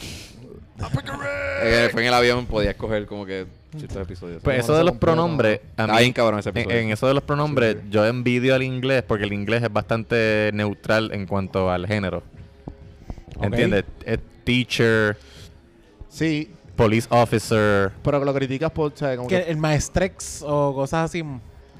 [1.62, 3.46] Eh, fue en el avión, podía escoger como que
[3.76, 4.42] ciertos episodios.
[4.42, 6.78] Pues eso de los pronombres, a Está mí- bien cabrón ese en, episodio.
[6.80, 11.10] en eso de los pronombres, yo envidio al inglés porque el inglés es bastante neutral
[11.12, 12.22] en cuanto al género.
[13.36, 13.44] Ok.
[13.44, 13.84] ¿Entiendes?
[14.04, 15.16] Es teacher,
[16.08, 17.92] Sí, police officer.
[18.02, 19.16] pero que lo criticas por, ¿sabes?
[19.18, 21.22] Como Que que, el maestrex o cosas así.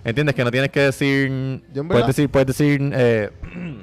[0.05, 0.35] ¿Entiendes?
[0.35, 1.63] Que no tienes que decir.
[1.75, 2.91] Yo en puedes decir, puedes decir.
[2.95, 3.31] eh,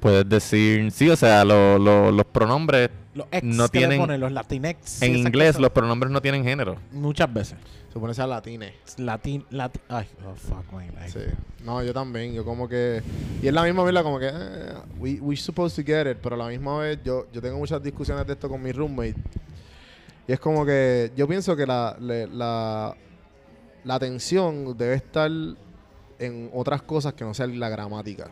[0.00, 0.90] puedes decir.
[0.92, 2.90] Sí, o sea, lo- lo- los pronombres.
[3.16, 5.00] Los ex No que le tienen- ponen, los latinex.
[5.02, 6.76] en inglés, los pronombres no tienen género.
[6.92, 7.56] Muchas veces.
[7.92, 8.74] se pone a latine.
[8.98, 9.80] Latin, latin.
[9.88, 11.10] Ay, oh fuck my life.
[11.18, 11.34] Sí.
[11.64, 12.34] No, yo también.
[12.34, 13.02] Yo como que...
[13.42, 14.28] Y es la misma verdad como que...
[14.30, 16.18] eh, we, we supposed to get it.
[16.22, 19.14] Pero a la misma vez yo, yo tengo muchas discusiones de esto con mi roommate.
[20.28, 21.10] Y es como que...
[21.16, 22.94] Yo pienso que la, le- la,
[23.84, 25.30] la atención debe estar
[26.18, 28.30] en otras cosas que no sean la gramática.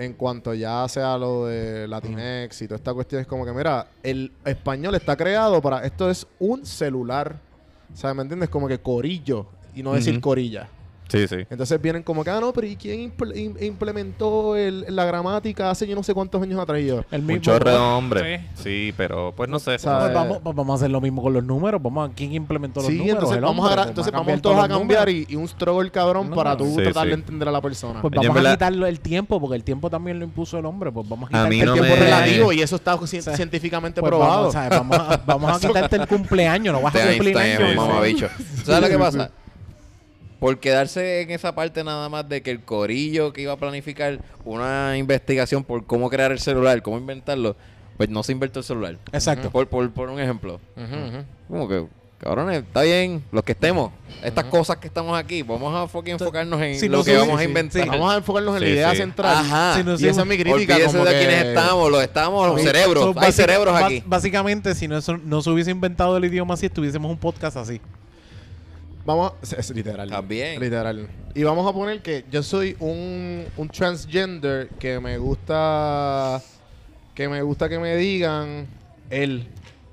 [0.00, 3.86] En cuanto ya sea lo de Latinex y toda esta cuestión, es como que, mira,
[4.02, 5.84] el español está creado para.
[5.84, 7.38] Esto es un celular.
[7.92, 8.48] O sea, ¿me entiendes?
[8.48, 10.68] Como que corillo y no decir corilla.
[11.10, 11.36] Sí, sí.
[11.50, 15.70] Entonces vienen como que, ah, no, pero ¿y quién impl- im- implementó el- la gramática
[15.70, 16.80] hace yo no sé cuántos años atrás?
[16.82, 18.40] Yo, El Un mismo- chorro de hombres.
[18.54, 19.72] Sí, pero pues no sé.
[19.72, 21.82] Pues vamos, pues vamos a hacer lo mismo con los números.
[21.82, 23.16] Vamos a quién implementó los sí, números.
[23.18, 26.30] entonces vamos, a, hombre, entonces cambiar vamos todos a cambiar y, y un struggle cabrón
[26.30, 27.08] No, para tú Sí, tratar sí.
[27.08, 28.00] de entender a la persona.
[28.00, 30.92] Pues vamos a quitarlo el tiempo, porque el tiempo también lo impuso el hombre.
[30.92, 33.36] Pues vamos a A quitarte mí el no tiempo me- relativo y eso está sea,
[33.36, 34.52] científicamente Pues probado.
[34.52, 37.76] Vamos, vamos, a, vamos a quitarte el cumpleaños, no vas a cumplir años.
[37.76, 38.30] un.
[38.64, 39.30] ¿Sabes lo que pasa?
[40.40, 44.18] Por quedarse en esa parte nada más de que el corillo que iba a planificar
[44.44, 47.56] una investigación por cómo crear el celular, cómo inventarlo,
[47.98, 48.96] pues no se inventó el celular.
[49.12, 49.50] Exacto.
[49.50, 50.58] Por, por, por un ejemplo.
[51.46, 51.86] Como que
[52.18, 53.92] cabrones, está bien, los que estemos,
[54.22, 57.38] estas cosas que estamos aquí, vamos a enfocarnos en si lo no que vamos a
[57.38, 57.86] sí, inventar.
[57.88, 58.96] Vamos a enfocarnos en la idea sí.
[58.98, 59.36] central.
[59.38, 59.74] Ajá.
[59.76, 60.76] Si nos Y esa es mi crítica.
[60.86, 62.66] Como de que- quiénes estamos, los estamos, los Sí.
[62.66, 63.16] cerebros.
[63.18, 64.02] Hay cerebros aquí.
[64.06, 67.80] Básicamente, si no, eso- no se hubiese inventado el idioma así, estuviésemos un podcast así.
[69.04, 70.10] Vamos a, es, literal.
[70.10, 70.60] También.
[70.60, 71.08] Literal.
[71.34, 76.42] Y vamos a poner que yo soy un, un transgender que me gusta
[77.14, 78.66] que me gusta que me digan
[79.10, 79.46] él.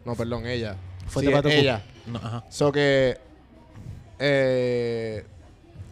[0.05, 0.75] No, perdón, ella.
[1.07, 1.83] Fuerte Sí, para tu ella.
[2.05, 2.43] No, ajá.
[2.49, 3.17] So que
[4.19, 5.23] eh,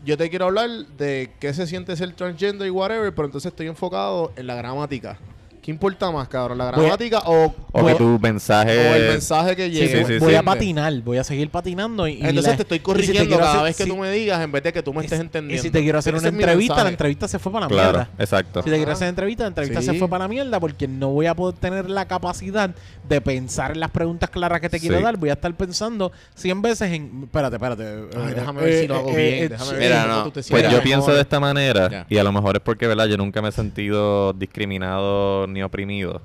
[0.05, 3.67] yo te quiero hablar de qué se siente ser transgender y whatever, pero entonces estoy
[3.67, 5.17] enfocado en la gramática.
[5.65, 6.59] ¿Qué importa más, cabrón?
[6.59, 8.69] ¿La gramática o, O que tu mensaje.
[8.91, 10.05] o el mensaje que llegue?
[10.05, 10.35] sí, sí, voy sí.
[10.35, 12.07] a patinar, voy a seguir patinando.
[12.07, 14.11] Y, y Entonces la- te estoy si corrigiendo cada hacer- vez que si- tú me
[14.11, 15.59] digas en vez de que tú me estés entendiendo.
[15.59, 18.09] Y si te quiero hacer una entrevista, la entrevista se fue para la Claro, mierda.
[18.19, 18.61] exacto.
[18.61, 19.87] Si te quiero hacer entrevista, la entrevista Sí.
[19.87, 22.69] se fue para la mierda porque no voy a poder tener la capacidad
[23.09, 25.03] de pensar en las preguntas claras que te quiero Sí.
[25.03, 25.17] dar.
[25.17, 27.21] Voy a estar pensando 100 veces en...
[27.23, 27.83] Espérate, espérate.
[28.15, 29.43] Ay, eh, déjame ver si lo hago eh, bien.
[29.45, 30.83] eh, déjame ver Mira, cómo no, tú te Pues yo mejor.
[30.83, 33.07] pienso de esta manera, y a lo mejor es porque, ¿verdad?
[33.07, 36.21] Yo nunca me he sentido discriminado ni oprimido.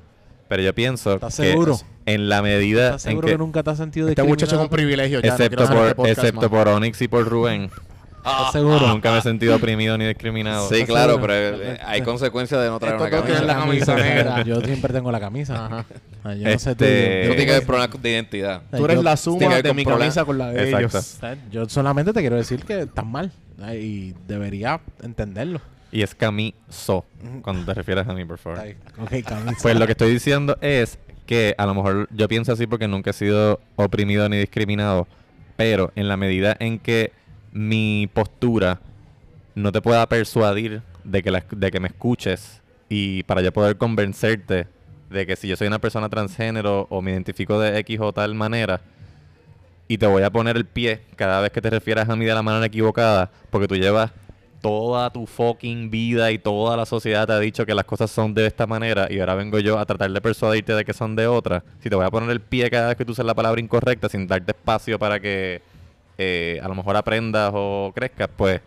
[0.48, 1.78] Pero yo pienso ¿Estás que seguro?
[2.06, 4.64] en la medida ¿Estás en seguro que, que, nunca te has sentido Este muchacho con
[4.66, 4.68] discriminado?
[4.76, 5.28] privilegio ya.
[5.30, 6.50] excepto este por, podcast excepto más.
[6.50, 7.70] por Onyx y por Rubén,
[8.16, 8.86] ¿Estás seguro?
[8.88, 10.68] nunca me he sentido oprimido ni discriminado.
[10.68, 11.26] Sí, ¿Estás claro, seguro?
[11.32, 13.42] pero eh, hay consecuencias de no traer una camisa.
[13.44, 14.42] la camisa negra.
[14.42, 15.66] Yo siempre tengo la camisa.
[15.66, 15.84] Ajá.
[16.24, 16.84] Ah, yo no sé tú.
[16.84, 18.62] Este- Eso yo- tiene que ver problemas de identidad.
[18.76, 20.78] Tú eres yo- la suma de mi camisa con la de Exacto.
[20.98, 21.04] ellos.
[21.04, 21.38] ¿sabes?
[21.52, 23.32] Yo solamente te quiero decir que estás mal
[23.68, 25.60] eh, y debería entenderlo.
[25.92, 27.04] Y es camiso,
[27.42, 28.60] cuando te refieres a mí, por favor.
[28.60, 28.76] Ay.
[29.62, 33.10] Pues lo que estoy diciendo es que a lo mejor yo pienso así porque nunca
[33.10, 35.06] he sido oprimido ni discriminado,
[35.56, 37.12] pero en la medida en que
[37.52, 38.80] mi postura
[39.56, 43.76] no te pueda persuadir de que, la- de que me escuches y para yo poder
[43.76, 44.66] convencerte
[45.10, 48.34] de que si yo soy una persona transgénero o me identifico de X o tal
[48.36, 48.80] manera
[49.88, 52.34] y te voy a poner el pie cada vez que te refieras a mí de
[52.34, 54.12] la manera equivocada porque tú llevas
[54.60, 58.34] toda tu fucking vida y toda la sociedad te ha dicho que las cosas son
[58.34, 61.26] de esta manera y ahora vengo yo a tratar de persuadirte de que son de
[61.26, 61.62] otra.
[61.82, 64.08] Si te voy a poner el pie cada vez que tú uses la palabra incorrecta
[64.08, 65.62] sin darte espacio para que
[66.18, 68.60] eh, a lo mejor aprendas o crezcas, pues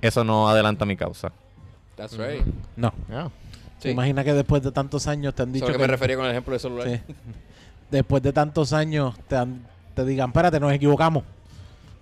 [0.00, 1.30] eso no adelanta mi causa.
[1.96, 2.42] That's right.
[2.76, 2.92] No.
[3.80, 3.90] ¿Te Sí.
[3.90, 6.24] imaginas que después de tantos años te han dicho Eso que que me refería con
[6.24, 6.88] el ejemplo del celular.
[6.88, 7.00] Sí.
[7.90, 9.62] después de tantos años te, han-
[9.94, 11.22] te digan, espérate, nos equivocamos.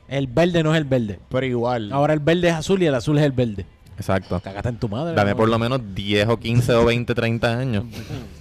[0.08, 1.18] El verde no es el verde.
[1.28, 1.92] Pero igual.
[1.92, 3.66] Ahora el verde es azul y el azul es el verde.
[3.96, 4.40] Exacto.
[4.42, 5.14] Cágate en tu madre.
[5.14, 5.36] Dame ¿no?
[5.36, 7.84] por lo menos 10 o 15 o 20 30 años.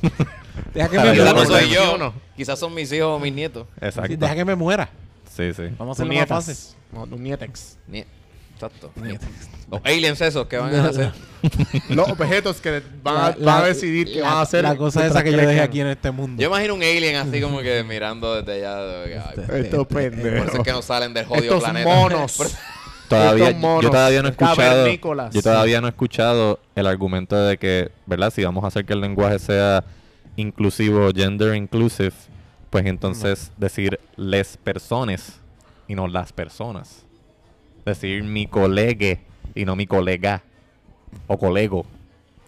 [0.74, 1.98] Deja que me Quizás no soy yo.
[1.98, 2.14] no.
[2.36, 3.68] Quizás son mis hijos o mis nietos.
[3.80, 4.08] Exacto.
[4.10, 4.90] Sí, deja que me muera.
[5.30, 5.64] Sí, sí.
[5.78, 6.56] Vamos a hacerlo más fácil.
[6.92, 7.78] No, tus nietex.
[7.90, 8.06] Nie-
[8.66, 8.92] Exacto.
[9.72, 11.12] Los aliens esos que van a hacer.
[11.90, 14.64] Los objetos que van, a, La- van a la- decidir qué van a hacer.
[14.64, 16.42] La cosa esa que yo dejé aquí en este mundo.
[16.42, 18.76] Yo imagino un alien así como que mirando desde allá.
[18.84, 20.54] de- ay, Este, por Estos eso pendejos.
[20.56, 21.90] es que no salen del jodido Estos planeta.
[21.90, 22.34] monos.
[22.38, 22.48] Por-
[23.08, 24.88] Todavía, Estos monos yo todavía no he escuchado
[25.34, 28.32] yo todavía no he escuchado el argumento de que, ¿verdad?
[28.34, 29.84] Si vamos a hacer que el lenguaje sea
[30.38, 32.14] inclusivo, gender inclusive,
[32.70, 35.40] pues entonces decir les personas
[35.90, 37.06] y no las personas.
[37.86, 39.20] Decir mi colegue
[39.56, 40.44] y no mi colega
[41.28, 41.86] o colego,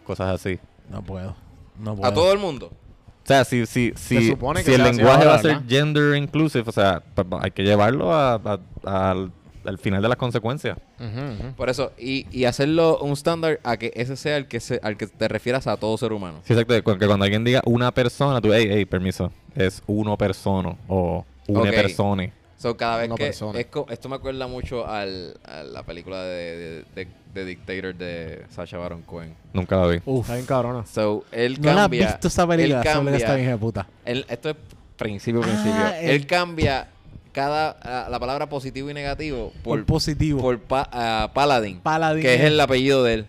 [0.06, 0.60] cosas así.
[0.90, 1.36] No puedo.
[1.80, 2.08] No puedo.
[2.10, 2.68] A todo el mundo.
[2.68, 6.16] O sea, si, si, si, supone que si el lenguaje ahora, va a ser gender
[6.18, 9.32] inclusive, o sea, pues, hay que llevarlo a- a- al,
[9.66, 10.78] al final de las consecuencias.
[11.00, 11.54] Ujú.
[11.56, 14.98] Por eso, y, y hacerlo un estándar a que ese sea el que se, al
[14.98, 16.40] que te refieras a todo ser humano.
[16.44, 16.74] Sí, exacto.
[17.00, 21.62] Que cuando alguien diga una persona, tú, hey, hey, permiso, es uno persona o una
[21.70, 21.76] Ok.
[21.76, 22.30] persona.
[22.64, 23.42] So, cada vez que es
[23.90, 28.78] esto me acuerda mucho al, a la película de, de, de- de Dictator de Sacha
[28.78, 29.36] Baron Cohen.
[29.52, 30.00] Nunca la vi.
[30.06, 30.22] Uf.
[30.22, 30.86] Está bien cabrona.
[30.86, 32.08] So, él No la has cambia.
[32.08, 32.78] visto esa película.
[32.80, 33.40] él cambia.
[33.42, 33.88] hija de puta.
[34.06, 34.56] él- esto es
[34.98, 35.88] principio, Ah, principio.
[36.00, 36.88] el- Él cambia
[37.34, 40.40] cada ah, la palabra positivo y negativo Por, por, positivo.
[40.40, 43.26] por pa- ah, Paladin, Paladin que es es- el apellido de él.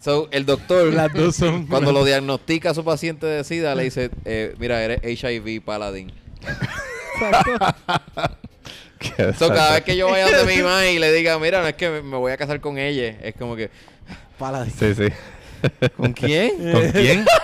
[0.00, 1.66] So, el doctor, Las dos son.
[1.66, 6.10] cuando lo diagnostica a su paciente de SIDA, le dice: eh, Mira, eres HIV Paladin.
[9.38, 11.74] So, cada vez que yo vaya donde mi mamá y le diga, mira, no es
[11.74, 13.70] que me- voy a casar con ella, es como que,
[14.38, 14.72] Paladin.
[14.72, 15.08] Sí, sí.
[15.96, 16.50] ¿con quién?
[16.72, 17.24] ¿Con quién?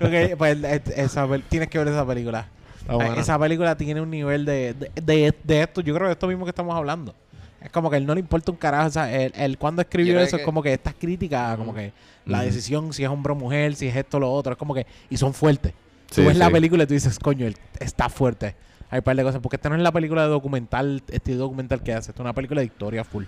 [0.00, 0.58] Ok, pues
[0.96, 2.48] esa, tienes que ver esa película.
[2.88, 6.26] Eh, Esa película tiene un nivel de, de, de- de esto, yo creo que esto
[6.26, 7.14] mismo que estamos hablando.
[7.60, 8.86] Es como que él no le importa un carajo.
[8.86, 11.92] O sea, él, él cuando escribió eso es como que estas críticas, como que
[12.24, 14.72] la decisión, si es hombre o mujer, si es esto o lo otro, es como
[14.74, 14.86] que.
[15.10, 15.72] Y son fuertes.
[16.10, 18.54] Sí, tú ves la película y tú dices, coño, él está fuerte.
[18.90, 19.40] Hay un par de cosas.
[19.40, 22.10] Porque esta no es la película de documental, estilo documental que hace.
[22.10, 23.24] Esta es una película de historia full.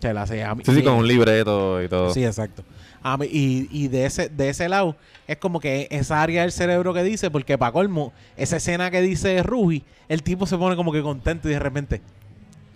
[0.00, 0.62] Se la hace a mí.
[0.64, 2.12] Sí, sí, con un libreto y todo.
[2.14, 2.62] Sí, exacto.
[3.02, 4.96] A mí- y y de, ese, de ese lado
[5.26, 9.00] es como que esa área del cerebro que dice, porque para colmo, esa escena que
[9.00, 12.00] dice Ruby, el tipo se pone como que contento y de repente.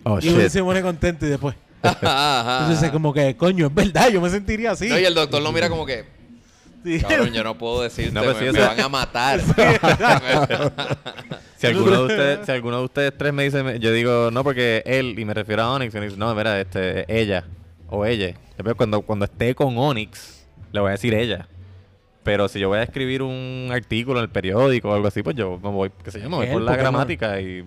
[0.03, 0.49] Oh, y shit.
[0.49, 1.55] se pone contento y después.
[1.83, 4.87] Entonces es como que, coño, es verdad, yo me sentiría así.
[4.87, 6.05] No, y el doctor lo mira como que,
[6.83, 6.99] Sí.
[6.99, 9.39] cabrón, yo no puedo decirte, No, pues me, sí, me van a matar.
[11.57, 14.83] Si alguno, de ustedes, si alguno de ustedes tres me dice, yo digo, no, porque
[14.85, 17.45] él, y me refiero a Onyx, y me dice, no, mira, este, ella,
[17.89, 18.33] o ella.
[18.57, 21.47] Después, cuando, cuando esté con Onyx, le voy a decir ella.
[22.23, 25.37] Pero si yo voy a escribir un artículo en el periódico o algo así, pues
[25.37, 27.63] yo me voy, qué sé yo, me voy por la gramática y,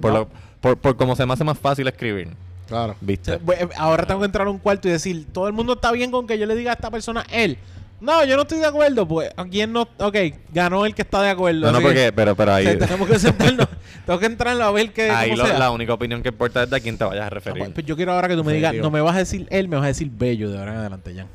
[0.00, 0.28] por, lo-
[0.62, 2.28] por, por cómo se me hace más fácil escribir.
[2.68, 2.96] Claro.
[3.02, 3.36] ¿Viste?
[3.38, 6.10] pues, Ahora tengo que entrar a un cuarto y decir, todo el mundo está bien
[6.10, 7.58] con que yo le diga a esta persona él.
[8.00, 9.08] No, yo no estoy de acuerdo.
[9.08, 9.88] Pues, ¿a quién no?
[9.98, 10.16] Ok,
[10.52, 11.60] ganó el que está de acuerdo.
[11.60, 13.66] No, no, porque, pero, pero o ahí, sea, tenemos que sentarnos.
[14.06, 15.10] tengo que entrarlo a ver qué.
[15.10, 15.58] ahí cómo lo- sea.
[15.58, 17.58] la única opinión que importa es de a quién te vayas a Ah, referir.
[17.58, 19.68] pues, pues yo quiero ahora que tú me digas, no me vas a decir él,
[19.68, 21.26] me vas a decir bello de ahora en adelante, ya.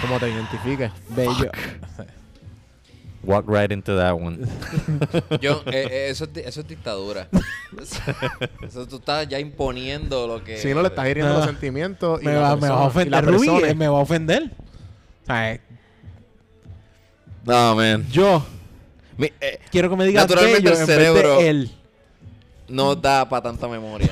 [0.00, 0.90] Como te identifiques.
[1.10, 1.50] Bello.
[3.24, 4.38] Walk right into that one.
[5.40, 7.28] Yo, eh, eh, eso, es, eso es dictadura.
[8.66, 10.56] Eso tú estás ya imponiendo lo que...
[10.56, 11.38] Si no le estás hiriendo No.
[11.38, 13.34] los sentimientos y me, la va, me va a persona- y la ofender.
[13.34, 14.50] Rubí, eh, me va a ofender.
[15.22, 15.60] O sea,
[17.44, 18.06] No, man.
[18.10, 18.44] yo
[19.16, 21.70] Mi- eh, quiero que me digas Naturalmente el en vez cerebro- él.
[22.68, 24.10] no da para tanta memoria.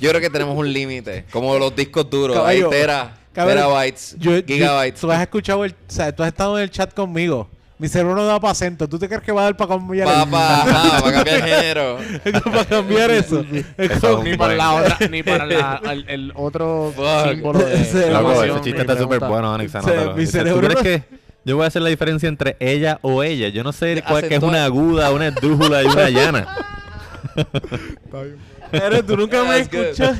[0.00, 1.24] Yo creo que tenemos un límite.
[1.30, 2.36] Como los discos duros.
[2.36, 5.00] Caballo, hay tera, cabrón, terabytes, Yo, yo- gigabytes.
[5.00, 7.48] tú has escuchado el, o sea, tú has estado en el chat conmigo.
[7.78, 8.88] Mi cerebro no da para acento.
[8.88, 11.98] ¿Tú te crees que va a dar para cambiar el- Papá, ajá, para cambiar género.
[12.44, 13.44] para cambiar eso?
[13.76, 17.30] Es Eso como- es Ni para la otra, ni para la- el, el otro Fuck.
[17.30, 19.70] símbolo de Ese- Loco, emoción, ese chiste ni está súper bueno, Onyx.
[19.72, 20.14] sea, anótalo.
[20.14, 22.98] mi Dice, ¿Tú cerebro crees no- que yo voy a hacer la diferencia entre ella
[23.02, 23.48] o ella?
[23.48, 26.46] Yo no sé cuál que es una aguda, una esdrújula y una llana.
[28.70, 30.18] Pero tú nunca me escuchas.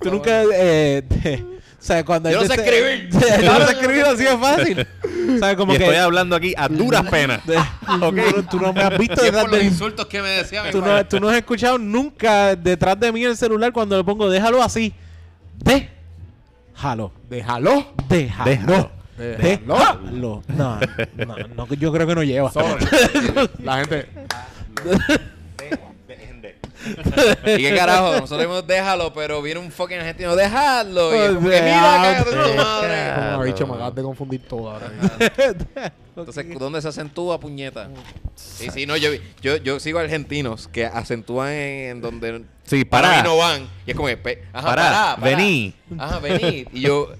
[0.00, 0.42] Tú nunca.
[0.54, 3.08] Eh, te- o sea, cuando Yo no sé te- escribir.
[3.42, 4.86] Yo no sé escribir así de fácil.
[5.34, 5.84] O sea, como y que.
[5.84, 7.44] estoy hablando aquí a duras penas.
[7.46, 7.56] de-
[8.34, 10.70] tú, tú no me has visto es detrás por los insultos que me decía mi
[10.70, 14.28] tú no, tú no has escuchado nunca detrás de mí el celular cuando le pongo
[14.28, 14.92] déjalo así.
[15.58, 17.12] Déjalo.
[17.28, 17.92] Déjalo.
[18.08, 18.44] Déjalo.
[18.50, 18.90] Déjalo.
[19.20, 20.42] Déjalo.
[20.48, 20.80] No,
[21.16, 22.50] no, no, yo creo que no lleva.
[23.62, 24.08] La gente.
[27.44, 28.12] ¿Y qué carajo?
[28.12, 31.14] Nosotros decimos déjalo, pero viene un fucking argentino, déjalo.
[31.14, 32.30] Y es como que, mira, déjate.
[32.30, 33.32] tu madre.
[33.32, 34.90] Como bicho, me acabas de confundir todo ahora.
[36.16, 37.88] Entonces, ¿dónde se acentúa, puñeta?
[38.34, 39.10] Sí, sí, no, yo,
[39.42, 43.68] yo, yo sigo argentinos que acentúan en, en donde Sí, para mí no van.
[43.86, 45.36] Y es como que, ajá, Pará, pará, pará.
[45.36, 45.74] vení.
[45.98, 46.66] Ajá, vení.
[46.72, 47.10] Y yo,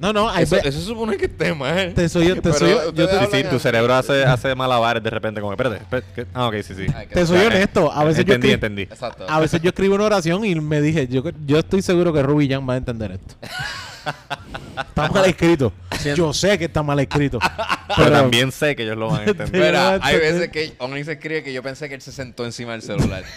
[0.00, 1.92] No, no, hay eso, ve- eso supone que esté mal.
[1.92, 5.02] te soy yo, te soy yo, yo te, Sí, sí, tu cerebro hace, hace malabares
[5.02, 5.82] de repente, como, espérate.
[6.32, 6.86] Ah, ok, sí, sí.
[6.94, 7.92] Ay, te soy honesto.
[7.92, 8.82] A veces yo entendí, escri- entendí.
[8.82, 9.26] Exacto.
[9.28, 12.48] A veces yo escribo una oración y me dije, yo, yo estoy seguro que Ruby
[12.48, 13.34] Jan va a entender esto.
[14.88, 15.70] está mal escrito.
[16.16, 17.38] Yo sé que está mal escrito.
[17.96, 19.62] Pero también sé que ellos lo van a entender.
[19.62, 22.72] Mira, hay veces que Oni se escribe que yo pensé que él se sentó encima
[22.72, 23.22] del celular.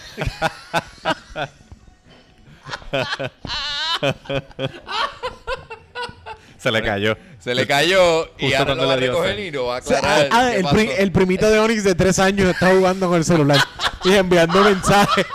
[6.64, 7.18] Se le cayó.
[7.40, 9.84] Se le cayó y Justo ahora lo va a recoger y lo va a O
[9.84, 10.30] sea, aclarar.
[10.32, 13.26] ah, qué el, pri- el primito de Onyx de tres años está jugando con el
[13.26, 13.58] celular
[14.06, 15.26] y enviando mensajes.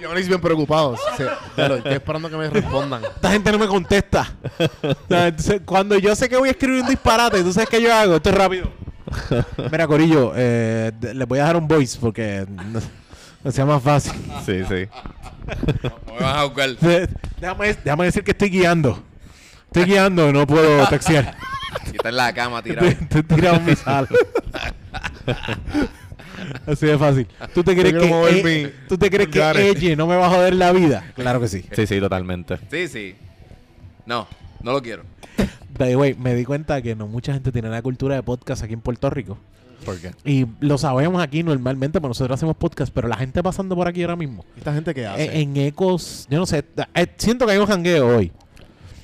[0.00, 0.98] Y Onyx bien preocupados.
[1.16, 1.22] Sí,
[1.54, 3.04] pero estoy esperando que me respondan.
[3.04, 4.32] Esta gente no me contesta.
[4.82, 7.80] O sea, entonces, cuando yo sé que voy a escribir un disparate, ¿tú sabes qué
[7.80, 8.16] yo hago?
[8.16, 8.68] Esto es rápido.
[9.70, 12.80] Mira, Corillo, eh, de- les voy a dejar un voice porque no,
[13.44, 14.12] no sea más fácil.
[14.44, 14.88] Sí, sí.
[15.82, 16.76] No me vas a jugar.
[16.78, 17.08] De-
[17.40, 19.02] Déjame, déjame decir que estoy guiando.
[19.74, 21.34] Estoy guiando no puedo textear.
[21.86, 22.86] Y está en la cama tirado.
[22.88, 24.08] Estoy tirado en mi sala.
[26.66, 27.26] Así de fácil.
[27.54, 29.76] ¿Tú te crees quiero que, e- mi ¿tú te crees que pulgares.
[29.76, 31.04] ella no me va a joder la vida?
[31.14, 31.64] Claro que sí.
[31.72, 32.58] Sí, sí, totalmente.
[32.70, 33.14] Sí, sí.
[34.06, 34.26] No,
[34.62, 35.04] no lo quiero.
[35.78, 38.62] By the way, me di cuenta que no mucha gente tiene la cultura de podcast
[38.62, 39.38] aquí en Puerto Rico.
[39.84, 40.10] ¿Por qué?
[40.24, 44.02] Y lo sabemos aquí normalmente, porque nosotros hacemos podcast, pero la gente pasando por aquí
[44.02, 45.24] ahora mismo, ¿Esta gente qué hace?
[45.24, 48.30] eh, en ecos, yo no sé, eh, siento que hay un jangueo hoy.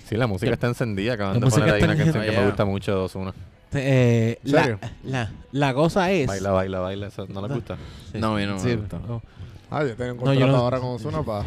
[0.08, 1.14] Sí, la música está encendida.
[1.14, 3.34] Acaban La de poner ahí una canción que me gusta mucho de Ozuna.
[3.72, 4.78] Eh, ¿En la, serio?
[5.04, 6.26] la, la cosa es...
[6.26, 7.06] Baila, baila, baila.
[7.08, 7.76] ¿Eso ¿No les gusta?
[8.12, 8.18] Sí.
[8.18, 8.98] No, a mí no me Sí, gusta.
[9.06, 9.22] no.
[9.70, 11.44] Ah, yo tengo un No, contrato yo no- ahora con Ozuna para...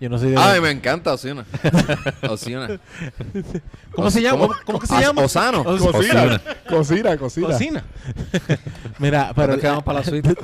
[0.00, 0.36] Yo no soy de...
[0.36, 1.44] Ay, me encanta Osuna.
[2.28, 2.78] Osuna.
[3.92, 4.38] ¿Cómo se llama?
[4.42, 5.22] ¿Cómo, cómo que se llama?
[5.22, 5.64] Osano.
[5.64, 7.46] Cocina, cocina, cocina.
[7.48, 7.84] Cocina.
[9.00, 9.34] Mira, pero...
[9.34, 10.36] ¿Cuándo es que vamos para la suite?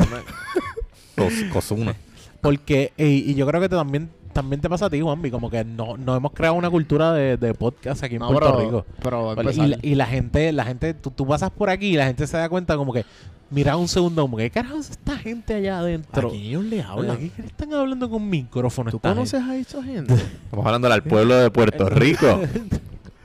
[1.16, 1.94] Cos- Cozuna.
[2.40, 5.64] Porque, y, y yo creo que también también te pasa a ti, Juanvi, como que
[5.64, 8.86] no, no hemos creado una cultura de, de podcast aquí en No, Puerto pero, Rico.
[9.02, 9.52] pero a Vale.
[9.54, 12.26] Y, la- y la gente, la gente, tú, tú pasas por aquí y la gente
[12.26, 13.04] se da cuenta como que,
[13.50, 16.28] mira un segundo, como que, ¿qué carajo es esta gente allá adentro?
[16.28, 17.16] ¿A quién ellos le hablan?
[17.16, 18.90] ¿Qué, qué están hablando con micrófono?
[18.90, 20.12] ¿Tú conoces a esa gente?
[20.44, 22.40] Estamos hablando al pueblo de Puerto Rico.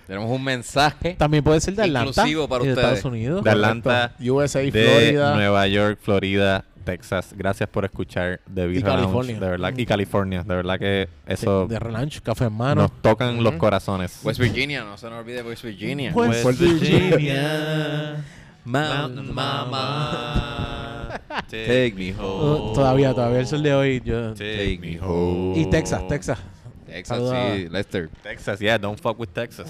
[0.07, 1.13] Tenemos un mensaje.
[1.19, 2.09] También puede ser de Atlanta.
[2.21, 2.93] Inclusivo para y de ustedes.
[2.97, 3.43] Estados Unidos.
[3.43, 5.35] De Atlanta, USA, de Florida.
[5.35, 7.33] Nueva York, Florida, Texas.
[7.37, 9.39] Gracias por escuchar The Beat Y California.
[9.39, 10.43] De verdad, y California.
[10.43, 12.81] De verdad que eso De, de Relaunch, Café en Mano.
[12.83, 14.19] nos tocan los corazones.
[14.23, 16.11] West Virginia, no se nos olvide West Virginia.
[16.13, 18.23] West West Virginia.
[18.65, 21.19] Mountain Mama.
[21.49, 24.01] Take me Uh, todavía, todavía el sol de hoy.
[24.05, 25.57] yo- Take me home.
[25.59, 26.39] y Texas, Texas.
[26.85, 27.55] Texas, Saluda.
[27.55, 28.09] sí, Lester.
[28.23, 29.67] Texas, yeah, don't fuck with Texas.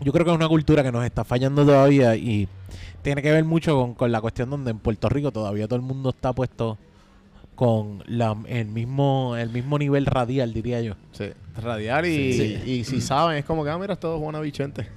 [0.00, 2.48] Yo creo que es una cultura que nos está fallando todavía y
[3.02, 5.82] tiene que ver mucho con, con la cuestión donde en Puerto Rico todavía todo el
[5.82, 6.78] mundo está puesto
[7.54, 10.94] con la, el mismo el mismo nivel radial, diría yo.
[11.12, 11.26] Sí,
[11.60, 12.62] radiar y, Sí.
[12.66, 14.88] y si saben, es como que, ah, mira, es Juana Vicente.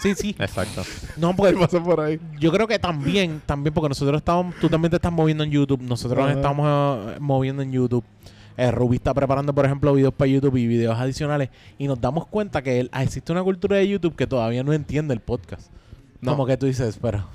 [0.00, 0.36] Sí, sí.
[0.38, 0.82] Exacto.
[1.16, 2.20] No, ¿Qué porque pasa por ahí?
[2.38, 5.82] yo creo que también, también porque nosotros estamos, tú también te estás moviendo en YouTube,
[5.82, 8.04] nosotros nos estamos eh, moviendo en YouTube.
[8.58, 12.26] Eh, Ruby está preparando, por ejemplo, videos para YouTube y videos adicionales y nos damos
[12.26, 15.70] cuenta que el- ah, existe una cultura de YouTube que todavía no entiende el podcast.
[16.22, 16.30] No.
[16.32, 17.26] Como que tú dices, pero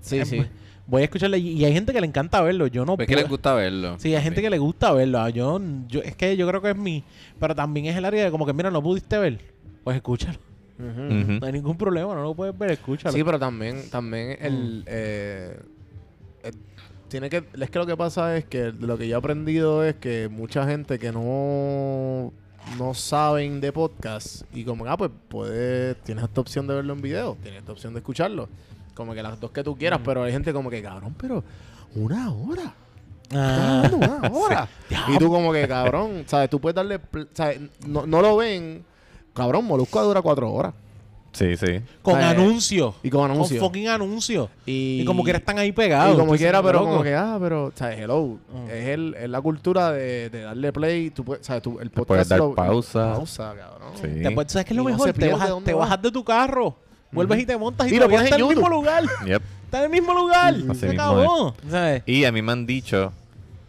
[0.00, 0.42] Sí, sí.
[0.86, 3.28] voy a escucharle y hay gente que le encanta verlo, yo no Es que les
[3.28, 3.96] gusta verlo.
[3.98, 5.20] Sí, hay gente que le gusta verlo.
[5.20, 7.04] ah, Yo, yo, es que yo creo que es mi.
[7.38, 9.38] Pero también es el área de como que, mira, no pudiste ver.
[9.84, 10.38] Pues escúchalo.
[10.78, 13.12] No hay ningún problema, no lo puedes ver, escúchalo.
[13.12, 15.58] Sí, pero también, también el, eh,
[16.44, 16.52] eh,
[17.08, 19.96] tiene que, es que lo que pasa es que lo que yo he aprendido es
[19.96, 22.32] que mucha gente que no,
[22.78, 27.00] no saben de podcast y como ah, pues puedes, tienes esta opción de verlo en
[27.02, 28.48] video, tienes esta opción de escucharlo.
[28.98, 31.42] Como que las dos que tú quieras, pero hay gente como que, cabrón, pero
[31.94, 32.74] una hora.
[33.32, 34.68] Ah, una hora.
[35.08, 36.50] y tú como que, cabrón, ¿sabes?
[36.50, 36.98] Tú puedes darle,
[37.32, 37.60] ¿sabes?
[37.86, 38.84] No, no lo ven.
[39.34, 40.74] Cabrón, Molusco dura cuatro horas.
[41.30, 41.80] Sí, sí.
[42.02, 42.26] con ¿sabes?
[42.36, 42.94] anuncios.
[43.04, 43.60] Y con anuncios.
[43.60, 44.48] Con fucking anuncios.
[44.66, 46.16] Y, Y, como que están ahí pegados.
[46.16, 46.90] Y como quiera, pero loco.
[46.90, 48.00] como que, ah, pero, ¿sabes?
[48.00, 48.38] Hello.
[48.52, 48.70] Mm.
[48.70, 51.10] Es, el, es la cultura de, de darle play.
[51.10, 51.62] Tú puedes, ¿sabes?
[51.62, 53.12] Tú, el puedes podcast dar lo- pausa.
[53.12, 53.92] Pausa, cabrón.
[54.00, 54.08] Sí.
[54.08, 55.12] Después, ¿sabes qué es lo Y mejor?
[55.12, 55.28] te
[55.64, 56.74] te bajas de tu carro.
[57.12, 59.04] Vuelves y te montas y, Y lo pones está en en el mismo lugar.
[59.24, 59.42] Yep.
[59.64, 60.54] Está en el mismo lugar.
[60.54, 61.54] Así Se mismo acabó.
[61.70, 62.02] ¿Sabes?
[62.06, 63.12] Y a mí me han dicho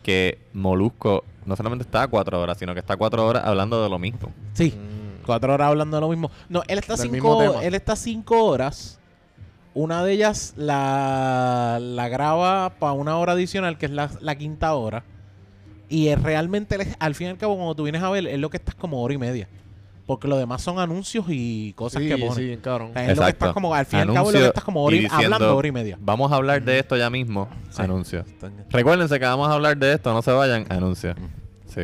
[0.04, 3.82] que Molusco no solamente está a cuatro horas, sino que está a cuatro horas hablando
[3.84, 4.32] de lo mismo.
[4.54, 4.74] Sí.
[4.76, 5.26] Mm.
[5.26, 6.32] Cuatro horas hablando de lo mismo.
[6.48, 9.00] No, él está Del cinco, él está cinco horas.
[9.74, 14.74] Una de ellas la, la graba para una hora adicional, que es la, la quinta
[14.74, 15.04] hora.
[15.90, 18.50] Y es realmente, al fin y al cabo, cuando tú vienes a ver, es lo
[18.50, 19.48] que estás como hora y media.
[20.10, 22.34] Porque lo demás son anuncios y cosas Sí, que ponen.
[22.34, 22.94] sí, cabrón.
[22.98, 24.84] Es lo que estás como, al fin y al cabo, es lo que estás como
[24.84, 25.98] hora y- y diciendo, hablando hora y media.
[26.02, 27.48] Vamos a hablar de esto ya mismo.
[27.70, 27.84] Sí.
[27.84, 28.26] Anuncio.
[28.72, 30.66] Recuérdense que vamos a hablar de esto, no se vayan.
[30.70, 31.14] Anuncio.
[31.68, 31.82] Sí.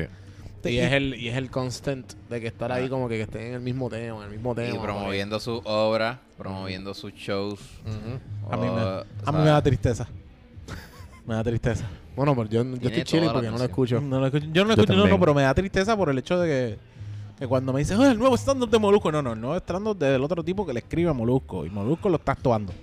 [0.68, 3.42] Y es, el, y es el constant de que estar ahí como que, que estén
[3.44, 4.76] en el mismo tema, en el mismo tema.
[4.76, 7.60] Y promoviendo sus obras, promoviendo sus shows.
[8.50, 10.08] A mí, me, a o mí sea, me da tristeza.
[11.28, 11.86] Me da tristeza.
[12.16, 14.02] Bueno, pero yo, yo estoy la porque no lo escucho.
[14.02, 16.10] No lo escucho- yo no lo Yo escucho, no, no, pero me da tristeza por
[16.10, 16.80] el hecho de que,
[17.38, 19.98] que cuando me dicen, "Oh, el nuevo stand-up de Molusco, no, no, el nuevo stand-up
[19.98, 22.74] del otro tipo que le escribe a Molusco y Molusco lo está actuando.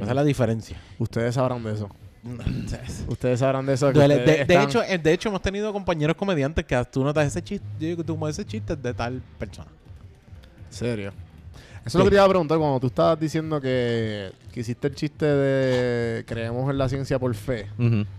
[0.00, 0.80] Esa es la diferencia.
[0.98, 1.88] Ustedes sabrán de eso.
[3.08, 3.88] Ustedes sabrán de eso.
[3.88, 4.18] que Duele.
[4.46, 7.86] De, hecho, eh, de hecho, hemos tenido compañeros comediantes que tú notas ese chiste, yo
[7.88, 9.68] digo, tú como ese chiste es de tal persona.
[10.70, 11.12] serio.
[11.84, 14.86] Eso es lo que te iba a preguntar cuando tú estabas diciendo que, que hiciste
[14.86, 17.66] el chiste de creemos en la ciencia por fe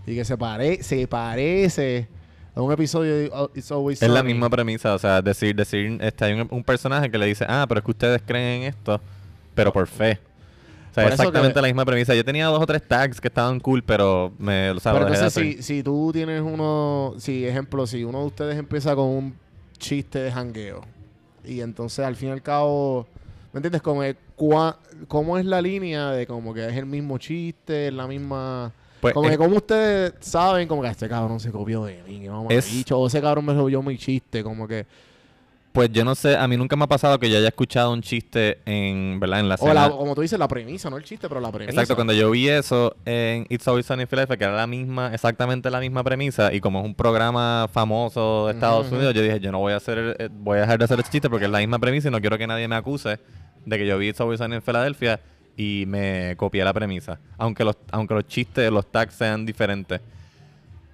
[0.06, 2.06] y que se, pare, se parece
[2.62, 6.34] un episodio de It's Always Es la misma premisa, o sea, decir, decir, este, hay
[6.40, 9.00] un, un personaje que le dice, ah, pero es que ustedes creen en esto,
[9.54, 10.20] pero por fe.
[10.90, 12.14] O sea, Por exactamente que- la misma premisa.
[12.14, 15.26] Yo tenía dos o tres tags que estaban cool, pero me Pero lo dejé de
[15.26, 19.34] entonces, si, si tú tienes uno, si ejemplo, si uno de ustedes empieza con un
[19.78, 20.82] chiste de jangueo
[21.44, 23.08] y entonces al fin y al cabo,
[23.52, 23.82] ¿me entiendes?
[23.82, 24.76] Como que cua-
[25.08, 28.72] ¿Cómo es la línea de como que es el mismo chiste, es la misma...
[29.04, 32.30] Pues, como que como ustedes saben, como que este cabrón se copió de mí, que
[32.30, 34.86] vamos Es- dicho, o ese cabrón me robió mi chiste, como que...
[35.72, 38.00] Pues yo no sé, a mí nunca me ha pasado que yo haya escuchado un
[38.00, 39.40] chiste en, ¿verdad?
[39.40, 41.72] En la O la- como tú dices, la premisa, no el chiste, pero la premisa.
[41.72, 45.12] Exacto, cuando yo vi eso en It's Always Sunny in Philadelphia, que era la misma,
[45.12, 49.40] exactamente la misma premisa, y como es un programa famoso de Estados Unidos, yo dije,
[49.40, 51.50] yo no voy a hacer, eh, voy a dejar de hacer ese chiste porque es
[51.50, 53.18] la misma premisa y no quiero que nadie me acuse
[53.66, 55.18] de que yo vi It's Always Sunny in Philadelphia
[55.56, 57.18] y me copié la premisa.
[57.38, 60.00] Aunque los, aunque los chistes, los tags sean diferentes.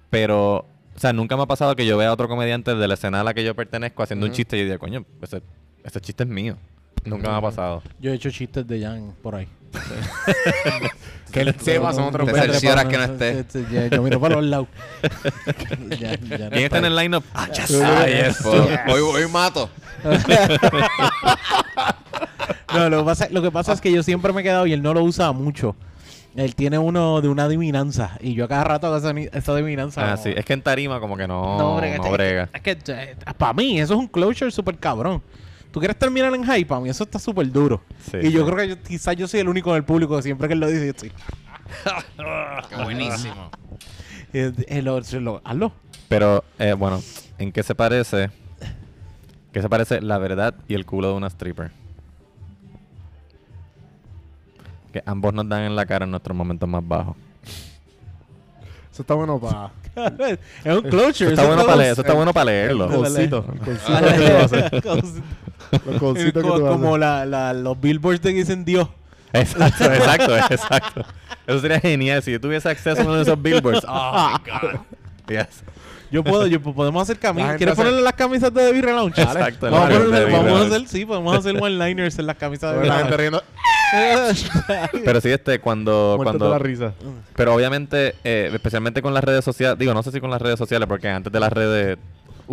[0.09, 0.57] Pero,
[0.95, 3.21] o sea, nunca me ha pasado que yo vea a otro comediante de la escena
[3.21, 5.41] a la que yo pertenezco haciendo un chiste y yo diga, coño, ese,
[5.83, 6.57] ese chiste es mío.
[7.05, 7.81] Nunca me ha pasado.
[7.99, 9.47] Yo he hecho chistes de Jan por ahí.
[11.31, 12.51] Que él sepa, son otros Te veces.
[12.51, 13.45] cercioras que no esté.
[13.71, 14.67] Ya, Yo miro para los lados.
[15.97, 17.23] Ya- ya no ¿Quién está en el lineup?
[17.33, 18.37] Ah, ya sabes.
[18.43, 19.69] Pues, hoy, hoy mato.
[22.73, 24.73] No, lo que, pasa, lo que pasa es que yo siempre me he quedado y
[24.73, 25.75] él no lo usa mucho.
[26.35, 30.01] Él tiene uno de una adivinanza y yo a cada rato hago esa, esa adivinanza.
[30.05, 30.33] Ah, no- sí.
[30.35, 32.49] Es que en tarima como que no, no brega, brega.
[32.53, 32.77] Es que,
[33.37, 35.21] para mí eso es un closure súper cabrón.
[35.71, 36.65] ¿Tú quieres terminar en?
[36.65, 37.81] Para mí eso está súper duro.
[38.11, 38.51] Sí, y yo sí.
[38.51, 40.59] creo que yo- quizás yo soy el único en el público que siempre que él
[40.59, 41.11] lo dice, yo estoy...
[42.69, 43.49] Qué buenísimo.
[44.33, 45.73] Eh, eh, lo- lo- hazlo.
[46.07, 47.01] Pero, eh, bueno,
[47.37, 48.29] ¿en qué se parece?
[49.51, 51.71] ¿Qué se parece la verdad y el culo de una stripper?
[54.93, 57.17] Que ambos nos dan en la cara en nuestros momentos más bajos.
[58.93, 59.71] Eso está bueno para.
[60.63, 61.11] es un closure.
[61.11, 62.87] Eso está eso bueno para leer, eso está bueno para leerlo.
[66.15, 68.87] Que tú como, la, la- los billboards que dicen Dios.
[69.33, 71.05] Exacto, exacto, exacto.
[71.47, 73.85] Eso sería genial si yo tuviese acceso a uno de esos billboards.
[73.87, 74.79] Oh my god.
[75.29, 75.63] Yes.
[76.11, 77.55] Yo puedo, yo podemos hacer camisas.
[77.55, 79.17] ¿Quieres hace- ponerle las camisas de David Relaunch?
[79.17, 82.97] Exacto, Vamos, a ponerle- de hacer, sí, podemos hacer one-liners en las camisas de La
[82.99, 83.43] gente Relaunch.
[83.43, 83.43] riendo.
[85.05, 86.93] Pero sí, este, cuando, de cuando la risa.
[87.35, 90.57] Pero obviamente, eh, especialmente con las redes sociales, digo, no sé si con las redes
[90.59, 91.97] sociales, porque antes de las redes,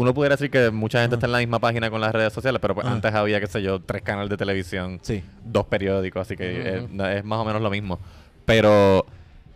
[0.00, 2.60] uno pudiera decir que mucha gente está en la misma página con las redes sociales,
[2.62, 5.24] pero pues antes había, qué sé yo, tres canales de televisión, Sí.
[5.44, 6.44] dos periódicos, así que
[6.76, 7.98] eh, es más o menos lo mismo.
[8.44, 9.04] Pero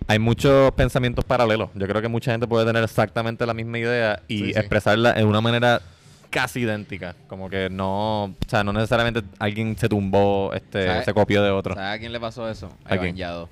[0.09, 1.71] hay muchos pensamientos paralelos.
[1.75, 4.59] Yo creo que mucha gente puede tener exactamente la misma idea y Sí, sí.
[4.59, 5.81] expresarla en una manera
[6.29, 7.15] casi idéntica.
[7.29, 11.05] Como que no, o sea, no necesariamente alguien se tumbó, este, ¿Sabe?
[11.05, 11.75] se copió de otro.
[11.77, 12.67] ¿Sabes a quién le pasó eso?
[12.85, 13.11] ¿A A quién?
[13.11, 13.49] Iván Yado.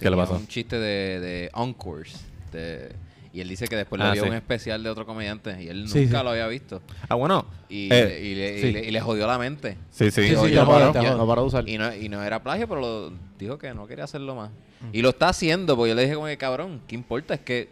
[0.00, 0.34] ¿Qué le pasó?
[0.34, 2.24] Un chiste de, de Encores.
[2.52, 2.90] de-
[3.36, 4.28] y él dice que después Ah, le vio sí.
[4.30, 6.24] un especial de otro comediante y él Sí, nunca sí.
[6.24, 6.80] lo había visto.
[7.08, 7.44] Ah, bueno.
[7.68, 9.76] Y, eh, le, y, le, y le- y le jodió la mente.
[9.90, 10.22] sí, sí.
[10.22, 11.26] Sí, sí, Oye, te No te jodo.
[11.26, 11.68] no de usar.
[11.68, 14.50] Y no, y no era plagio, pero lo- dijo que no quería hacerlo más.
[14.92, 17.34] Y lo está haciendo, porque yo le dije como que cabrón, ¿qué importa?
[17.34, 17.68] Es que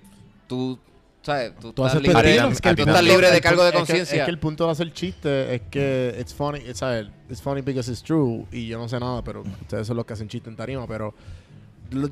[0.47, 0.78] tú,
[1.23, 1.53] ¿sabes?
[1.59, 2.36] Tú, Tú estás libre.
[2.36, 4.19] Es que el tú punto- estás libre de cargo de punto- es que- conciencia.
[4.19, 7.07] Es que el punto de hacer chiste es que it's funny, it's, ¿sabes?
[7.31, 8.45] it's funny because it's true.
[8.53, 10.86] Y yo no sé nada, pero ustedes son los que hacen chiste en tarima.
[10.86, 11.15] Pero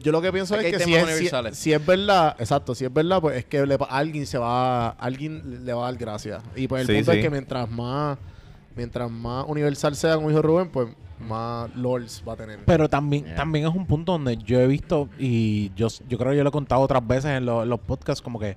[0.00, 1.58] yo lo que pienso Es es, que si temas es, si, universales.
[1.58, 5.64] si es verdad, exacto, si es verdad, pues es que le alguien se va, alguien
[5.64, 6.42] le va a dar gracias.
[6.56, 7.18] Y pues el Sí, punto sí.
[7.18, 8.18] es que mientras más,
[8.76, 10.88] mientras más universal sea, como dijo Rubén, pues
[11.20, 12.58] más lords va a tener.
[12.66, 13.36] Pero también, Yeah.
[13.36, 16.48] también es un punto donde yo he visto, y yo, yo creo que yo lo
[16.48, 18.56] he contado otras veces en lo- en los podcasts, como que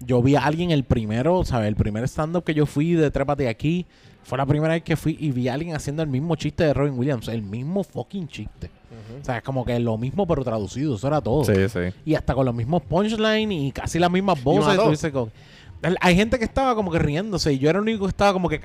[0.00, 1.68] yo vi a alguien el primero, ¿sabes?
[1.68, 3.86] El primer stand-up que yo fui de Trépate aquí,
[4.22, 6.74] fue la primera vez que fui y vi a alguien haciendo el mismo chiste de
[6.74, 8.70] Robin Williams, el mismo fucking chiste.
[9.20, 11.44] O sea, es como que lo mismo pero traducido, eso era todo.
[11.44, 11.94] Sí, sí.
[12.04, 14.76] Y hasta con los mismos punchlines y casi las mismas voces.
[14.82, 15.30] tú dices, como-
[16.00, 18.48] Hay gente que estaba como que riéndose y yo era el único que estaba como
[18.48, 18.60] que...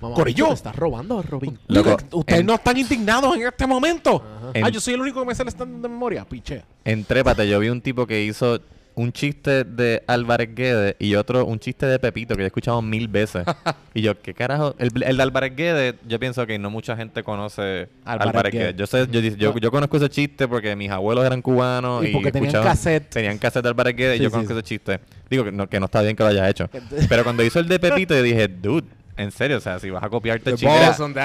[0.00, 0.46] Mamá, Corillo.
[0.48, 1.58] te estás robando, Robin.
[1.68, 4.22] Loco, Ustedes en- no están indignados en este momento.
[4.54, 6.24] En- Ah, yo soy el único que me sale stand de memoria.
[6.24, 6.62] Piche.
[6.84, 8.60] En Trépate yo vi un tipo que hizo
[9.00, 12.82] un chiste de Álvarez Guedes y otro un chiste de Pepito que yo he escuchado
[12.82, 13.44] mil veces.
[13.94, 14.74] y yo, ¿qué carajo?
[14.78, 18.66] El, el de Álvarez Guedes, yo pienso que no mucha gente conoce Álvarez Álvarez, Guedes.
[18.66, 18.76] Guedes.
[18.76, 22.12] Yo, sé, yo, yo, yo conozco ese chiste porque mis abuelos eran cubanos Y y,
[22.12, 23.08] porque tenían cassette.
[23.08, 24.58] Tenían cassette de Álvarez Guedes Sí, y yo sí, conozco sí.
[24.58, 25.00] ese chiste.
[25.30, 26.68] Digo que no, que no está bien que lo hayas hecho.
[27.08, 28.86] Pero cuando hizo el de Pepito yo dije, dude,
[29.16, 30.58] en serio, o sea, si vas a copiarte guy.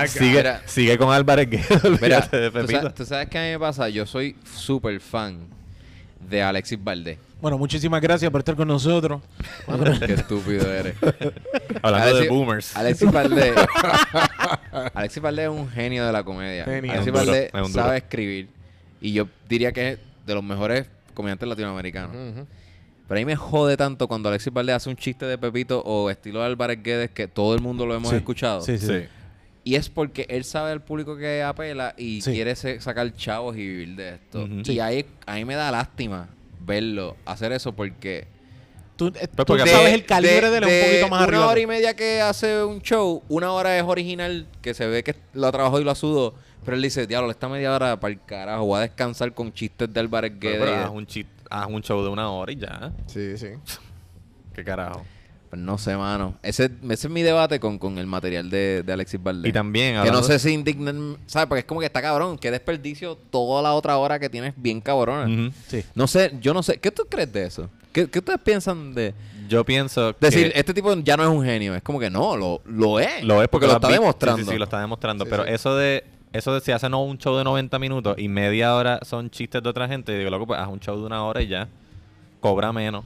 [0.07, 0.61] sigue, Mira.
[0.65, 3.89] sigue con Álvarez Guedes, Mira, ¿tú sabes, tú sabes qué a mí me pasa?
[3.89, 5.39] Yo soy súper fan
[6.29, 7.17] de Alexis Valdés.
[7.45, 9.21] Bueno, muchísimas gracias por estar con nosotros.
[10.03, 10.95] Qué estúpido eres.
[11.83, 12.75] Hablando de Alexis- boomers.
[12.75, 13.53] Alexis Valdés.
[14.95, 16.65] Alexis Valdés es un genio de la comedia.
[16.65, 16.91] Genio.
[16.91, 18.49] Alexis Es un duro, Valdés sabe escribir.
[18.99, 22.13] Y yo diría que es de los mejores comediantes latinoamericanos.
[23.07, 26.09] Pero a mí me jode tanto cuando Alexis Valdés hace un chiste de Pepito o
[26.09, 28.15] estilo de Álvarez Guedes que todo el mundo lo hemos Sí.
[28.15, 28.61] escuchado.
[28.61, 28.87] Sí, sí.
[28.87, 29.03] Sí.
[29.63, 32.31] Y es porque él sabe al público que apela y Sí.
[32.31, 34.47] quiere sacar chavos y vivir de esto.
[34.47, 34.79] Y Sí.
[34.79, 36.29] ahí a mí me da lástima
[36.65, 38.27] verlo hacer eso porque
[38.97, 41.23] Tú, eh, Pues tú porque- sabes el calibre de, él es un poquito más una
[41.27, 41.47] arriba.
[41.49, 45.15] hora y media que hace un show, una hora es original, que se ve que
[45.33, 46.33] lo trabajó y lo sudó.
[46.63, 49.93] Pero él dice, diablo, esta media hora para el carajo, voy a descansar con chistes
[49.93, 50.69] de Álvarez Guedes.
[50.77, 51.05] haz un,
[51.49, 52.93] haz un show de una hora y ya.
[53.07, 53.49] Sí, sí.
[54.55, 55.05] ¿Qué carajo?
[55.49, 56.35] Pues no sé, mano.
[56.43, 59.49] Ese, ese es mi debate con, con el material de, de Alexis Valdés.
[59.49, 61.47] Y también, Que no sé si indignan, ¿sabes?
[61.47, 62.37] Porque es como que está cabrón.
[62.37, 65.51] Qué desperdicio toda la otra hora que tienes bien cabrona.
[65.67, 65.83] Sí.
[65.93, 66.77] No sé, yo no sé.
[66.77, 67.69] ¿Qué tú crees de eso?
[67.91, 69.13] ¿Qué, qué ustedes piensan de
[69.47, 71.75] Yo pienso decir, que este tipo ya no es un genio?
[71.75, 73.23] Es como que no, lo, lo es.
[73.23, 74.39] lo es porque, lo está demostrando.
[74.39, 75.23] Sí, sí, sí, lo está demostrando.
[75.23, 75.51] Sí, pero sí.
[75.53, 76.03] eso de
[76.33, 79.63] eso de si hace no un show de 90 minutos y media hora son chistes
[79.63, 81.69] de otra gente, digo, loco, pues haz un show de una hora y ya.
[82.41, 83.05] Cobra menos.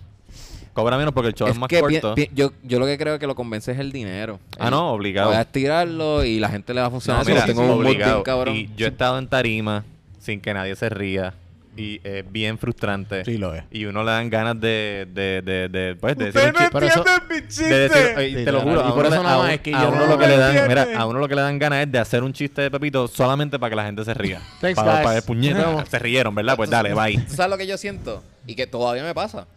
[0.79, 2.15] Cobra menos porque el show es, más que corto.
[2.15, 4.39] pi- yo, yo lo que creo que lo convence es el dinero.
[4.59, 5.29] ah, El- no, obligado.
[5.29, 7.23] Voy a estirarlo y la gente le va a funcionar.
[7.23, 8.55] No, mira, tengo un cabrón.
[8.55, 9.83] Y yo he estado en tarima
[10.19, 11.33] sin que nadie se ría
[11.77, 13.23] y es bien frustrante.
[13.23, 13.63] Sí, lo es.
[13.71, 16.69] Y uno le dan ganas de, de, de, de, pues, de decir un chiste.
[16.73, 19.53] Pero eso- de decir- Sí, te lo juro, Y a por uno, eso nada más
[19.53, 21.35] es que a yo uno no lo que le dan, mira, a uno lo que
[21.35, 24.03] le dan ganas es de hacer un chiste de Pepito solamente para que la gente
[24.03, 24.41] se ría.
[24.61, 25.03] Thanks, para, guys.
[25.03, 25.85] para el puñeta.
[25.85, 26.55] Se rieron, ¿verdad?
[26.57, 27.17] Pues dale, bye.
[27.17, 28.23] ¿Tú sabes lo que yo siento?
[28.45, 29.47] Y que todavía me pasa.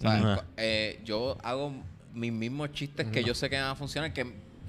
[0.56, 1.72] Eh, yo hago
[2.14, 4.26] mis mismos chistes que yo sé que van a funcionar, que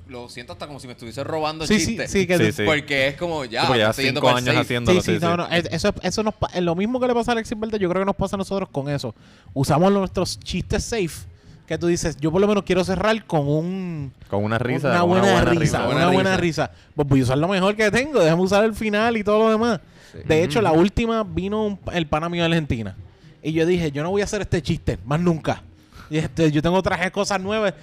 [0.07, 2.11] lo siento hasta como si me estuviese robando Sí, sí, chistes.
[2.11, 2.63] sí, que Sí, sí.
[2.65, 3.65] Porque es como ya.
[3.93, 5.01] Sí, yendo cinco años haciéndolo.
[5.01, 7.34] Sí, sí, no, no, es- eso, eso nos es lo mismo que le pasa a
[7.34, 9.15] Alexis Verde, yo creo que nos pasa a nosotros con eso.
[9.53, 11.27] Usamos nuestros chistes safe,
[11.65, 14.89] que tú dices, yo por lo menos quiero cerrar con un Con una risa.
[14.89, 16.67] una buena, risa, risa, una buena buena risa.
[16.67, 16.71] risa.
[16.95, 19.49] Pues voy a usar lo mejor que tengo, déjame usar el final y todo lo
[19.51, 19.80] demás.
[20.11, 20.19] Sí.
[20.25, 22.95] De hecho, la última vino un- el pana mío de Argentina.
[23.41, 25.63] Y yo dije, yo no voy a hacer este chiste, más nunca.
[26.09, 27.73] Y este, yo tengo traje cosas nuevas.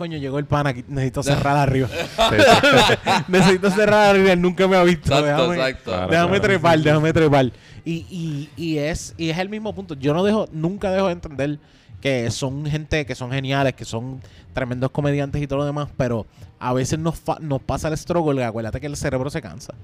[0.00, 1.86] Coño, llegó el pana aquí, necesito cerrar arriba.
[1.88, 3.12] Sí, sí.
[3.28, 5.12] necesito cerrar arriba, él nunca me ha visto.
[5.12, 5.90] Exacto, déjame, exacto.
[5.90, 6.40] Déjame claro.
[6.40, 7.52] trepar, déjame trepar.
[7.84, 9.92] Y, y, y, es, y es el mismo punto.
[9.94, 11.58] Yo no dejo, nunca dejo de entender
[12.00, 14.22] que son gente que son geniales, que son
[14.54, 16.26] tremendos comediantes y todo lo demás, pero
[16.58, 19.74] a veces nos, fa- nos pasa el struggle, acuérdate que el cerebro se cansa.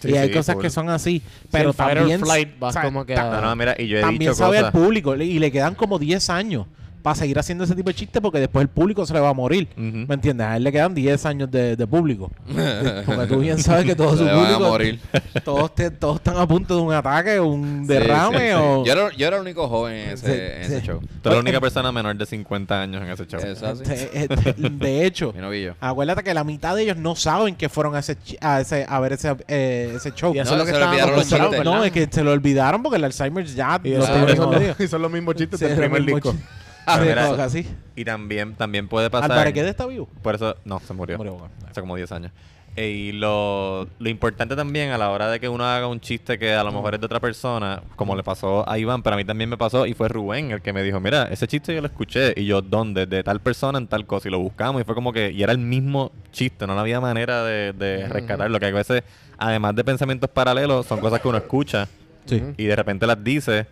[0.00, 1.20] Sí, y hay sí, cosas que son así,
[1.50, 3.88] pero or también, flight vas o sea, como que ta- a- No, no, mira, y
[3.88, 4.74] yo he también dicho sabe cosas.
[4.74, 6.66] al público le- y le quedan como 10 años
[7.06, 9.32] para seguir haciendo ese tipo de chistes porque después el público se le va a
[9.32, 9.68] morir.
[9.76, 10.44] ¿Me entiendes?
[10.44, 12.32] A él le quedan 10 años de, de público.
[13.06, 14.60] Porque tú bien sabes que todo su van a público.
[14.68, 15.00] morir.
[15.44, 18.54] Todos, te- todos están a punto de un ataque, un derrame Sí, sí, sí.
[18.58, 18.84] o.
[18.84, 20.98] Yo, era, yo era el único joven en ese, Sí, en ese show.
[21.00, 23.40] Tú eres la única persona menor de 50 años en ese show.
[23.40, 23.84] Eso así.
[23.84, 24.26] De,
[24.56, 25.32] de- de hecho,
[25.80, 28.98] acuérdate que la mitad de ellos no saben que fueron a ese, a, ese a
[28.98, 30.34] ver ese, eh, ese show.
[30.34, 32.96] Y eso No, es lo que se olvidaron no, es que se lo olvidaron porque
[32.96, 36.04] el Alzheimer ya Y lo son los, y son los mismos chistes Sí, del primer
[36.04, 36.34] disco.
[37.00, 37.66] mira, así.
[37.94, 39.52] Y también, también puede pasar.
[39.52, 40.08] ¿qué está vivo?
[40.22, 41.16] Por eso, no, se murió.
[41.18, 41.54] Murió, bueno.
[41.68, 42.32] Hace como 10 años.
[42.76, 46.38] Eh, y lo, lo importante también a la hora de que uno haga un chiste
[46.38, 49.16] que a lo mejor es de otra persona, como le pasó a Iván, pero a
[49.16, 51.80] mí también me pasó, y fue Rubén el que me dijo, mira, ese chiste yo
[51.80, 53.06] lo escuché, y yo, ¿dónde?
[53.06, 55.52] De tal persona en tal cosa, y lo buscamos, y fue como que, y era
[55.52, 59.04] el mismo chiste, no había manera de, de rescatarlo, que a veces,
[59.38, 61.88] además de pensamientos paralelos, son cosas que uno escucha,
[62.26, 62.42] Sí.
[62.58, 63.66] y de repente las dice,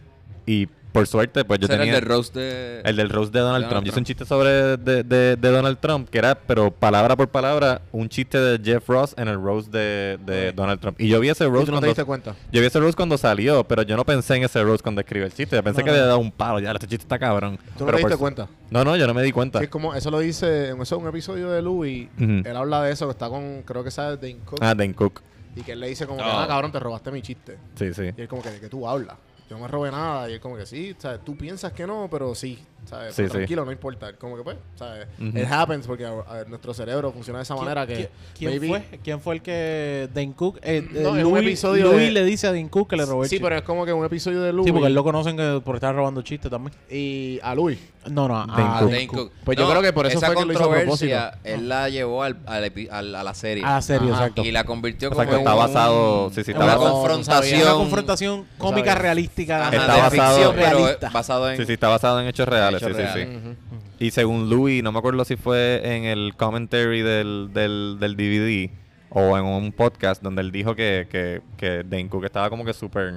[0.47, 1.95] y por suerte, pues yo era tenía...
[1.95, 2.81] el del roast de...
[2.85, 3.85] El del roast de Donald Donald Trump.
[3.85, 7.29] Yo hice un chiste sobre de, de- de Donald Trump, que era, pero palabra por
[7.29, 11.01] palabra, un chiste de Jeff Ross en el roast de, de Donald Trump.
[11.01, 12.35] Y yo vi ese ¿Y roast tú no te cuando, diste cuenta?
[12.53, 15.25] yo vi ese roast cuando salió, pero yo no pensé en ese roast cuando escribí
[15.25, 15.57] el chiste.
[15.57, 15.95] Yo pensé No, que no.
[15.95, 16.61] le había dado un palo.
[16.61, 17.57] Ya, este chiste está cabrón.
[17.77, 18.49] ¿Tú no Pero te diste por- cuenta?
[18.71, 19.59] No, no, yo no me di cuenta.
[19.59, 22.09] Sí, es como, eso lo dice en eso, un episodio de Louis.
[22.16, 22.43] Ujú.
[22.49, 24.59] Él habla de eso, que está con, creo que sabe, Dane Cook.
[24.62, 25.21] Ah, Dan Cook.
[25.57, 26.39] Y que él le dice como que, Oh.
[26.39, 27.59] ah, cabrón, te robaste mi chiste.
[27.77, 28.11] Sí, sí.
[28.16, 29.16] Y él como que, ¿de qué tú hablas?
[29.49, 30.29] Yo no me robé nada.
[30.31, 31.25] Y él como que, sí, ¿sabes?
[31.25, 32.59] Tú piensas que no, pero sí.
[32.85, 33.15] ¿Sabes?
[33.15, 33.28] Sí, sí.
[33.31, 34.12] tranquilo, no importa.
[34.15, 35.06] Como que, pues, ¿sabes?
[35.19, 35.39] Ujú.
[35.39, 38.09] It happens porque a- a- nuestro cerebro funciona de esa manera que...
[38.39, 38.98] ¿Quién, maybe- fue?
[39.02, 40.59] ¿Quién fue el que Dane Cook?
[40.62, 42.97] Eh, eh, No, es un Louis, episodio Louis de- le dice a Dane Cook que
[42.97, 43.44] le robó el Sí, chiste.
[43.44, 44.66] pero es como que un episodio de Louis.
[44.66, 46.74] Sí, porque él lo conocen que por estar robando chistes también.
[46.90, 47.78] Y a Louis.
[48.11, 48.90] No, no, a Dane Cook.
[48.90, 49.32] Dane Cook.
[49.44, 51.89] Pues yo creo que por eso esa fue que lo hizo a controversia, él la
[51.89, 53.65] llevó al, al al- a la serie.
[53.65, 54.24] A la serie, Ajá.
[54.24, 54.44] exacto.
[54.44, 56.28] Y la convirtió O como sea, que en está un- basado...
[56.31, 57.01] Sí, sí, en está una No, basado...
[57.01, 57.62] confrontación.
[57.62, 59.69] Una confrontación cómica realística.
[59.69, 61.11] Ajá, Está de basado- ficción, pero realista.
[61.11, 61.56] basado en...
[61.56, 62.74] Sí, sí, está basado en hechos reales.
[62.81, 64.05] Sí, sí, sí.
[64.07, 68.71] Y según Louis, no me acuerdo si fue en el commentary del, del, del DVD
[69.11, 72.73] o en un podcast donde él dijo que, que, que Dane Cook estaba como que
[72.73, 73.13] súper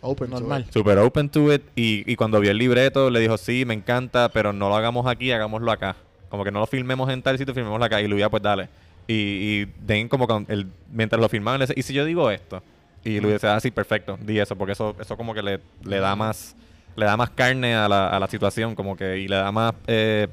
[0.00, 0.62] Open to Normal.
[0.62, 0.72] it.
[0.72, 4.28] super open to it y, y cuando vio el libreto le dijo sí, me encanta,
[4.30, 5.96] pero no lo hagamos aquí, hagámoslo acá.
[6.28, 8.00] Como que no lo filmemos en tal sitio, filmémoslo acá.
[8.02, 8.68] Y Louis, ah, pues dale.
[9.06, 12.30] Y, y Dane como con el, mientras lo filmaban, le decía, ¿y si yo digo
[12.30, 12.60] esto?
[13.04, 16.00] Y Louis decía, ah, sí, perfecto, di eso, porque eso, eso como que le, le
[16.00, 16.56] da más
[16.96, 19.74] le da más carne a la, a la situación, como que, y le da más,
[19.86, 20.28] eh,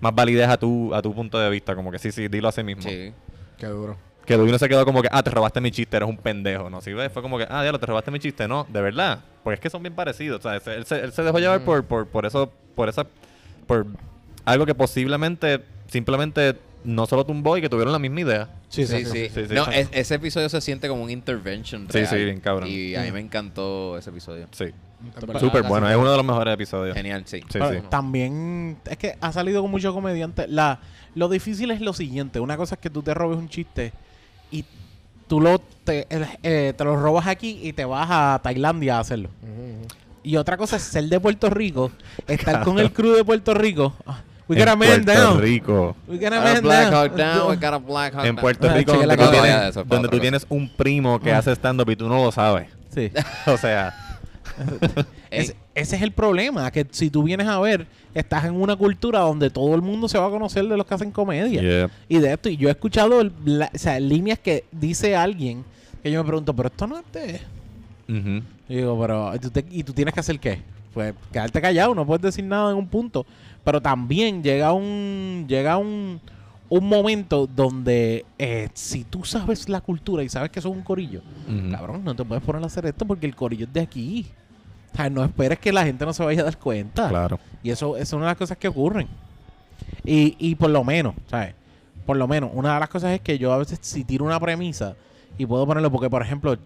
[0.00, 2.62] más validez a tu, a tu punto de vista, como que sí, sí, dilo así
[2.62, 2.82] mismo.
[2.82, 3.12] Sí.
[3.58, 3.96] Qué duro.
[4.26, 6.70] Que Louis no se quedó como que, ah, te robaste mi chiste, eres un pendejo,
[6.70, 6.80] ¿no?
[6.80, 9.20] Sí, ves, fue como que, ah, diablo, te robaste mi chiste, no, de verdad.
[9.42, 11.84] Porque es que son bien parecidos, o sea, él se, él se dejó llevar por,
[11.84, 13.06] por, por eso, por esa,
[13.66, 13.86] por
[14.46, 18.48] algo que posiblemente, simplemente, no solo tumbó y que tuvieron la misma idea.
[18.68, 19.28] Sí, Sí, sí.
[19.28, 19.54] sí, sí.
[19.54, 22.06] No, es- ese episodio se siente como un intervention Sí, real.
[22.08, 22.68] sí, bien cabrón.
[22.70, 24.48] Y a mí me encantó ese episodio.
[24.52, 24.66] Sí,
[25.40, 26.96] súper bueno, es uno de los mejores episodios.
[26.96, 27.40] Genial, sí.
[27.40, 27.78] Sí, Pero sí.
[27.88, 30.48] También es que ha salido con muchos comediantes.
[30.48, 30.80] La,
[31.14, 32.40] lo difícil es lo siguiente.
[32.40, 33.92] Una cosa es que tú te robes un chiste
[34.50, 34.64] y
[35.26, 39.00] tú lo te, eh, eh, te lo robas aquí y te vas a Tailandia a
[39.00, 39.28] hacerlo.
[40.22, 41.90] Y otra cosa es ser de Puerto Rico,
[42.26, 43.92] estar con el crew de Puerto Rico.
[44.06, 45.40] Ah, We got a en man Puerto down.
[45.40, 45.96] Rico.
[46.06, 46.94] We got a Got a man Black down.
[46.94, 48.42] Hawk down, we got a Black Hawk En down.
[48.42, 51.38] Puerto Ah, Rico, donde, tú tienes, donde tú tienes un primo que Ah.
[51.38, 52.68] hace stand-up y tú no lo sabes.
[52.94, 53.10] Sí.
[53.46, 53.94] O sea,
[55.30, 59.18] Ese, ese es el problema, que si tú vienes a ver, estás en una cultura
[59.20, 61.60] donde todo el mundo se va a conocer de los que hacen comedia.
[61.60, 61.90] Yeah.
[62.08, 65.64] Y de esto, y yo he escuchado el- la- o sea, líneas que dice alguien
[66.04, 67.40] que yo me pregunto, pero esto no es de...
[68.08, 68.44] Ujú.
[68.68, 70.60] Y digo, pero ¿y tú, te- ¿y tú tienes que hacer qué?
[70.92, 73.26] Pues quedarte callado, no puedes decir nada en un punto.
[73.64, 76.20] Pero también llega un llega un,
[76.68, 80.82] un momento donde eh, si tú sabes la cultura y sabes que eso es un
[80.84, 81.22] corillo,
[81.72, 84.26] cabrón, no te puedes poner a hacer esto porque el corillo es de aquí.
[84.94, 87.08] O sea, no esperes que la gente no se vaya a dar cuenta.
[87.08, 87.38] Claro.
[87.62, 89.08] Y eso, eso es una de las cosas que ocurren.
[90.04, 91.54] Y, y por lo menos, ¿sabes?
[92.06, 94.38] Por lo menos, una de las cosas es que yo a veces si tiro una
[94.38, 94.94] premisa
[95.38, 96.56] y puedo ponerlo, porque por ejemplo,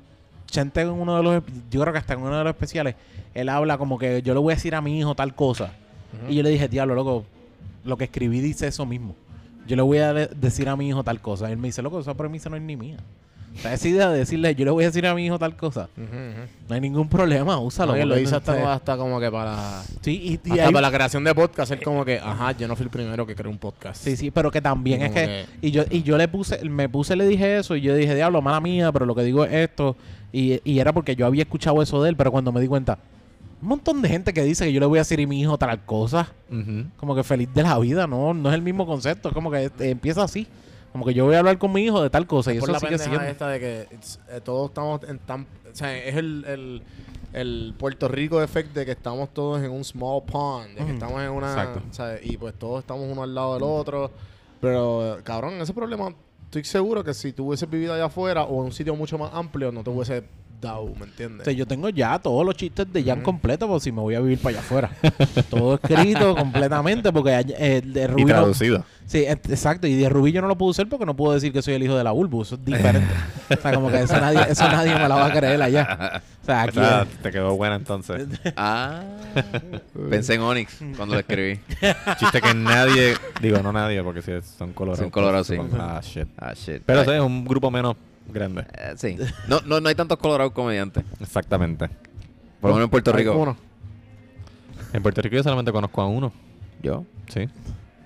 [0.47, 2.95] Chente en uno de los, yo creo que hasta en uno de los especiales,
[3.35, 5.73] él habla como que yo le voy a decir a mi hijo tal cosa.
[6.29, 7.25] Y yo le dije, diablo, loco,
[7.85, 9.15] lo que escribí dice eso mismo.
[9.67, 11.49] Yo le voy a de- decir a mi hijo tal cosa.
[11.49, 12.97] Y él me dice, loco, esa premisa no es ni mía.
[13.65, 16.75] Esa idea de decirle, yo le voy a decir a mi hijo tal cosa, no
[16.75, 17.95] hay ningún problema, úsalo.
[17.95, 19.83] Él lo porque dice no- hasta, hasta como que para...
[20.01, 20.13] Sí,
[20.45, 22.77] y, y hasta hay- para la creación de podcast, es como que, ajá, yo no
[22.77, 24.03] fui el primero que creó un podcast.
[24.03, 26.89] Sí, sí, pero que también es como que, y yo y yo le puse, me
[26.89, 29.53] puse, le dije eso y yo dije, diablo, mala mía, pero lo que digo es
[29.53, 29.97] esto
[30.33, 32.99] y, y era porque yo había escuchado eso de él, pero cuando me di cuenta,
[33.61, 35.59] un montón de gente que dice que yo le voy a decir a mi hijo
[35.59, 36.29] tal cosa,
[36.97, 39.65] como que feliz de la vida, no, no es el mismo concepto, es como que
[39.65, 40.47] eh, empieza así,
[40.93, 42.73] como que yo voy a hablar con mi hijo de tal cosa y por eso
[42.73, 43.21] la sigue siendo.
[43.23, 43.81] esta de que
[44.31, 45.43] eh, todos estamos en tan...
[45.71, 46.83] O sea, es el, el,
[47.33, 50.95] el Puerto Rico effect de que estamos todos en un small pond, de que Mm,
[50.95, 51.49] estamos en una...
[51.53, 51.83] exacto.
[52.23, 54.11] y pues todos estamos uno al lado del otro.
[54.61, 56.13] Pero, cabrón, ese problema,
[56.45, 59.31] estoy seguro que si tú hubieses vivido allá afuera o en un sitio mucho más
[59.33, 60.25] amplio, no te hubiese
[60.61, 61.43] dado, ¿me entiendes?
[61.43, 63.25] O sea, yo tengo ya todos los chistes de Jan Ujú.
[63.25, 64.91] completo, por si me voy a vivir para allá afuera.
[65.51, 68.85] Todo escrito completamente, porque eh, de Y Rubí no- traducido.
[69.07, 69.87] Sí, exacto.
[69.87, 71.83] Y de Rubí yo no lo puedo usar porque no puedo decir que soy el
[71.83, 72.43] hijo de la Bulbu.
[72.43, 73.09] Eso es diferente.
[73.59, 76.23] o sea, como que eso nadie, eso nadie me la va a creer allá.
[76.43, 78.29] O sea, aquí Esa es- te quedó buena entonces.
[78.55, 79.01] Ah,
[80.11, 81.59] pensé en Onyx cuando lo escribí.
[82.19, 84.99] Chiste que nadie, digo no nadie porque si son colorados.
[85.01, 85.57] Son colorados, sí.
[85.79, 86.29] Ah, shit.
[86.37, 86.83] Ah, shit.
[86.85, 87.97] Pero es un grupo menos
[88.33, 88.65] grande.
[88.75, 89.17] eh, sí.
[89.49, 91.05] No, no, no hay tantos colorados comediantes.
[91.21, 91.89] Exactamente.
[92.61, 93.37] Por lo menos en Puerto Rico.
[93.37, 93.57] uno.
[94.93, 96.33] En Puerto Rico yo solamente conozco a uno.
[96.83, 97.05] Yo.
[97.29, 97.49] Sí,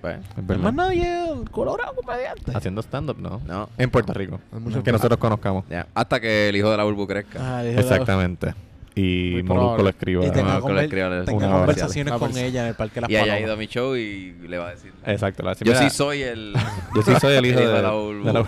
[0.01, 0.73] Pues, es Más verdad.
[0.73, 2.51] nadie colorado comediante.
[2.55, 3.39] Haciendo stand-up, ¿no?
[3.45, 3.69] no.
[3.77, 4.39] En Puerto Rico.
[4.83, 5.63] Que nosotros conozcamos.
[5.69, 5.87] Ya.
[5.93, 7.57] Hasta que el hijo de la Bulbu crezca.
[7.59, 8.53] Ah, Exactamente.
[8.95, 10.25] Y Molusco lo escriba.
[10.25, 13.01] Y tenga, con conver- la escriba- tenga una conversaciones con ella en el Parque de
[13.01, 14.93] las y haya ido a mi show y le va a decir.
[15.05, 15.41] Exacto.
[15.41, 16.53] le va a decir, Yo "Mira, sí soy el.
[16.95, 18.47] yo sí soy el hijo el de, de la de la-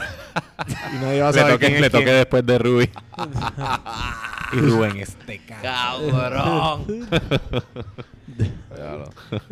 [0.94, 2.16] Y nadie va a le saber toqué, quién le toqué quién.
[2.18, 2.90] después de Ruby.
[4.54, 6.86] y Rubén este ¡Cabrón!
[8.76, 9.10] Diablo.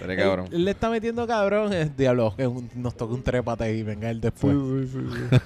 [0.00, 0.46] Pero cabrón.
[0.48, 1.72] Él, él le está metiendo cabrón.
[1.72, 4.54] eh, diablo, que un- nos toca un trépate y venga él después.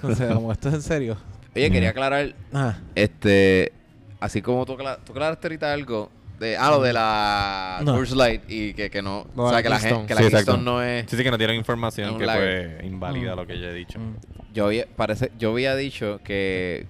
[0.02, 1.16] o sea, como esto es en serio.
[1.54, 3.72] Oye, quería aclarar, Ah, este,
[4.22, 7.92] así como tú, tú aclaraste ahorita algo de, ah, lo de la No.
[7.94, 10.00] Coors Light y que, que no, o sea, que la, Keystone.
[10.00, 10.34] gente, que la Sí.
[10.36, 12.76] Keystone no es, Sí, sí, que no tienen Es información que lager.
[12.78, 13.36] pues invalida Mm.
[13.36, 13.98] lo que yo he dicho.
[13.98, 14.14] mm,
[14.54, 16.86] yo había, parece, yo había dicho que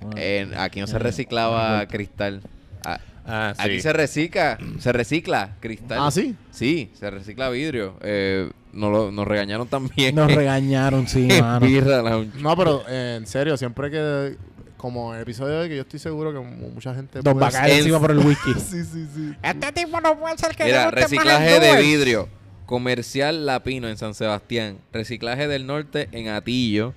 [0.00, 0.60] bueno.
[0.60, 2.40] aquí no se Eh, reciclaba cristal.
[2.84, 2.98] Ah,
[3.30, 3.62] Ah, sí.
[3.62, 5.98] Aquí se recicla, se recicla cristal.
[6.00, 6.34] Ah, ¿sí?
[6.50, 7.94] Sí, se recicla vidrio.
[8.00, 10.14] Eh, nos, lo- nos regañaron también.
[10.14, 11.60] Nos regañaron, sí, mano.
[11.66, 12.02] Birra.
[12.40, 14.36] No, pero eh, en serio, siempre que...
[14.78, 17.16] Como el episodio de hoy, que yo estoy seguro que mu- mucha gente...
[17.22, 18.54] Nos va a puede- caer encima por el whisky.
[18.58, 19.34] Sí, sí, sí.
[19.42, 22.28] Este tipo no puede ser que Mira, reciclaje de vidrio.
[22.64, 24.78] Comercial Lapino en San Sebastián.
[24.92, 26.94] Reciclaje del Norte en Atillo.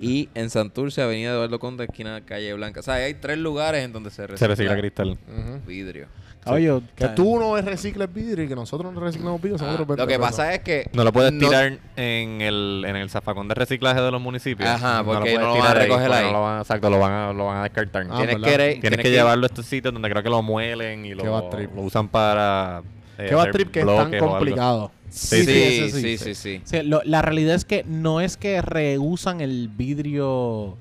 [0.00, 2.80] Y en Santurce, Avenida Eduardo Conde, esquina de Calle Blanca.
[2.80, 5.18] O sea, hay tres lugares en donde se recicla, Se recicla cristal.
[5.66, 6.08] Vidrio.
[6.46, 9.58] Oye, Que tú no recicles vidrio y que nosotros no reciclamos vidrio.
[9.58, 10.26] son Ah, otros lo que pendejos.
[10.30, 10.90] pasa es que...
[10.92, 14.68] No lo puedes tirar en el, en el zafacón de reciclaje de los municipios.
[14.68, 16.26] Ajá, porque puedes no lo van a tirar ahí, recoger porque ahí.
[16.26, 18.06] no lo van, exacto, lo van a, lo van a descartar.
[18.10, 18.48] Ah, tienes ¿verdad?
[18.48, 21.14] que, Tienes, tienes que, llevarlo a estos sitios donde creo que lo muelen y Qué
[21.14, 21.74] lo, bad trip.
[21.76, 22.82] lo usan para.
[23.18, 24.30] eh, Qué va hacer trip que es bloques tan o algo.
[24.38, 24.90] complicado.
[25.10, 26.60] Sí, Sí, sí, sí, sí, sí, sí, sí.
[26.64, 30.76] Sí, lo- la realidad es que no es que reusan el vidrio.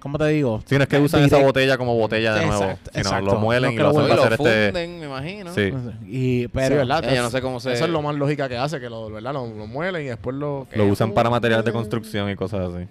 [0.00, 0.60] ¿Cómo te digo?
[0.64, 3.26] Sí, no es que Direct- esa botella como botella de nuevo, Exacto, sino exacto.
[3.26, 4.64] lo muelen No y lo hacen Y para lo hacer este.
[4.72, 5.54] funden, me imagino.
[5.54, 5.72] Sí.
[6.06, 7.04] Y, Sí, pero, ¿verdad?
[7.04, 9.10] Eh, yo no sé cómo se- Eso es lo más lógica que hace, que lo,
[9.10, 9.32] ¿verdad?
[9.32, 10.66] Lo, lo muelen y después lo...
[10.72, 12.86] Lo usan para material de construcción y cosas así.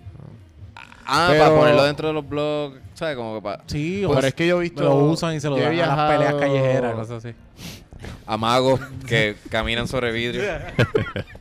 [1.06, 3.16] Ah, Pero- para ponerlo dentro de los blogs, ¿sabes?
[3.16, 3.64] Como que para...
[3.68, 4.84] sí, Pero o es que yo he visto...
[4.84, 7.34] lo usan y se lo yo he dan a las peleas callejeras, cosas así.
[8.28, 10.44] A magos que caminan sobre vidrio.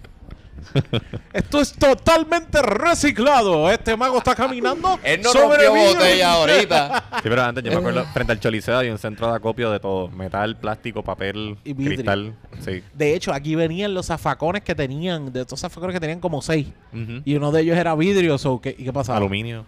[1.32, 3.70] Esto es totalmente reciclado.
[3.70, 7.05] Este mago está caminando Él no sobre rompió botella ahorita.
[7.16, 9.81] Sí, pero antes yo me acuerdo, frente al Choliseo hay un centro de acopio de
[9.81, 10.09] todo.
[10.09, 11.94] Metal, plástico, papel, Y vidrio.
[11.94, 12.35] cristal.
[12.61, 12.82] Sí.
[12.94, 16.69] De hecho, aquí venían los zafacones que tenían, de estos zafacones que tenían como seis.
[17.24, 18.39] Y uno de ellos era vidrio.
[18.39, 19.19] So, ¿qué, ¿Y qué pasaba?
[19.19, 19.65] Aluminio.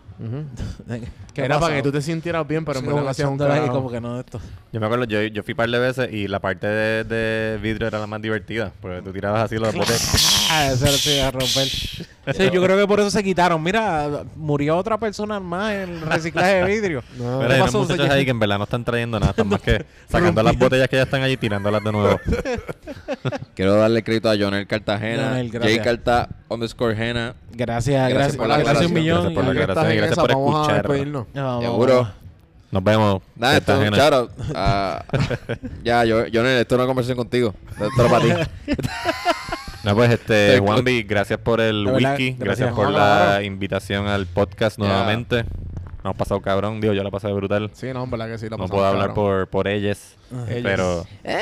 [1.32, 4.00] ¿Qué Era para que tú te sintieras bien, pero en Sí, hacías un como que
[4.00, 4.40] no de esto.
[4.72, 7.58] Yo me acuerdo, yo, yo fui un par de veces y la parte de, de
[7.58, 8.72] vidrio era la más divertida.
[8.80, 10.48] Porque tú tirabas así los botes.
[10.50, 11.68] Ah, ese era sí, a romper.
[12.36, 13.62] Sí, yo creo que por eso se quitaron.
[13.62, 17.02] Mira, murió otra persona más en el reciclaje de vidrio.
[17.18, 17.38] No.
[17.40, 18.12] Pero hay unos muchachos señor?
[18.12, 20.96] ahí que en verdad no están trayendo nada, están más que sacando las botellas que
[20.96, 22.20] ya están allí y tirándolas de nuevo.
[23.54, 25.78] Quiero darle crédito a Jonel Cartagena, Jonel, gracias.
[25.78, 27.34] J Carta underscore Gena.
[27.52, 28.92] Gracias, gracias, por la gracias, un aclaración.
[28.92, 29.34] millón.
[29.34, 30.88] Gracias por la gracias esa, por escuchar.
[31.34, 32.08] vamos, Seguro.
[32.70, 33.22] Nos vemos.
[33.34, 34.30] Nada, esto es un out.
[34.54, 35.02] Ah,
[35.82, 37.54] ya, yo, Jonel, esto es una conversación contigo.
[37.80, 38.32] Esto es para ti.
[39.84, 42.58] No, pues este, Te- Juanvi, gracias por el verdad, whisky, gracias.
[42.58, 45.44] gracias por la invitación al podcast nuevamente.
[45.44, 47.70] Nos hemos pasado cabrón, digo, yo la pasé brutal.
[47.74, 48.48] Sí, no, en verdad que sí.
[48.48, 49.14] la No puedo hablar cabrón.
[49.14, 50.16] por, por ellas,
[50.48, 50.62] Ellas.
[50.62, 51.06] pero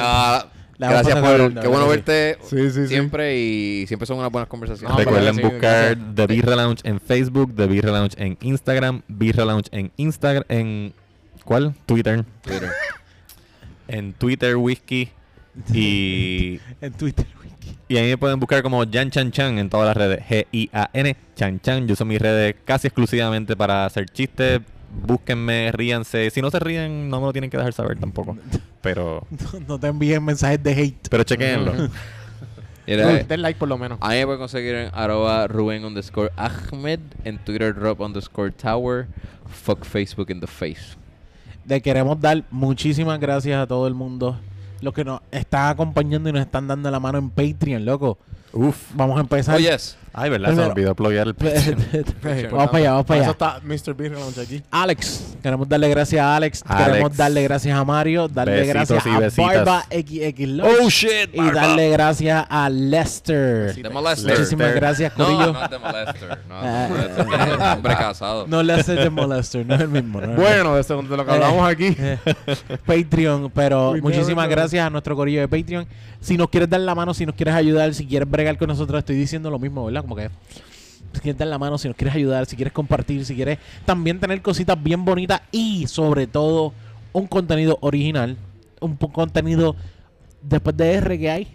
[0.00, 0.46] Ah,
[0.78, 1.24] La gracias por.
[1.24, 2.88] cabrón, Qué bueno verte Sí, sí, sí.
[2.88, 4.96] siempre y siempre son unas buenas conversaciones.
[4.96, 6.14] No, recuerden buscar gracias.
[6.14, 10.92] The Birra Lounge en Facebook, The Birra Lounge en Instagram, Birra Lounge en Instagram, en
[11.44, 11.74] ¿cuál?
[11.86, 12.24] Twitter.
[12.42, 12.70] Twitter.
[13.88, 15.10] En Twitter Whisky
[15.72, 17.26] y En Twitter.
[17.88, 20.22] Y ahí me pueden buscar como Jan Chan Chan en todas las redes.
[20.28, 21.86] G-I-A-N, Chan Chan.
[21.86, 24.60] Yo uso mis redes casi exclusivamente para hacer chistes.
[25.06, 26.28] Búsquenme, ríanse.
[26.30, 28.36] Si no se ríen, no me lo tienen que dejar saber tampoco.
[28.82, 31.08] Pero, No, no te envíen mensajes de hate.
[31.10, 31.72] pero chequenlo.
[32.86, 33.98] Den like por lo menos.
[34.00, 39.06] a mí me pueden conseguir en arroba Rubén underscore Ahmed, en Twitter Rob underscore Tower,
[39.46, 40.96] fuck Facebook in the face.
[41.66, 44.40] Le queremos dar muchísimas gracias a todo el mundo.
[44.80, 48.18] Los que nos están acompañando y nos están dando la mano en Patreon, loco.
[48.52, 48.90] Uf.
[48.94, 49.56] Vamos a empezar.
[49.56, 49.96] Oh, yes.
[50.12, 50.50] Ay, ¿verdad?
[50.50, 51.34] Se me olvidó pluguear el
[52.50, 53.56] vamos para allá, vamos para Eso allá.
[53.56, 53.94] está Mr.
[53.94, 54.62] Beer Lounge aquí.
[54.70, 56.86] Alex, queremos darle gracias a Alex, Alex.
[56.88, 59.46] queremos darle gracias a Mario, darle Besitos gracias y a besitas.
[59.64, 63.74] Barba XX Lodge, Oh shit, y darle gracias a Lester.
[63.80, 64.32] The molester.
[64.38, 65.52] Muchísimas gracias, No, Corillo.
[65.52, 66.38] no es The molester.
[66.48, 66.60] No.
[66.60, 67.26] The molester.
[67.48, 68.46] Es un hombre casado.
[68.48, 70.20] No Lester de Molester, no es el mismo.
[70.20, 71.94] no es el Bueno, de, eso- de lo que hablamos aquí.
[71.98, 72.18] Eh,
[72.86, 75.86] Patreon, pero muchísimas gracias a nuestro corillo de Patreon.
[76.20, 78.98] Si nos quieres dar la mano, si nos quieres ayudar, si quieres bregar con nosotros,
[78.98, 80.04] estoy diciendo lo mismo, ¿verdad?
[80.08, 80.30] Como que
[81.12, 84.18] si quieres dar la mano, si nos quieres ayudar, si quieres compartir, si quieres también
[84.18, 86.72] tener cositas bien bonitas y sobre todo
[87.12, 88.36] un contenido original,
[88.80, 89.76] un contenido
[90.40, 91.54] después de R que hay,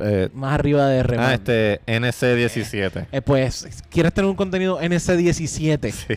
[0.00, 1.16] Eh, más arriba de R.
[1.16, 1.32] ah, man.
[1.32, 3.06] este NC17.
[3.10, 6.14] Eh, pues, quieres tener un contenido NC17 Sí.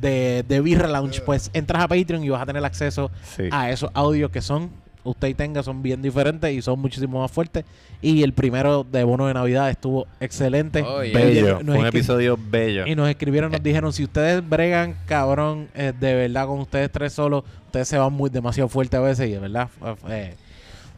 [0.00, 3.44] de, de Birra Lounge, pues entras a Patreon y vas a tener acceso Sí.
[3.52, 4.70] a esos audios que son,
[5.04, 7.64] usted y tenga, son bien diferentes y son muchísimo más fuertes.
[8.02, 10.82] Y el primero de bono de Navidad estuvo excelente.
[10.82, 11.18] Oh, yeah.
[11.18, 11.62] Bello.
[11.62, 12.86] Nos un episodio bello.
[12.86, 17.12] Y nos escribieron, nos dijeron, si ustedes bregan, cabrón, eh, de verdad con ustedes tres
[17.12, 19.68] solos, ustedes se van muy demasiado fuerte a veces y de verdad...
[20.08, 20.34] eh,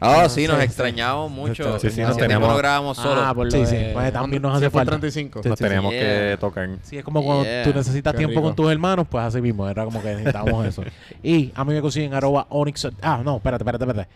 [0.05, 0.63] Ah, No sí, nos sí.
[0.63, 1.79] extrañamos mucho.
[1.79, 3.21] Sí, sí, nos teníamos- no grabamos solo.
[3.23, 3.77] Ah, por lo Sí, de- sí.
[3.93, 4.91] pues, también nos hace falta.
[4.91, 5.41] 35.
[5.41, 5.99] Sí, Nos sí, teníamos sí.
[5.99, 6.37] que Yeah.
[6.37, 6.69] tocar.
[6.83, 7.63] Sí, es como cuando Yeah.
[7.63, 8.43] tú necesitas Qué tiempo rico.
[8.43, 10.83] con tus hermanos, pues así mismo, era como que necesitábamos eso.
[11.23, 12.87] Y a mí me consiguen arroba onyx.
[13.01, 14.09] Ah, no, espérate, espérate, espérate.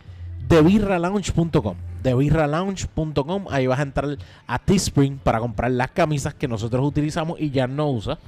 [0.48, 1.74] TheBirraLounge.com.
[2.02, 3.46] TheBirraLounge.com.
[3.50, 4.16] Ahí vas a entrar
[4.46, 8.18] a Teespring para comprar las camisas que nosotros utilizamos y ya no usa.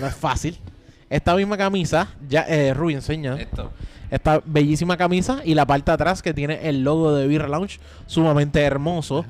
[0.00, 0.58] No es fácil.
[1.10, 3.34] Esta misma camisa, ya, eh, Rubí, enseña.
[3.40, 3.70] Esto.
[4.10, 7.78] Esta bellísima camisa y la parte de atrás que tiene el logo de Birra Lounge,
[8.06, 9.24] sumamente hermoso.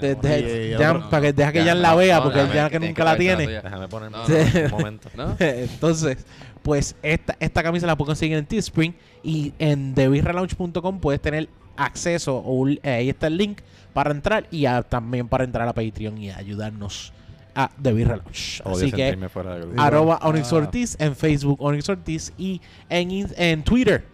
[0.00, 2.22] De- de- Oye, y ya- otro- para que deja que Ya, ella la vea, no,
[2.24, 3.46] porque él déjame, ya que nunca que la tiene.
[3.46, 4.64] Déjame ponerme No, no.
[4.64, 5.08] un momento.
[5.16, 5.36] ¿No?
[5.38, 6.18] Entonces,
[6.62, 12.36] pues esta, esta camisa la puedes conseguir en Teespring y en TheBirraLounge.com puedes tener acceso,
[12.38, 13.60] o eh, ahí está el link
[13.92, 17.12] para entrar y a- también para entrar a Patreon y ayudarnos
[17.54, 17.92] a The.
[17.92, 18.22] Odio
[18.64, 20.18] Así que fuera arroba.
[20.22, 24.04] Onyx Ortiz en Facebook Onyx Ortiz y en, en Twitter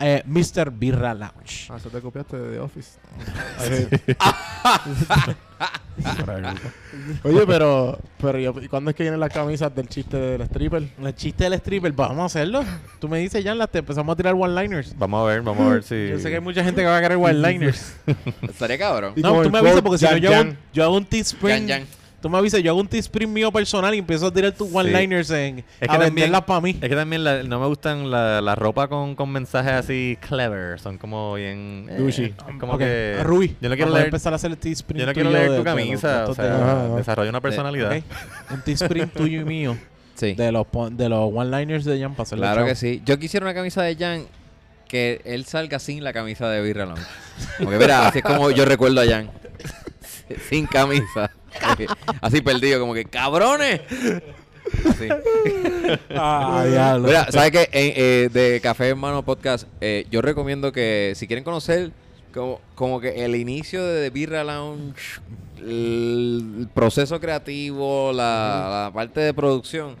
[0.00, 0.70] eh, Mr.
[0.70, 1.68] Birra Lounge.
[1.70, 2.98] Ah, eso te copiaste de The Office.
[7.24, 10.88] Oye, pero, pero yo- ¿y ¿cuándo es que vienen las camisas del chiste del stripper?
[11.02, 12.62] El chiste del stripper, vamos a hacerlo.
[12.98, 14.94] Tú me dices, Jan, las te empezamos a tirar one-liners.
[14.98, 16.08] Vamos a ver, vamos a ver si.
[16.10, 17.94] Yo sé que hay mucha gente que va a querer one-liners.
[18.42, 19.14] Estaría cabrón.
[19.16, 20.30] No, tú me avisas porque si no yo
[20.84, 21.06] hago, un,
[21.68, 21.86] Jan.
[22.26, 25.30] Tú me avisas, yo hago un Teespring mío personal y empiezo a tirar tus one-liners
[25.30, 26.70] en, Es a que también- venderlas para mí.
[26.82, 30.80] Es que también la- no me gustan la, la ropa con, con mensajes así clever.
[30.80, 31.86] Son como bien.
[31.88, 33.20] eh, es como que.
[33.22, 34.06] Rui, Yo no quiero a leer.
[34.06, 36.24] empezar a hacer el Teespring Yo no quiero leer de- tu de camisa.
[36.24, 36.96] O de- sea, Ajá, ajá.
[36.96, 37.96] desarrolla una personalidad.
[38.50, 39.76] Un Teespring tuyo y mío
[40.16, 40.34] Sí.
[40.34, 43.02] de los, de one-liners de Jan para Claro que sí.
[43.06, 44.24] Yo quisiera una camisa de Jan
[44.88, 47.02] que él salga sin la camisa de Birra Lounge.
[47.62, 49.30] Porque mira, así es como yo recuerdo a Jan.
[50.48, 51.30] sin camisa.
[52.20, 53.80] Así perdido, como que cabrones.
[56.10, 57.06] Ah, diablo.
[57.06, 57.68] Mira, ¿sabes qué?
[57.72, 61.92] Eh, de Café Hermano Podcast, eh, yo recomiendo que si quieren conocer
[62.34, 65.20] como, como que el inicio de The Birra Lounge,
[65.58, 69.94] el proceso creativo, la, la parte de producción,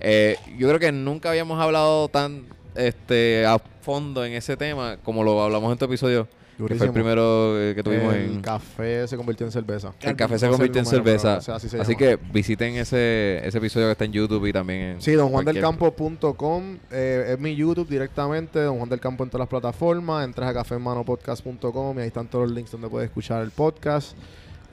[0.00, 5.22] eh, yo creo que nunca habíamos hablado tan este a fondo en ese tema como
[5.22, 8.40] lo hablamos en tu episodio, que fue el primero eh, que tuvimos el en...
[8.42, 9.92] café se convirtió en cerveza.
[10.00, 11.28] El café se convirtió en el número, cerveza.
[11.28, 11.98] pero, o sea, así se así llama.
[11.98, 17.30] que visiten ese, ese episodio que está en YouTube y también en Sí, donjuandelcampo.com eh,
[17.32, 21.98] es mi YouTube directamente, Don Juan del Campo en todas las plataformas, entras a cafemanopodcast.com
[21.98, 24.16] y ahí están todos los links donde puedes escuchar el podcast.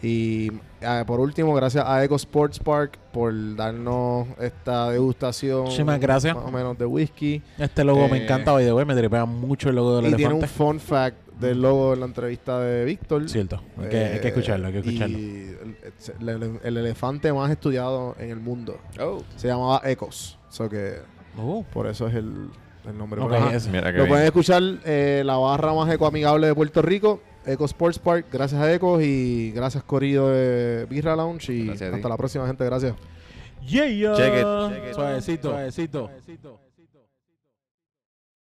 [0.04, 0.52] Y
[0.82, 6.36] eh, por último, gracias a Eco Sports Park por darnos esta degustación Muchísimas gracias.
[6.36, 7.44] más o menos de whisky.
[7.60, 10.16] Este logo me Eh, encanta, by the way, me tripea mucho el logo del Y
[10.16, 10.48] tiene un elefante.
[10.58, 13.28] fun fact del logo de la entrevista de Víctor.
[13.30, 15.18] Cierto, hay que, hay que Eh, escucharlo, hay que escucharlo.
[15.18, 15.56] Y
[16.22, 19.22] el, el- el elefante más estudiado en el mundo Oh.
[19.36, 20.38] se llamaba Ecos.
[20.50, 21.00] So que
[21.38, 22.50] Uh, por eso es el,
[22.86, 23.22] el nombre.
[23.22, 23.70] ok, Pero, ajá, eso.
[23.72, 24.10] Mira que Lo bien.
[24.10, 28.26] pueden escuchar eh, la barra más ecoamigable de Puerto Rico, Eco Sports Park.
[28.32, 31.54] Gracias a Ecos y gracias Corrido de Birra Lounge.
[31.54, 32.66] Y Gracias hasta la próxima, gente.
[32.66, 32.94] Gracias.
[33.66, 34.14] Yeah, yeah.
[34.16, 34.34] Check
[34.90, 34.94] it.
[34.94, 36.10] Suavecito, suavecito.